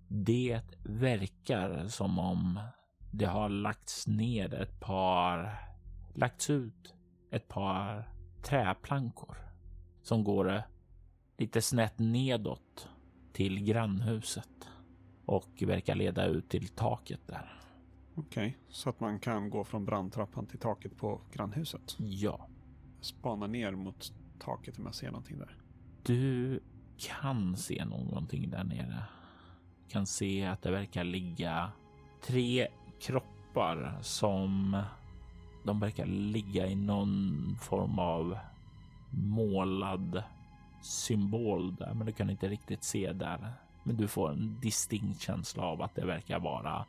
Det 0.08 0.60
verkar 0.84 1.88
som 1.88 2.18
om 2.18 2.60
det 3.12 3.26
har 3.26 3.48
lagts 3.48 4.06
ner 4.06 4.54
ett 4.54 4.80
par, 4.80 5.58
lagts 6.14 6.50
ut 6.50 6.94
ett 7.30 7.48
par 7.48 8.08
träplankor 8.42 9.36
som 10.02 10.24
går 10.24 10.62
lite 11.38 11.62
snett 11.62 11.98
nedåt 11.98 12.88
till 13.32 13.64
grannhuset 13.64 14.68
och 15.26 15.62
verkar 15.66 15.94
leda 15.94 16.26
ut 16.26 16.50
till 16.50 16.68
taket 16.68 17.20
där. 17.26 17.63
Okej, 18.14 18.58
så 18.68 18.90
att 18.90 19.00
man 19.00 19.18
kan 19.18 19.50
gå 19.50 19.64
från 19.64 19.84
brandtrappan 19.84 20.46
till 20.46 20.58
taket 20.58 20.96
på 20.96 21.20
grannhuset. 21.32 21.96
Ja, 21.98 22.48
Spana 23.00 23.46
ner 23.46 23.72
mot 23.72 24.12
taket 24.38 24.78
om 24.78 24.84
jag 24.86 24.94
ser 24.94 25.06
någonting 25.06 25.38
där. 25.38 25.56
Du 26.02 26.60
kan 26.96 27.56
se 27.56 27.84
någonting 27.84 28.50
där 28.50 28.64
nere. 28.64 29.04
Kan 29.88 30.06
se 30.06 30.46
att 30.46 30.62
det 30.62 30.70
verkar 30.70 31.04
ligga 31.04 31.72
tre 32.22 32.68
kroppar 33.00 33.98
som 34.02 34.82
de 35.64 35.80
verkar 35.80 36.06
ligga 36.06 36.66
i 36.66 36.74
någon 36.74 37.56
form 37.60 37.98
av 37.98 38.38
målad 39.10 40.22
symbol 40.82 41.74
där, 41.74 41.94
men 41.94 42.06
du 42.06 42.12
kan 42.12 42.30
inte 42.30 42.48
riktigt 42.48 42.84
se 42.84 43.12
där. 43.12 43.52
Men 43.82 43.96
du 43.96 44.08
får 44.08 44.30
en 44.30 44.60
distinkt 44.60 45.20
känsla 45.20 45.62
av 45.62 45.82
att 45.82 45.94
det 45.94 46.06
verkar 46.06 46.38
vara 46.38 46.86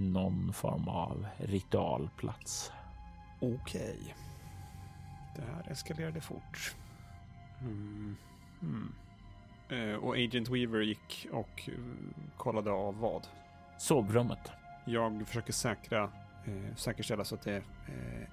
någon 0.00 0.52
form 0.52 0.88
av 0.88 1.26
ritualplats. 1.38 2.72
Okej. 3.40 4.14
Det 5.36 5.42
här 5.42 5.72
eskalerade 5.72 6.20
fort. 6.20 6.74
Mm. 7.60 8.16
Mm. 8.62 8.92
Eh, 9.68 9.96
och 9.96 10.14
Agent 10.14 10.48
Weaver 10.48 10.80
gick 10.80 11.26
och 11.32 11.68
eh, 11.68 11.74
kollade 12.36 12.70
av 12.70 12.98
vad? 12.98 13.26
Sovrummet. 13.78 14.50
Jag 14.84 15.28
försöker 15.28 15.52
säkra, 15.52 16.10
eh, 16.44 16.76
säkerställa 16.76 17.24
så 17.24 17.34
att 17.34 17.42
det 17.42 17.56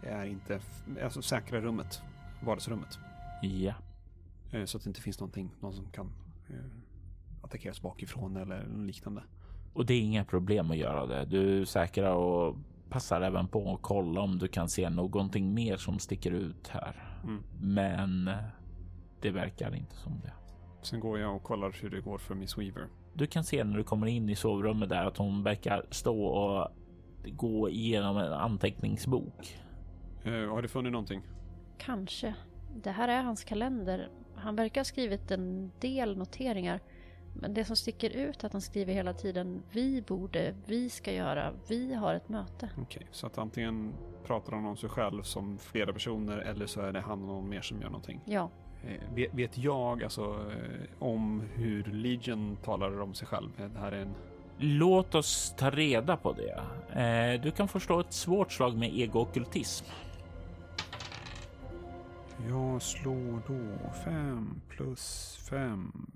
eh, 0.03 0.13
är 0.13 0.25
inte, 0.25 0.59
alltså 1.03 1.21
säkra 1.21 1.61
rummet, 1.61 2.01
vardagsrummet. 2.41 2.99
Ja, 3.41 3.73
Eh, 4.51 4.65
så 4.65 4.77
att 4.77 4.83
det 4.83 4.87
inte 4.87 5.01
finns 5.01 5.19
någonting, 5.19 5.49
någon 5.59 5.73
som 5.73 5.85
kan 5.85 6.11
eh, 6.49 6.55
attackeras 7.41 7.81
bakifrån 7.81 8.37
eller 8.37 8.67
liknande. 8.85 9.23
Och 9.77 9.85
det 9.85 9.93
är 9.93 10.01
inga 10.01 10.25
problem 10.25 10.71
att 10.71 10.77
göra 10.77 11.05
det. 11.05 11.25
Du 11.25 11.65
säkrar 11.65 12.15
och 12.15 12.55
passar 12.89 13.21
även 13.21 13.47
på 13.47 13.73
att 13.73 13.81
kolla 13.81 14.21
om 14.21 14.39
du 14.39 14.47
kan 14.47 14.69
se 14.69 14.89
någonting 14.89 15.53
mer 15.53 15.77
som 15.77 15.99
sticker 15.99 16.31
ut 16.31 16.67
här. 16.67 17.19
Mm. 17.23 17.43
Men 17.61 18.31
det 19.21 19.31
verkar 19.31 19.75
inte 19.75 19.95
som 19.95 20.19
det. 20.23 20.31
Sen 20.81 20.99
går 20.99 21.19
jag 21.19 21.35
och 21.35 21.43
kollar 21.43 21.75
hur 21.81 21.89
det 21.89 22.01
går 22.01 22.17
för 22.17 22.35
Miss 22.35 22.57
Weaver. 22.57 22.87
Du 23.13 23.27
kan 23.27 23.43
se 23.43 23.63
när 23.63 23.77
du 23.77 23.83
kommer 23.83 24.07
in 24.07 24.29
i 24.29 24.35
sovrummet 24.35 24.89
där 24.89 25.05
att 25.05 25.17
hon 25.17 25.43
verkar 25.43 25.85
stå 25.89 26.25
och 26.25 26.67
gå 27.25 27.69
igenom 27.69 28.17
en 28.17 28.33
anteckningsbok. 28.33 29.57
Eh, 30.23 30.31
har 30.31 30.61
du 30.61 30.67
funnit 30.67 30.91
någonting? 30.91 31.21
Kanske. 31.77 32.33
Det 32.83 32.91
här 32.91 33.07
är 33.07 33.23
hans 33.23 33.43
kalender. 33.43 34.09
Han 34.35 34.55
verkar 34.55 34.81
ha 34.81 34.85
skrivit 34.85 35.31
en 35.31 35.71
del 35.79 36.17
noteringar. 36.17 36.79
Men 37.41 37.53
det 37.53 37.65
som 37.65 37.75
sticker 37.75 38.09
ut 38.09 38.43
är 38.43 38.45
att 38.47 38.53
han 38.53 38.61
skriver 38.61 38.93
hela 38.93 39.13
tiden 39.13 39.63
vi 39.71 40.01
borde, 40.01 40.55
vi 40.65 40.89
ska 40.89 41.13
göra, 41.13 41.53
vi 41.67 41.93
har 41.93 42.13
ett 42.15 42.29
möte. 42.29 42.69
Okej, 42.81 43.07
så 43.11 43.27
att 43.27 43.37
antingen 43.37 43.93
pratar 44.25 44.51
han 44.53 44.65
om 44.65 44.77
sig 44.77 44.89
själv 44.89 45.21
som 45.23 45.57
flera 45.57 45.93
personer 45.93 46.37
eller 46.37 46.65
så 46.65 46.81
är 46.81 46.91
det 46.93 47.01
han 47.01 47.21
och 47.21 47.27
någon 47.27 47.49
mer 47.49 47.61
som 47.61 47.81
gör 47.81 47.89
någonting. 47.89 48.21
Ja, 48.25 48.49
Eh, 48.83 49.13
vet, 49.15 49.33
vet 49.33 49.57
jag 49.57 50.03
alltså 50.03 50.21
eh, 50.23 50.89
om 50.99 51.41
hur 51.55 51.83
Legion 51.83 52.57
talar 52.63 52.99
om 53.01 53.13
sig 53.13 53.27
själv? 53.27 53.49
Eh, 53.57 53.65
Det 53.65 53.79
här 53.79 53.91
är 53.91 54.01
en... 54.01 54.13
Låt 54.57 55.15
oss 55.15 55.53
ta 55.57 55.69
reda 55.69 56.17
på 56.17 56.33
det. 56.33 57.37
Du 57.43 57.51
kan 57.51 57.67
förstå 57.67 57.99
ett 57.99 58.13
svårt 58.13 58.51
slag 58.51 58.77
med 58.77 58.89
ego-ockultism. 58.93 59.85
Jag 62.49 62.81
slår 62.81 63.41
då 63.47 63.89
5 64.03 64.61
plus 64.69 65.37
5 65.49 66.11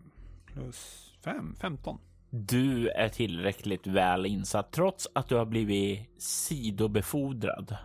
plus 0.45 1.10
5, 1.23 1.55
15. 1.61 1.97
Du 2.29 2.89
är 2.89 3.09
tillräckligt 3.09 3.87
väl 3.87 4.25
insatt 4.25 4.71
trots 4.71 5.07
att 5.15 5.29
du 5.29 5.35
har 5.35 5.45
blivit 5.45 6.21
sidobefordrad 6.21 7.77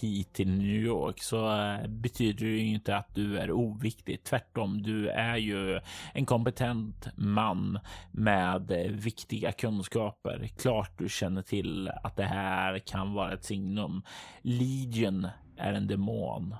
hit 0.00 0.32
till 0.32 0.50
New 0.50 0.76
York 0.76 1.22
så 1.22 1.60
eh, 1.60 1.88
betyder 1.88 2.46
det 2.46 2.52
ju 2.52 2.66
inte 2.66 2.96
att 2.96 3.14
du 3.14 3.38
är 3.38 3.52
oviktig. 3.52 4.24
Tvärtom, 4.24 4.82
du 4.82 5.08
är 5.08 5.36
ju 5.36 5.80
en 6.14 6.26
kompetent 6.26 7.08
man 7.16 7.78
med 8.12 8.70
eh, 8.70 8.92
viktiga 8.92 9.52
kunskaper. 9.52 10.50
Klart 10.58 10.98
du 10.98 11.08
känner 11.08 11.42
till 11.42 11.88
att 11.88 12.16
det 12.16 12.24
här 12.24 12.78
kan 12.78 13.14
vara 13.14 13.32
ett 13.32 13.44
signum. 13.44 14.02
Legion 14.42 15.26
är 15.56 15.72
en 15.72 15.86
demon 15.86 16.54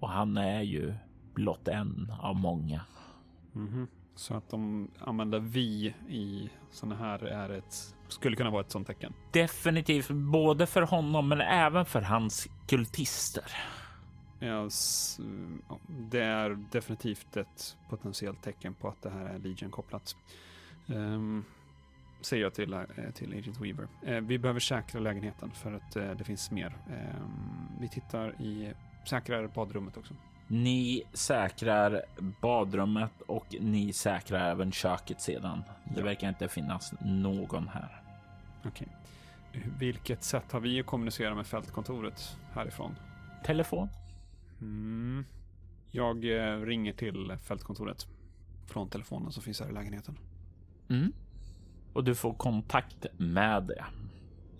och 0.00 0.08
han 0.08 0.36
är 0.36 0.62
ju 0.62 0.94
blott 1.34 1.68
en 1.68 2.12
av 2.20 2.36
många. 2.36 2.80
Mm 3.54 3.68
-hmm. 3.68 3.86
Så 4.18 4.34
att 4.34 4.50
de 4.50 4.88
använder 4.98 5.38
vi 5.38 5.94
i 6.08 6.50
sådana 6.70 6.96
här 6.96 7.24
är 7.24 7.50
ett 7.50 7.94
skulle 8.08 8.36
kunna 8.36 8.50
vara 8.50 8.60
ett 8.60 8.70
sånt 8.70 8.86
tecken. 8.86 9.14
Definitivt 9.32 10.10
både 10.10 10.66
för 10.66 10.82
honom 10.82 11.28
men 11.28 11.40
även 11.40 11.84
för 11.84 12.02
hans 12.02 12.48
kultister. 12.66 13.44
Ja, 14.38 14.68
det 15.88 16.20
är 16.20 16.64
definitivt 16.70 17.36
ett 17.36 17.76
potentiellt 17.88 18.42
tecken 18.42 18.74
på 18.74 18.88
att 18.88 19.02
det 19.02 19.10
här 19.10 19.24
är 19.24 19.38
Legion 19.38 19.70
kopplat. 19.70 20.16
Um, 20.86 21.44
säger 22.20 22.42
jag 22.42 22.54
till, 22.54 22.72
eh, 22.72 22.86
till 23.14 23.38
Agent 23.38 23.60
Weaver. 23.60 23.88
Uh, 24.08 24.20
vi 24.20 24.38
behöver 24.38 24.60
säkra 24.60 25.00
lägenheten 25.00 25.50
för 25.50 25.72
att 25.72 25.96
uh, 25.96 26.10
det 26.10 26.24
finns 26.24 26.50
mer. 26.50 26.76
Um, 26.88 27.68
vi 27.80 27.88
tittar 27.88 28.42
i, 28.42 28.72
säkrar 29.08 29.46
badrummet 29.46 29.96
också. 29.96 30.14
Ni 30.48 31.02
säkrar 31.12 32.02
badrummet 32.40 33.22
och 33.26 33.46
ni 33.60 33.92
säkrar 33.92 34.50
även 34.50 34.72
köket 34.72 35.20
sedan. 35.20 35.62
Det 35.94 36.02
verkar 36.02 36.28
inte 36.28 36.48
finnas 36.48 36.92
någon 37.00 37.68
här. 37.68 38.02
Okej. 38.64 38.88
Vilket 39.78 40.24
sätt 40.24 40.52
har 40.52 40.60
vi 40.60 40.80
att 40.80 40.86
kommunicera 40.86 41.34
med 41.34 41.46
fältkontoret 41.46 42.36
härifrån? 42.52 42.94
Telefon. 43.44 43.88
Mm. 44.60 45.24
Jag 45.90 46.24
eh, 46.24 46.60
ringer 46.60 46.92
till 46.92 47.36
fältkontoret 47.42 48.06
från 48.66 48.88
telefonen 48.88 49.32
som 49.32 49.42
finns 49.42 49.60
här 49.60 49.68
i 49.68 49.72
lägenheten. 49.72 50.18
Mm. 50.88 51.12
Och 51.92 52.04
du 52.04 52.14
får 52.14 52.34
kontakt 52.34 53.06
med 53.16 53.62
det. 53.62 53.84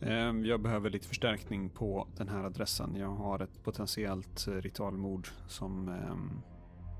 Ehm, 0.01 0.45
jag 0.45 0.61
behöver 0.61 0.91
lite 0.91 1.09
förstärkning 1.09 1.71
på 1.71 2.09
den 2.17 2.29
här 2.29 2.45
adressen. 2.45 2.97
Jag 2.97 3.11
har 3.11 3.41
ett 3.41 3.65
potentiellt 3.65 4.47
eh, 4.49 4.53
ritualmord 4.53 5.29
som... 5.49 5.89
Ehm, 5.89 6.43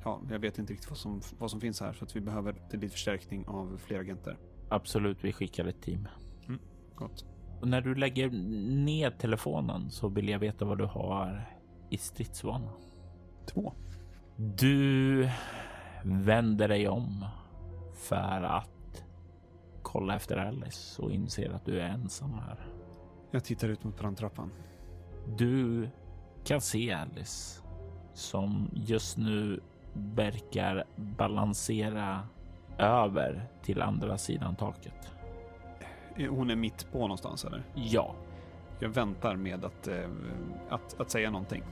ja, 0.05 0.21
jag 0.31 0.39
vet 0.39 0.59
inte 0.59 0.73
riktigt 0.73 0.91
vad 0.91 0.99
som, 0.99 1.21
vad 1.39 1.51
som 1.51 1.61
finns 1.61 1.81
här 1.81 1.93
så 1.93 2.05
att 2.05 2.17
vi 2.17 2.21
behöver 2.21 2.55
lite 2.71 2.89
förstärkning 2.89 3.47
av 3.49 3.81
fler 3.85 4.01
agenter. 4.01 4.37
Absolut, 4.69 5.25
vi 5.25 5.33
skickar 5.33 5.65
ett 5.65 5.83
team. 5.83 6.09
Mm, 6.47 6.61
gott. 6.95 7.25
Och 7.61 7.69
när 7.69 7.81
du 7.81 7.95
lägger 7.95 8.31
ner 8.85 9.11
telefonen 9.11 9.91
så 9.91 10.09
vill 10.09 10.29
jag 10.29 10.39
veta 10.39 10.65
vad 10.65 10.79
du 10.79 10.85
har 10.85 11.59
i 11.91 11.99
stridsvana. 11.99 12.73
Två. 13.47 13.73
Du 14.37 15.31
vänder 16.05 16.69
dig 16.69 16.89
om 16.89 17.25
för 17.95 18.43
att 18.43 19.05
kolla 19.83 20.17
efter 20.17 20.37
Alice 20.37 21.03
och 21.03 21.13
inser 21.13 21.51
att 21.51 21.65
du 21.65 21.81
är 21.81 21.89
ensam 21.89 22.35
här. 22.35 22.78
Jag 23.31 23.45
tittar 23.45 23.69
ut 23.69 23.85
mot 23.85 23.99
brandtrappan. 23.99 24.51
Du 25.37 25.89
kan 26.45 26.61
se 26.61 26.93
Alice 26.93 27.63
som 28.15 28.71
just 28.75 29.17
nu 29.17 29.61
verkar 29.93 30.85
balansera 30.97 32.29
över 32.79 33.49
till 33.63 33.83
andra 33.83 34.19
sidan 34.19 34.57
taket. 34.57 35.13
Hon 36.29 36.51
är 36.51 36.57
mitt 36.57 36.93
på 36.93 36.99
någonstans 36.99 37.45
eller? 37.45 37.63
Ja. 37.75 38.15
Jag 38.81 38.89
väntar 38.89 39.37
med 39.37 39.65
att, 39.65 39.89
eh, 39.89 40.11
att, 40.69 41.01
att 41.01 41.11
säga 41.11 41.31
någonting. 41.31 41.63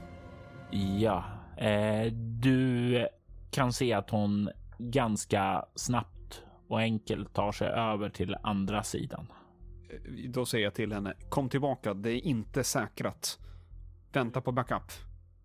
Ja, 0.71 1.23
eh, 1.57 2.11
du 2.13 3.07
kan 3.51 3.73
se 3.73 3.93
att 3.93 4.09
hon 4.09 4.49
ganska 4.77 5.65
snabbt 5.75 6.43
och 6.67 6.79
enkelt 6.79 7.33
tar 7.33 7.51
sig 7.51 7.67
över 7.67 8.09
till 8.09 8.35
andra 8.41 8.83
sidan. 8.83 9.27
Då 10.29 10.45
säger 10.45 10.63
jag 10.63 10.73
till 10.73 10.93
henne, 10.93 11.13
kom 11.29 11.49
tillbaka, 11.49 11.93
det 11.93 12.11
är 12.11 12.25
inte 12.25 12.63
säkrat. 12.63 13.39
Vänta 14.11 14.41
på 14.41 14.51
backup. 14.51 14.91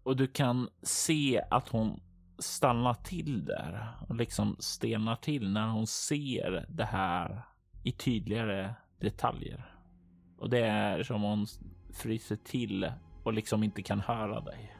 Och 0.02 0.16
du 0.16 0.26
kan 0.26 0.68
se 0.82 1.42
att 1.50 1.68
hon 1.68 2.00
stannar 2.38 2.94
till 2.94 3.44
där 3.44 3.88
och 4.08 4.14
liksom 4.14 4.56
stelnar 4.58 5.16
till 5.16 5.52
när 5.52 5.68
hon 5.68 5.86
ser 5.86 6.66
det 6.68 6.84
här 6.84 7.42
i 7.82 7.92
tydligare 7.92 8.74
detaljer. 9.00 9.64
Och 10.38 10.50
det 10.50 10.66
är 10.66 11.02
som 11.02 11.22
hon 11.22 11.46
fryser 11.92 12.36
till 12.36 12.92
och 13.22 13.32
liksom 13.32 13.62
inte 13.62 13.82
kan 13.82 14.00
höra 14.00 14.40
dig. 14.40 14.76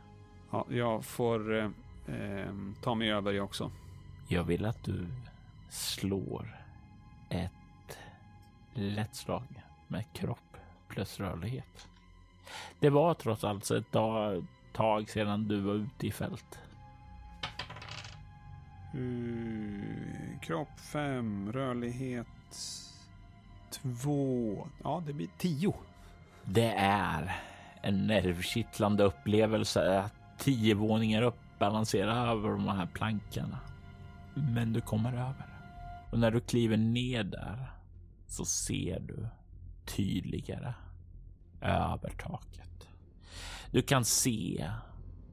Ja, 0.50 0.66
jag 0.70 1.04
får 1.04 1.58
eh, 1.58 1.70
eh, 2.06 2.52
ta 2.82 2.94
mig 2.94 3.12
över 3.12 3.32
jag 3.32 3.44
också. 3.44 3.70
Jag 4.28 4.44
vill 4.44 4.64
att 4.64 4.84
du 4.84 5.06
slår 5.70 6.58
ett 7.30 7.52
lätt 8.74 9.14
slag 9.14 9.62
med 9.88 10.04
kropp 10.12 10.56
plus 10.88 11.20
rörlighet. 11.20 11.88
Det 12.80 12.90
var 12.90 13.14
trots 13.14 13.44
allt 13.44 13.70
ett 13.70 13.92
tag 14.72 15.10
sedan 15.10 15.48
du 15.48 15.60
var 15.60 15.74
ute 15.74 16.06
i 16.06 16.10
fält. 16.10 16.58
Uh, 18.94 20.40
kropp 20.40 20.80
5, 20.80 21.52
rörlighet 21.52 22.26
2. 23.70 24.68
Ja, 24.82 25.02
det 25.06 25.12
blir 25.12 25.28
10. 25.38 25.74
Det 26.44 26.74
är 26.78 27.36
en 27.82 28.06
nervkittlande 28.06 29.04
upplevelse 29.04 29.98
att 29.98 30.14
tio 30.38 30.74
våningar 30.74 31.22
upp 31.22 31.38
balansera 31.58 32.16
över 32.16 32.48
de 32.48 32.68
här 32.68 32.86
plankorna. 32.86 33.58
Men 34.34 34.72
du 34.72 34.80
kommer 34.80 35.12
över. 35.12 35.46
Och 36.10 36.18
när 36.18 36.30
du 36.30 36.40
kliver 36.40 36.76
ner 36.76 37.24
där 37.24 37.72
så 38.32 38.44
ser 38.44 39.00
du 39.00 39.26
tydligare 39.84 40.74
över 41.60 42.10
taket. 42.10 42.88
Du 43.70 43.82
kan 43.82 44.04
se 44.04 44.70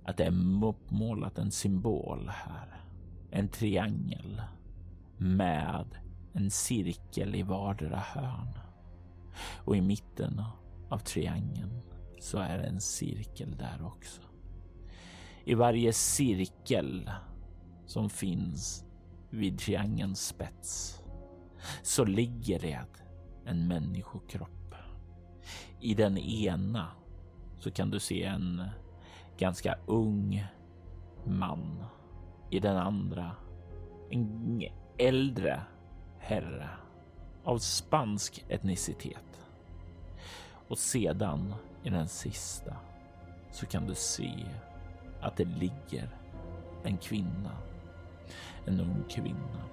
att 0.04 0.18
det 0.18 0.24
är 0.24 0.66
uppmålat 0.66 1.38
en 1.38 1.52
symbol 1.52 2.30
här. 2.30 2.82
En 3.32 3.50
triangel 3.50 4.42
med 5.18 5.86
en 6.34 6.52
cirkel 6.52 7.36
i 7.36 7.44
vardera 7.44 8.00
hörn. 8.00 8.60
Och 9.66 9.78
i 9.78 9.82
mitten 9.82 10.42
av 10.90 11.00
triangeln 11.00 11.82
så 12.20 12.38
är 12.38 12.58
det 12.58 12.68
en 12.68 12.82
cirkel 12.82 13.58
där 13.58 13.86
också. 13.86 14.22
I 15.46 15.54
varje 15.54 15.94
cirkel 15.94 17.12
som 17.86 18.10
finns 18.10 18.86
vid 19.30 19.60
triangelns 19.60 20.28
spets 20.28 21.00
så 21.82 22.06
ligger 22.06 22.60
det 22.60 22.86
en 23.46 23.68
människokropp. 23.68 24.76
I 25.80 25.94
den 25.94 26.18
ena 26.18 26.88
så 27.60 27.72
kan 27.72 27.90
du 27.90 28.00
se 28.00 28.24
en 28.24 28.64
ganska 29.38 29.76
ung 29.86 30.46
man. 31.26 31.84
I 32.50 32.60
den 32.60 32.78
andra 32.78 33.36
en 34.10 34.64
äldre 34.98 35.62
herre 36.20 36.70
av 37.44 37.58
spansk 37.58 38.46
etnicitet. 38.50 39.46
Och 40.68 40.78
sedan 40.78 41.54
i 41.84 41.90
den 41.90 42.08
sista 42.08 42.76
så 43.52 43.66
kan 43.66 43.88
du 43.88 43.96
se 43.96 44.46
att 45.22 45.38
det 45.38 45.46
ligger 45.46 46.10
en 46.84 46.98
kvinna. 46.98 47.52
En 48.66 48.80
ung 48.80 49.04
kvinna 49.10 49.64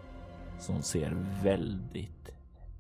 som 0.59 0.83
ser 0.83 1.11
väldigt 1.43 2.31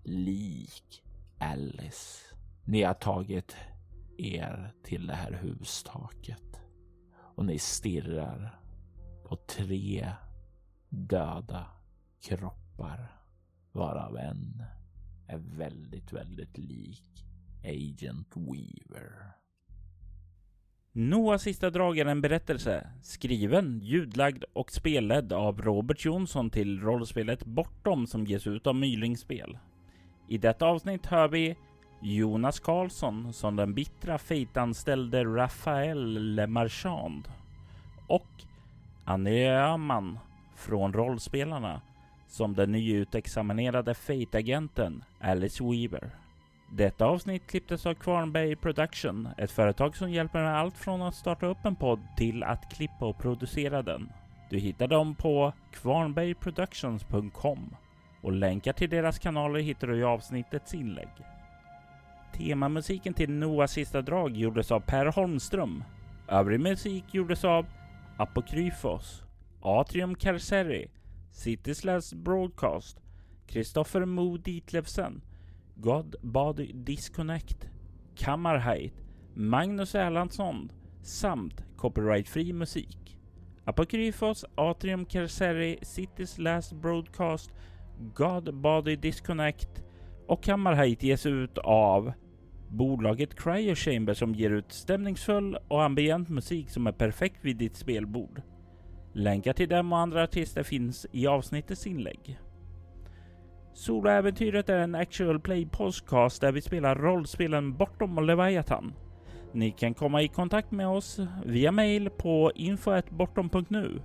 lik 0.05 1.03
Alice. 1.39 2.35
Ni 2.64 2.83
har 2.83 2.95
tagit 2.95 3.57
er 4.18 4.72
till 4.83 5.07
det 5.07 5.14
här 5.14 5.33
hustaket 5.33 6.61
och 7.37 7.45
ni 7.45 7.59
stirrar 7.59 8.61
på 9.24 9.37
tre 9.37 10.12
döda 10.89 11.66
kroppar 12.20 13.20
varav 13.72 14.16
en 14.16 14.62
är 15.27 15.39
väldigt, 15.39 16.12
väldigt 16.12 16.59
lik 16.59 17.24
Agent 17.64 18.37
Weaver. 18.37 19.33
Noahs 20.99 21.43
sista 21.43 21.71
drag 21.71 21.99
är 21.99 22.07
en 22.07 22.21
berättelse 22.21 22.87
skriven, 23.03 23.81
ljudlagd 23.83 24.45
och 24.53 24.73
spelledd 24.73 25.33
av 25.33 25.63
Robert 25.63 26.05
Jonsson 26.05 26.51
till 26.51 26.81
rollspelet 26.81 27.45
Bortom 27.45 28.07
som 28.07 28.27
ges 28.27 28.47
ut 28.47 28.67
av 28.67 28.75
Mylingspel. 28.75 29.59
I 30.29 30.39
detta 30.39 30.67
avsnitt 30.67 31.07
hör 31.07 31.29
vi 31.29 31.57
Jonas 32.01 32.61
Karlsson 32.61 33.33
som 33.33 33.57
den 33.57 33.75
bittra 33.75 34.19
fejtanställde 34.19 35.25
Rafael 35.25 36.35
Le 36.35 36.47
Marchand 36.47 37.29
och 38.07 38.45
Annie 39.05 39.51
Öhman 39.51 40.19
från 40.55 40.93
rollspelarna 40.93 41.81
som 42.29 42.55
den 42.55 42.73
nyutexaminerade 42.73 43.95
Fate-agenten 43.95 45.05
Alice 45.21 45.65
Weaver. 45.65 46.26
Detta 46.71 47.07
avsnitt 47.07 47.47
klipptes 47.47 47.87
av 47.87 47.95
Kvarnberg 47.95 48.57
Production, 48.57 49.29
ett 49.39 49.51
företag 49.51 49.97
som 49.97 50.11
hjälper 50.11 50.43
med 50.43 50.59
allt 50.59 50.79
från 50.79 51.03
att 51.03 51.14
starta 51.14 51.47
upp 51.47 51.64
en 51.64 51.77
podd 51.77 52.01
till 52.17 52.43
att 52.43 52.77
klippa 52.77 53.07
och 53.07 53.19
producera 53.19 53.83
den. 53.83 54.12
Du 54.51 54.59
hittar 54.59 54.89
dem 54.89 55.14
på 55.14 55.53
kvarnbergproductions.com 55.73 57.77
och 58.21 58.33
länkar 58.33 58.73
till 58.73 58.91
deras 58.91 59.19
kanaler 59.19 59.61
hittar 59.61 59.87
du 59.87 59.99
i 59.99 60.05
avsnittets 60.05 60.75
inlägg. 60.75 61.09
Temamusiken 62.35 63.14
till 63.14 63.31
Noahs 63.31 63.71
sista 63.71 64.03
drag 64.03 64.37
gjordes 64.37 64.73
av 64.73 64.81
Per 64.81 65.07
Holmström. 65.07 65.85
Övrig 66.29 66.61
musik 66.61 67.14
gjordes 67.14 67.45
av 67.45 67.67
Apokryfos, 68.17 69.23
Atrium 69.62 70.14
Carceri, 70.14 70.91
Citys 71.33 71.85
Last 71.85 72.14
Broadcast, 72.14 73.01
Kristoffer 73.47 74.05
Mo 74.05 74.37
Ditlevsen, 74.37 75.23
God 75.81 76.16
Body 76.22 76.72
Disconnect, 76.72 77.68
Kammarheit, 78.14 78.93
Magnus 79.35 79.95
Erlandsson 79.95 80.72
samt 81.03 81.64
copyrightfri 81.77 82.53
musik. 82.53 83.18
Apokryfos, 83.64 84.45
Atrium 84.55 85.07
Kerseri, 85.07 85.79
Citys 85.83 86.39
Last 86.39 86.72
Broadcast, 86.72 87.51
God 88.14 88.55
Body 88.55 88.97
Disconnect 88.97 89.83
och 90.27 90.43
Kammarheit 90.43 91.03
ges 91.03 91.27
ut 91.27 91.59
av 91.59 92.12
bolaget 92.68 93.35
Cryo 93.35 93.74
Chamber 93.74 94.14
som 94.14 94.35
ger 94.35 94.51
ut 94.51 94.72
stämningsfull 94.72 95.59
och 95.68 95.85
ambient 95.85 96.29
musik 96.29 96.70
som 96.70 96.87
är 96.87 96.93
perfekt 96.93 97.45
vid 97.45 97.57
ditt 97.57 97.77
spelbord. 97.77 98.43
Länkar 99.12 99.53
till 99.53 99.68
dem 99.68 99.93
och 99.93 99.99
andra 99.99 100.22
artister 100.22 100.62
finns 100.62 101.07
i 101.12 101.27
avsnittets 101.27 101.87
inlägg. 101.87 102.39
Soloäventyret 103.77 104.68
är 104.68 104.79
en 104.79 104.95
actual 104.95 105.41
play 105.41 105.66
podcast 105.66 106.41
där 106.41 106.53
vi 106.53 106.61
spelar 106.61 106.95
rollspelen 106.95 107.77
Bortom 107.77 108.18
och 108.18 108.24
Leviathan. 108.24 108.95
Ni 109.53 109.70
kan 109.70 109.95
komma 109.95 110.22
i 110.22 110.29
kontakt 110.29 110.70
med 110.70 110.89
oss 110.89 111.20
via 111.45 111.72
mail 111.72 112.11
på 112.11 112.53
info.bortom.nu. 112.55 114.01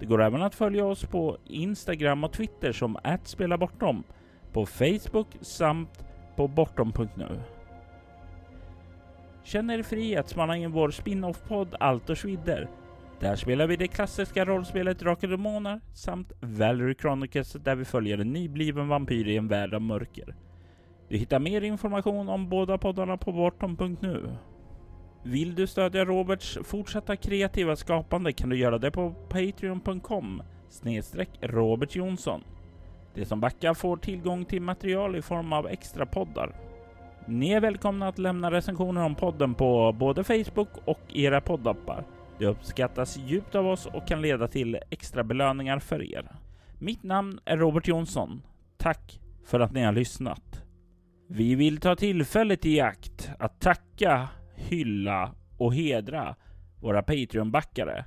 Det 0.00 0.06
går 0.06 0.22
även 0.22 0.42
att 0.42 0.54
följa 0.54 0.84
oss 0.84 1.04
på 1.04 1.38
Instagram 1.44 2.24
och 2.24 2.32
Twitter 2.32 2.72
som 2.72 2.98
@spelabortom, 3.24 4.04
på 4.52 4.66
Facebook 4.66 5.28
samt 5.40 6.04
på 6.36 6.48
bortom.nu. 6.48 7.40
Känn 9.44 9.70
er 9.70 9.82
fri 9.82 10.16
att 10.16 10.28
spana 10.28 10.56
in 10.56 10.72
vår 10.72 10.90
spin-off-podd 10.90 11.74
Allt 11.80 12.10
och 12.10 12.18
Schwider 12.18 12.68
där 13.24 13.36
spelar 13.36 13.66
vi 13.66 13.76
det 13.76 13.88
klassiska 13.88 14.44
rollspelet 14.44 14.98
Drakar 14.98 15.28
och 15.28 15.30
Demoner 15.30 15.80
samt 15.92 16.32
Valerie 16.40 16.94
Chronicles 17.00 17.52
där 17.52 17.74
vi 17.74 17.84
följer 17.84 18.18
en 18.18 18.32
nybliven 18.32 18.88
vampyr 18.88 19.28
i 19.28 19.36
en 19.36 19.48
värld 19.48 19.74
av 19.74 19.82
mörker. 19.82 20.34
Du 21.08 21.16
hittar 21.16 21.38
mer 21.38 21.60
information 21.60 22.28
om 22.28 22.48
båda 22.48 22.78
poddarna 22.78 23.16
på 23.16 23.32
bortom.nu. 23.32 24.36
Vill 25.22 25.54
du 25.54 25.66
stödja 25.66 26.04
Roberts 26.04 26.58
fortsatta 26.64 27.16
kreativa 27.16 27.76
skapande 27.76 28.32
kan 28.32 28.48
du 28.48 28.56
göra 28.56 28.78
det 28.78 28.90
på 28.90 29.10
patreon.com 29.10 30.42
snedstreck 30.68 31.30
Robert 31.40 31.96
Jonsson. 31.96 32.44
De 33.14 33.24
som 33.24 33.40
backar 33.40 33.74
får 33.74 33.96
tillgång 33.96 34.44
till 34.44 34.62
material 34.62 35.16
i 35.16 35.22
form 35.22 35.52
av 35.52 35.66
extra 35.66 36.06
poddar. 36.06 36.54
Ni 37.26 37.52
är 37.52 37.60
välkomna 37.60 38.08
att 38.08 38.18
lämna 38.18 38.50
recensioner 38.50 39.04
om 39.04 39.14
podden 39.14 39.54
på 39.54 39.92
både 39.98 40.24
Facebook 40.24 40.70
och 40.84 41.00
era 41.14 41.40
poddappar. 41.40 42.04
Det 42.38 42.46
uppskattas 42.46 43.16
djupt 43.16 43.54
av 43.54 43.66
oss 43.66 43.86
och 43.86 44.08
kan 44.08 44.22
leda 44.22 44.48
till 44.48 44.78
extra 44.90 45.24
belöningar 45.24 45.78
för 45.78 46.02
er. 46.02 46.28
Mitt 46.78 47.02
namn 47.02 47.38
är 47.44 47.56
Robert 47.56 47.88
Jonsson. 47.88 48.42
Tack 48.76 49.20
för 49.44 49.60
att 49.60 49.72
ni 49.72 49.82
har 49.82 49.92
lyssnat. 49.92 50.62
Vi 51.28 51.54
vill 51.54 51.80
ta 51.80 51.96
tillfället 51.96 52.66
i 52.66 52.80
akt 52.80 53.30
att 53.38 53.60
tacka, 53.60 54.28
hylla 54.54 55.34
och 55.58 55.74
hedra 55.74 56.36
våra 56.80 57.02
Patreon-backare. 57.02 58.04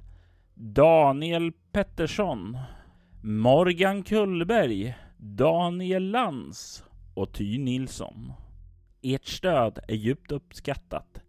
Daniel 0.54 1.52
Pettersson, 1.72 2.58
Morgan 3.24 4.04
Kullberg, 4.04 4.96
Daniel 5.18 6.12
Lantz 6.12 6.84
och 7.14 7.34
Ty 7.34 7.58
Nilsson. 7.58 8.34
Ert 9.02 9.26
stöd 9.26 9.80
är 9.88 9.96
djupt 9.96 10.32
uppskattat. 10.32 11.22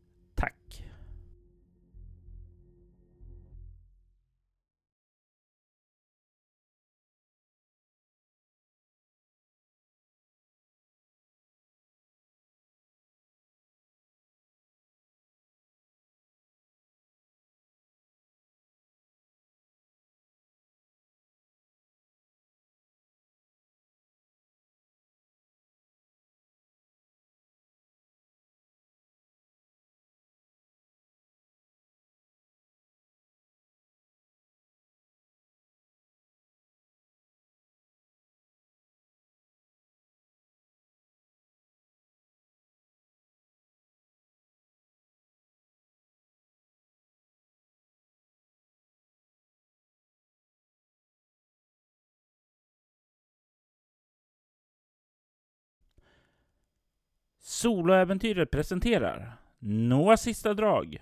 Soloäventyret 57.59 58.51
presenterar 58.51 59.37
Noahs 59.59 60.21
sista 60.21 60.55
drag 60.55 60.99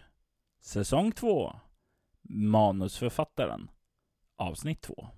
Säsong 0.61 1.13
2 1.13 1.53
Manusförfattaren 2.29 3.71
Avsnitt 4.37 4.83
2 4.83 5.09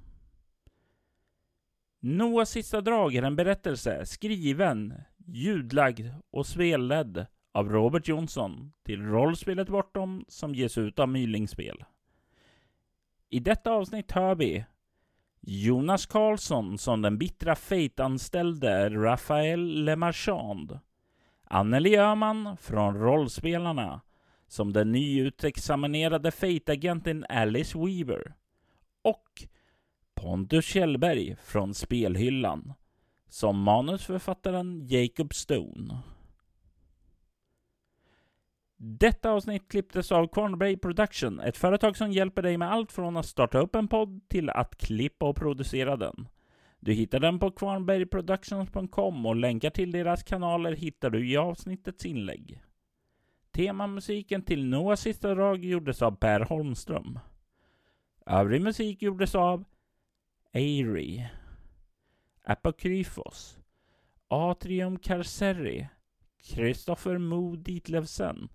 Noahs 2.01 2.51
sista 2.51 2.81
drag 2.81 3.15
är 3.15 3.23
en 3.23 3.37
berättelse 3.37 4.07
skriven, 4.07 4.95
ljudlagd 5.27 6.07
och 6.31 6.47
spelledd 6.47 7.27
av 7.53 7.69
Robert 7.69 8.09
Jonsson 8.09 8.73
till 8.83 9.03
rollspelet 9.03 9.69
Bortom 9.69 10.25
som 10.29 10.55
ges 10.55 10.79
ut 10.79 10.99
av 10.99 11.09
Mylingspel. 11.09 11.85
I 13.29 13.41
detta 13.41 13.71
avsnitt 13.71 14.13
hör 14.13 14.35
vi 14.35 14.65
Jonas 15.41 16.07
Karlsson 16.07 16.79
som 16.79 17.03
den 17.03 17.19
bittra 17.19 17.55
Fate-anställde 17.55 18.91
Raphael 18.91 19.85
Lemarchand 19.85 20.79
Anneli 21.51 21.97
Öhman 21.97 22.57
från 22.57 22.99
Rollspelarna 22.99 24.01
som 24.49 24.73
den 24.73 24.93
nyutexaminerade 24.93 26.31
fejtagenten 26.31 27.27
Alice 27.29 27.79
Weaver 27.79 28.35
och 29.03 29.45
Pontus 30.15 30.65
Kjellberg 30.65 31.37
från 31.43 31.75
Spelhyllan 31.75 32.73
som 33.29 33.61
manusförfattaren 33.63 34.87
Jacob 34.87 35.35
Stone. 35.35 35.99
Detta 38.77 39.31
avsnitt 39.31 39.69
klipptes 39.69 40.13
av 40.13 40.27
Cornbray 40.27 40.77
Production, 40.77 41.41
ett 41.41 41.57
företag 41.57 41.97
som 41.97 42.13
hjälper 42.13 42.43
dig 42.43 42.57
med 42.57 42.73
allt 42.73 42.93
från 42.93 43.17
att 43.17 43.27
starta 43.27 43.59
upp 43.59 43.75
en 43.75 43.89
podd 43.89 44.29
till 44.29 44.51
att 44.51 44.77
klippa 44.77 45.27
och 45.27 45.37
producera 45.37 45.97
den. 45.97 46.29
Du 46.81 46.93
hittar 46.93 47.21
den 47.21 47.39
på 47.39 47.51
kvarnbergproductions.com 47.51 49.27
och 49.27 49.37
länkar 49.37 49.71
till 49.71 49.91
deras 49.91 50.23
kanaler 50.23 50.73
hittar 50.73 51.11
du 51.11 51.31
i 51.31 51.37
avsnittets 51.37 52.07
inlägg. 52.07 52.63
Temamusiken 53.51 54.43
till 54.43 54.65
Noahs 54.65 55.01
sista 55.01 55.35
drag 55.35 55.65
gjordes 55.65 56.03
av 56.03 56.17
Per 56.17 56.41
Holmström. 56.41 57.19
Övrig 58.27 58.63
musik 58.63 59.03
gjordes 59.03 59.35
av 59.35 59.65
Airy, 60.53 61.27
Apokryfos, 62.45 63.59
Atrium 64.29 64.99
Carceri, 64.99 65.89
Kristoffer 66.43 67.19
Mo 67.19 67.57
Ditlevsen, 67.57 68.49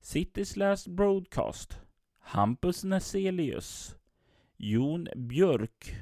Citys 0.00 0.56
Last 0.56 0.88
Broadcast, 0.88 1.80
Hampus 2.18 2.84
Neselius, 2.84 3.96
Jon 4.56 5.08
Björk, 5.16 5.94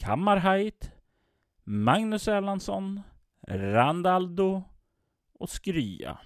Kammarheit, 0.00 0.92
Magnus 1.64 2.28
Erlandsson, 2.28 3.00
Randaldo 3.48 4.62
och 5.38 5.50
Skrya. 5.50 6.18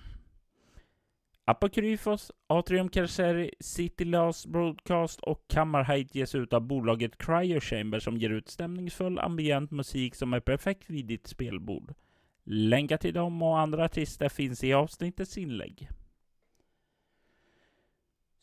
Apokryfos, 1.44 2.32
Atrium 2.46 2.88
Carceri, 2.88 3.50
City 3.60 4.04
Last 4.04 4.46
Broadcast 4.46 5.20
och 5.20 5.44
Kammarheit 5.48 6.14
ges 6.14 6.34
ut 6.34 6.52
av 6.52 6.60
bolaget 6.60 7.18
Cryo 7.18 7.60
Chamber 7.60 7.98
som 7.98 8.16
ger 8.16 8.30
ut 8.30 8.48
stämningsfull 8.48 9.18
ambient 9.18 9.70
musik 9.70 10.14
som 10.14 10.32
är 10.32 10.40
perfekt 10.40 10.90
vid 10.90 11.06
ditt 11.06 11.26
spelbord. 11.26 11.94
Länkar 12.44 12.96
till 12.96 13.14
dem 13.14 13.42
och 13.42 13.58
andra 13.58 13.84
artister 13.84 14.28
finns 14.28 14.64
i 14.64 14.72
avsnittets 14.72 15.38
inlägg. 15.38 15.88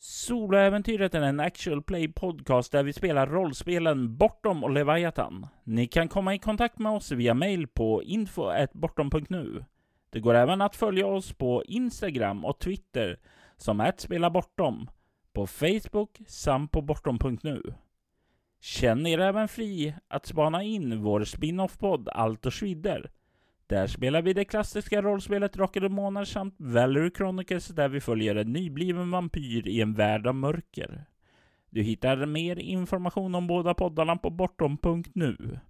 Soloäventyret 0.04 1.14
är 1.14 1.20
en 1.20 1.40
actual 1.40 1.82
play 1.82 2.08
podcast 2.08 2.72
där 2.72 2.82
vi 2.82 2.92
spelar 2.92 3.26
rollspelen 3.26 4.16
Bortom 4.16 4.64
och 4.64 4.70
Leviathan. 4.70 5.46
Ni 5.64 5.86
kan 5.86 6.08
komma 6.08 6.34
i 6.34 6.38
kontakt 6.38 6.78
med 6.78 6.92
oss 6.92 7.12
via 7.12 7.34
mail 7.34 7.68
på 7.68 8.02
info.bortom.nu. 8.02 9.64
Det 10.10 10.20
går 10.20 10.34
även 10.34 10.62
att 10.62 10.76
följa 10.76 11.06
oss 11.06 11.32
på 11.32 11.64
Instagram 11.64 12.44
och 12.44 12.58
Twitter 12.58 13.18
som 13.56 13.80
att 13.80 14.00
spela 14.00 14.30
bortom, 14.30 14.90
på 15.32 15.46
Facebook 15.46 16.20
samt 16.26 16.70
på 16.70 16.82
bortom.nu. 16.82 17.74
Känn 18.60 19.06
er 19.06 19.18
även 19.18 19.48
fri 19.48 19.94
att 20.08 20.26
spana 20.26 20.62
in 20.62 21.02
vår 21.02 21.24
spin-off-podd 21.24 22.08
Allt 22.08 22.46
och 22.46 22.54
Schwider. 22.54 23.10
Där 23.66 23.86
spelar 23.86 24.22
vi 24.22 24.32
det 24.32 24.44
klassiska 24.44 25.02
rollspelet 25.02 25.56
Rock 25.56 25.74
Demoner 25.74 26.24
samt 26.24 26.54
Valerie 26.58 27.10
Chronicles 27.16 27.68
där 27.68 27.88
vi 27.88 28.00
följer 28.00 28.34
en 28.34 28.52
nybliven 28.52 29.10
vampyr 29.10 29.68
i 29.68 29.80
en 29.80 29.94
värld 29.94 30.26
av 30.26 30.34
mörker. 30.34 31.04
Du 31.70 31.82
hittar 31.82 32.26
mer 32.26 32.56
information 32.58 33.34
om 33.34 33.46
båda 33.46 33.74
poddarna 33.74 34.16
på 34.16 34.30
bortom.nu. 34.30 35.60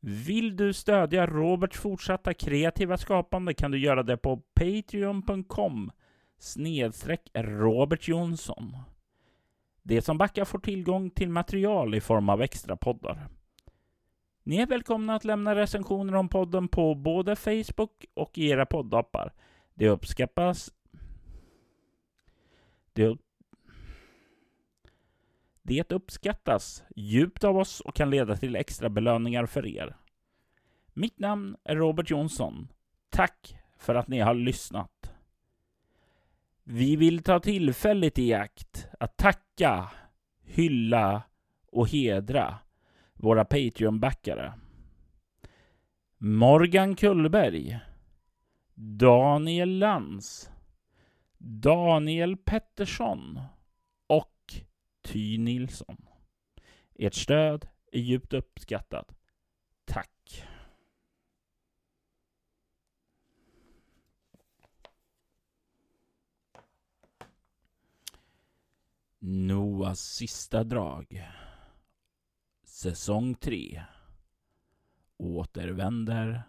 Vill 0.00 0.56
du 0.56 0.72
stödja 0.72 1.26
Roberts 1.26 1.80
fortsatta 1.80 2.34
kreativa 2.34 2.96
skapande 2.96 3.54
kan 3.54 3.70
du 3.70 3.78
göra 3.78 4.02
det 4.02 4.16
på 4.16 4.36
patreon.com 4.54 5.90
snedstreck 6.38 7.30
Robert 7.34 8.08
Jonsson. 8.08 8.76
De 9.82 10.02
som 10.02 10.18
backar 10.18 10.44
får 10.44 10.58
tillgång 10.58 11.10
till 11.10 11.28
material 11.28 11.94
i 11.94 12.00
form 12.00 12.28
av 12.28 12.42
extra 12.42 12.76
poddar. 12.76 13.28
Ni 14.48 14.56
är 14.56 14.66
välkomna 14.66 15.14
att 15.14 15.24
lämna 15.24 15.54
recensioner 15.54 16.14
om 16.14 16.28
podden 16.28 16.68
på 16.68 16.94
både 16.94 17.36
Facebook 17.36 18.04
och 18.14 18.38
i 18.38 18.48
era 18.48 18.66
poddappar. 18.66 19.32
Det 19.74 19.88
uppskattas... 19.88 20.72
Det, 22.92 23.18
det 25.62 25.92
uppskattas 25.92 26.84
djupt 26.96 27.44
av 27.44 27.58
oss 27.58 27.80
och 27.80 27.94
kan 27.94 28.10
leda 28.10 28.36
till 28.36 28.56
extra 28.56 28.88
belöningar 28.88 29.46
för 29.46 29.66
er. 29.66 29.96
Mitt 30.94 31.18
namn 31.18 31.56
är 31.64 31.76
Robert 31.76 32.10
Jonsson. 32.10 32.68
Tack 33.08 33.56
för 33.78 33.94
att 33.94 34.08
ni 34.08 34.20
har 34.20 34.34
lyssnat. 34.34 35.12
Vi 36.64 36.96
vill 36.96 37.22
ta 37.22 37.40
tillfället 37.40 38.18
i 38.18 38.34
akt 38.34 38.88
att 39.00 39.16
tacka, 39.16 39.90
hylla 40.42 41.22
och 41.66 41.88
hedra 41.88 42.58
våra 43.18 43.44
Patreon-backare. 43.44 44.52
Morgan 46.18 46.96
Kullberg, 46.96 47.78
Daniel 48.74 49.78
Lantz, 49.78 50.50
Daniel 51.38 52.36
Pettersson 52.36 53.40
och 54.06 54.54
Ty 55.02 55.38
Nilsson. 55.38 55.96
Ert 56.94 57.14
stöd 57.14 57.68
är 57.92 58.00
djupt 58.00 58.32
uppskattat. 58.32 59.14
Tack! 59.84 60.44
Noahs 69.20 70.00
sista 70.00 70.64
drag. 70.64 71.28
Säsong 72.78 73.34
3 73.34 73.84
återvänder 75.16 76.42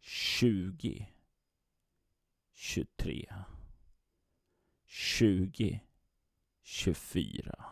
20 0.00 1.08
23 2.52 3.34
20 4.86 5.80
24 6.62 7.64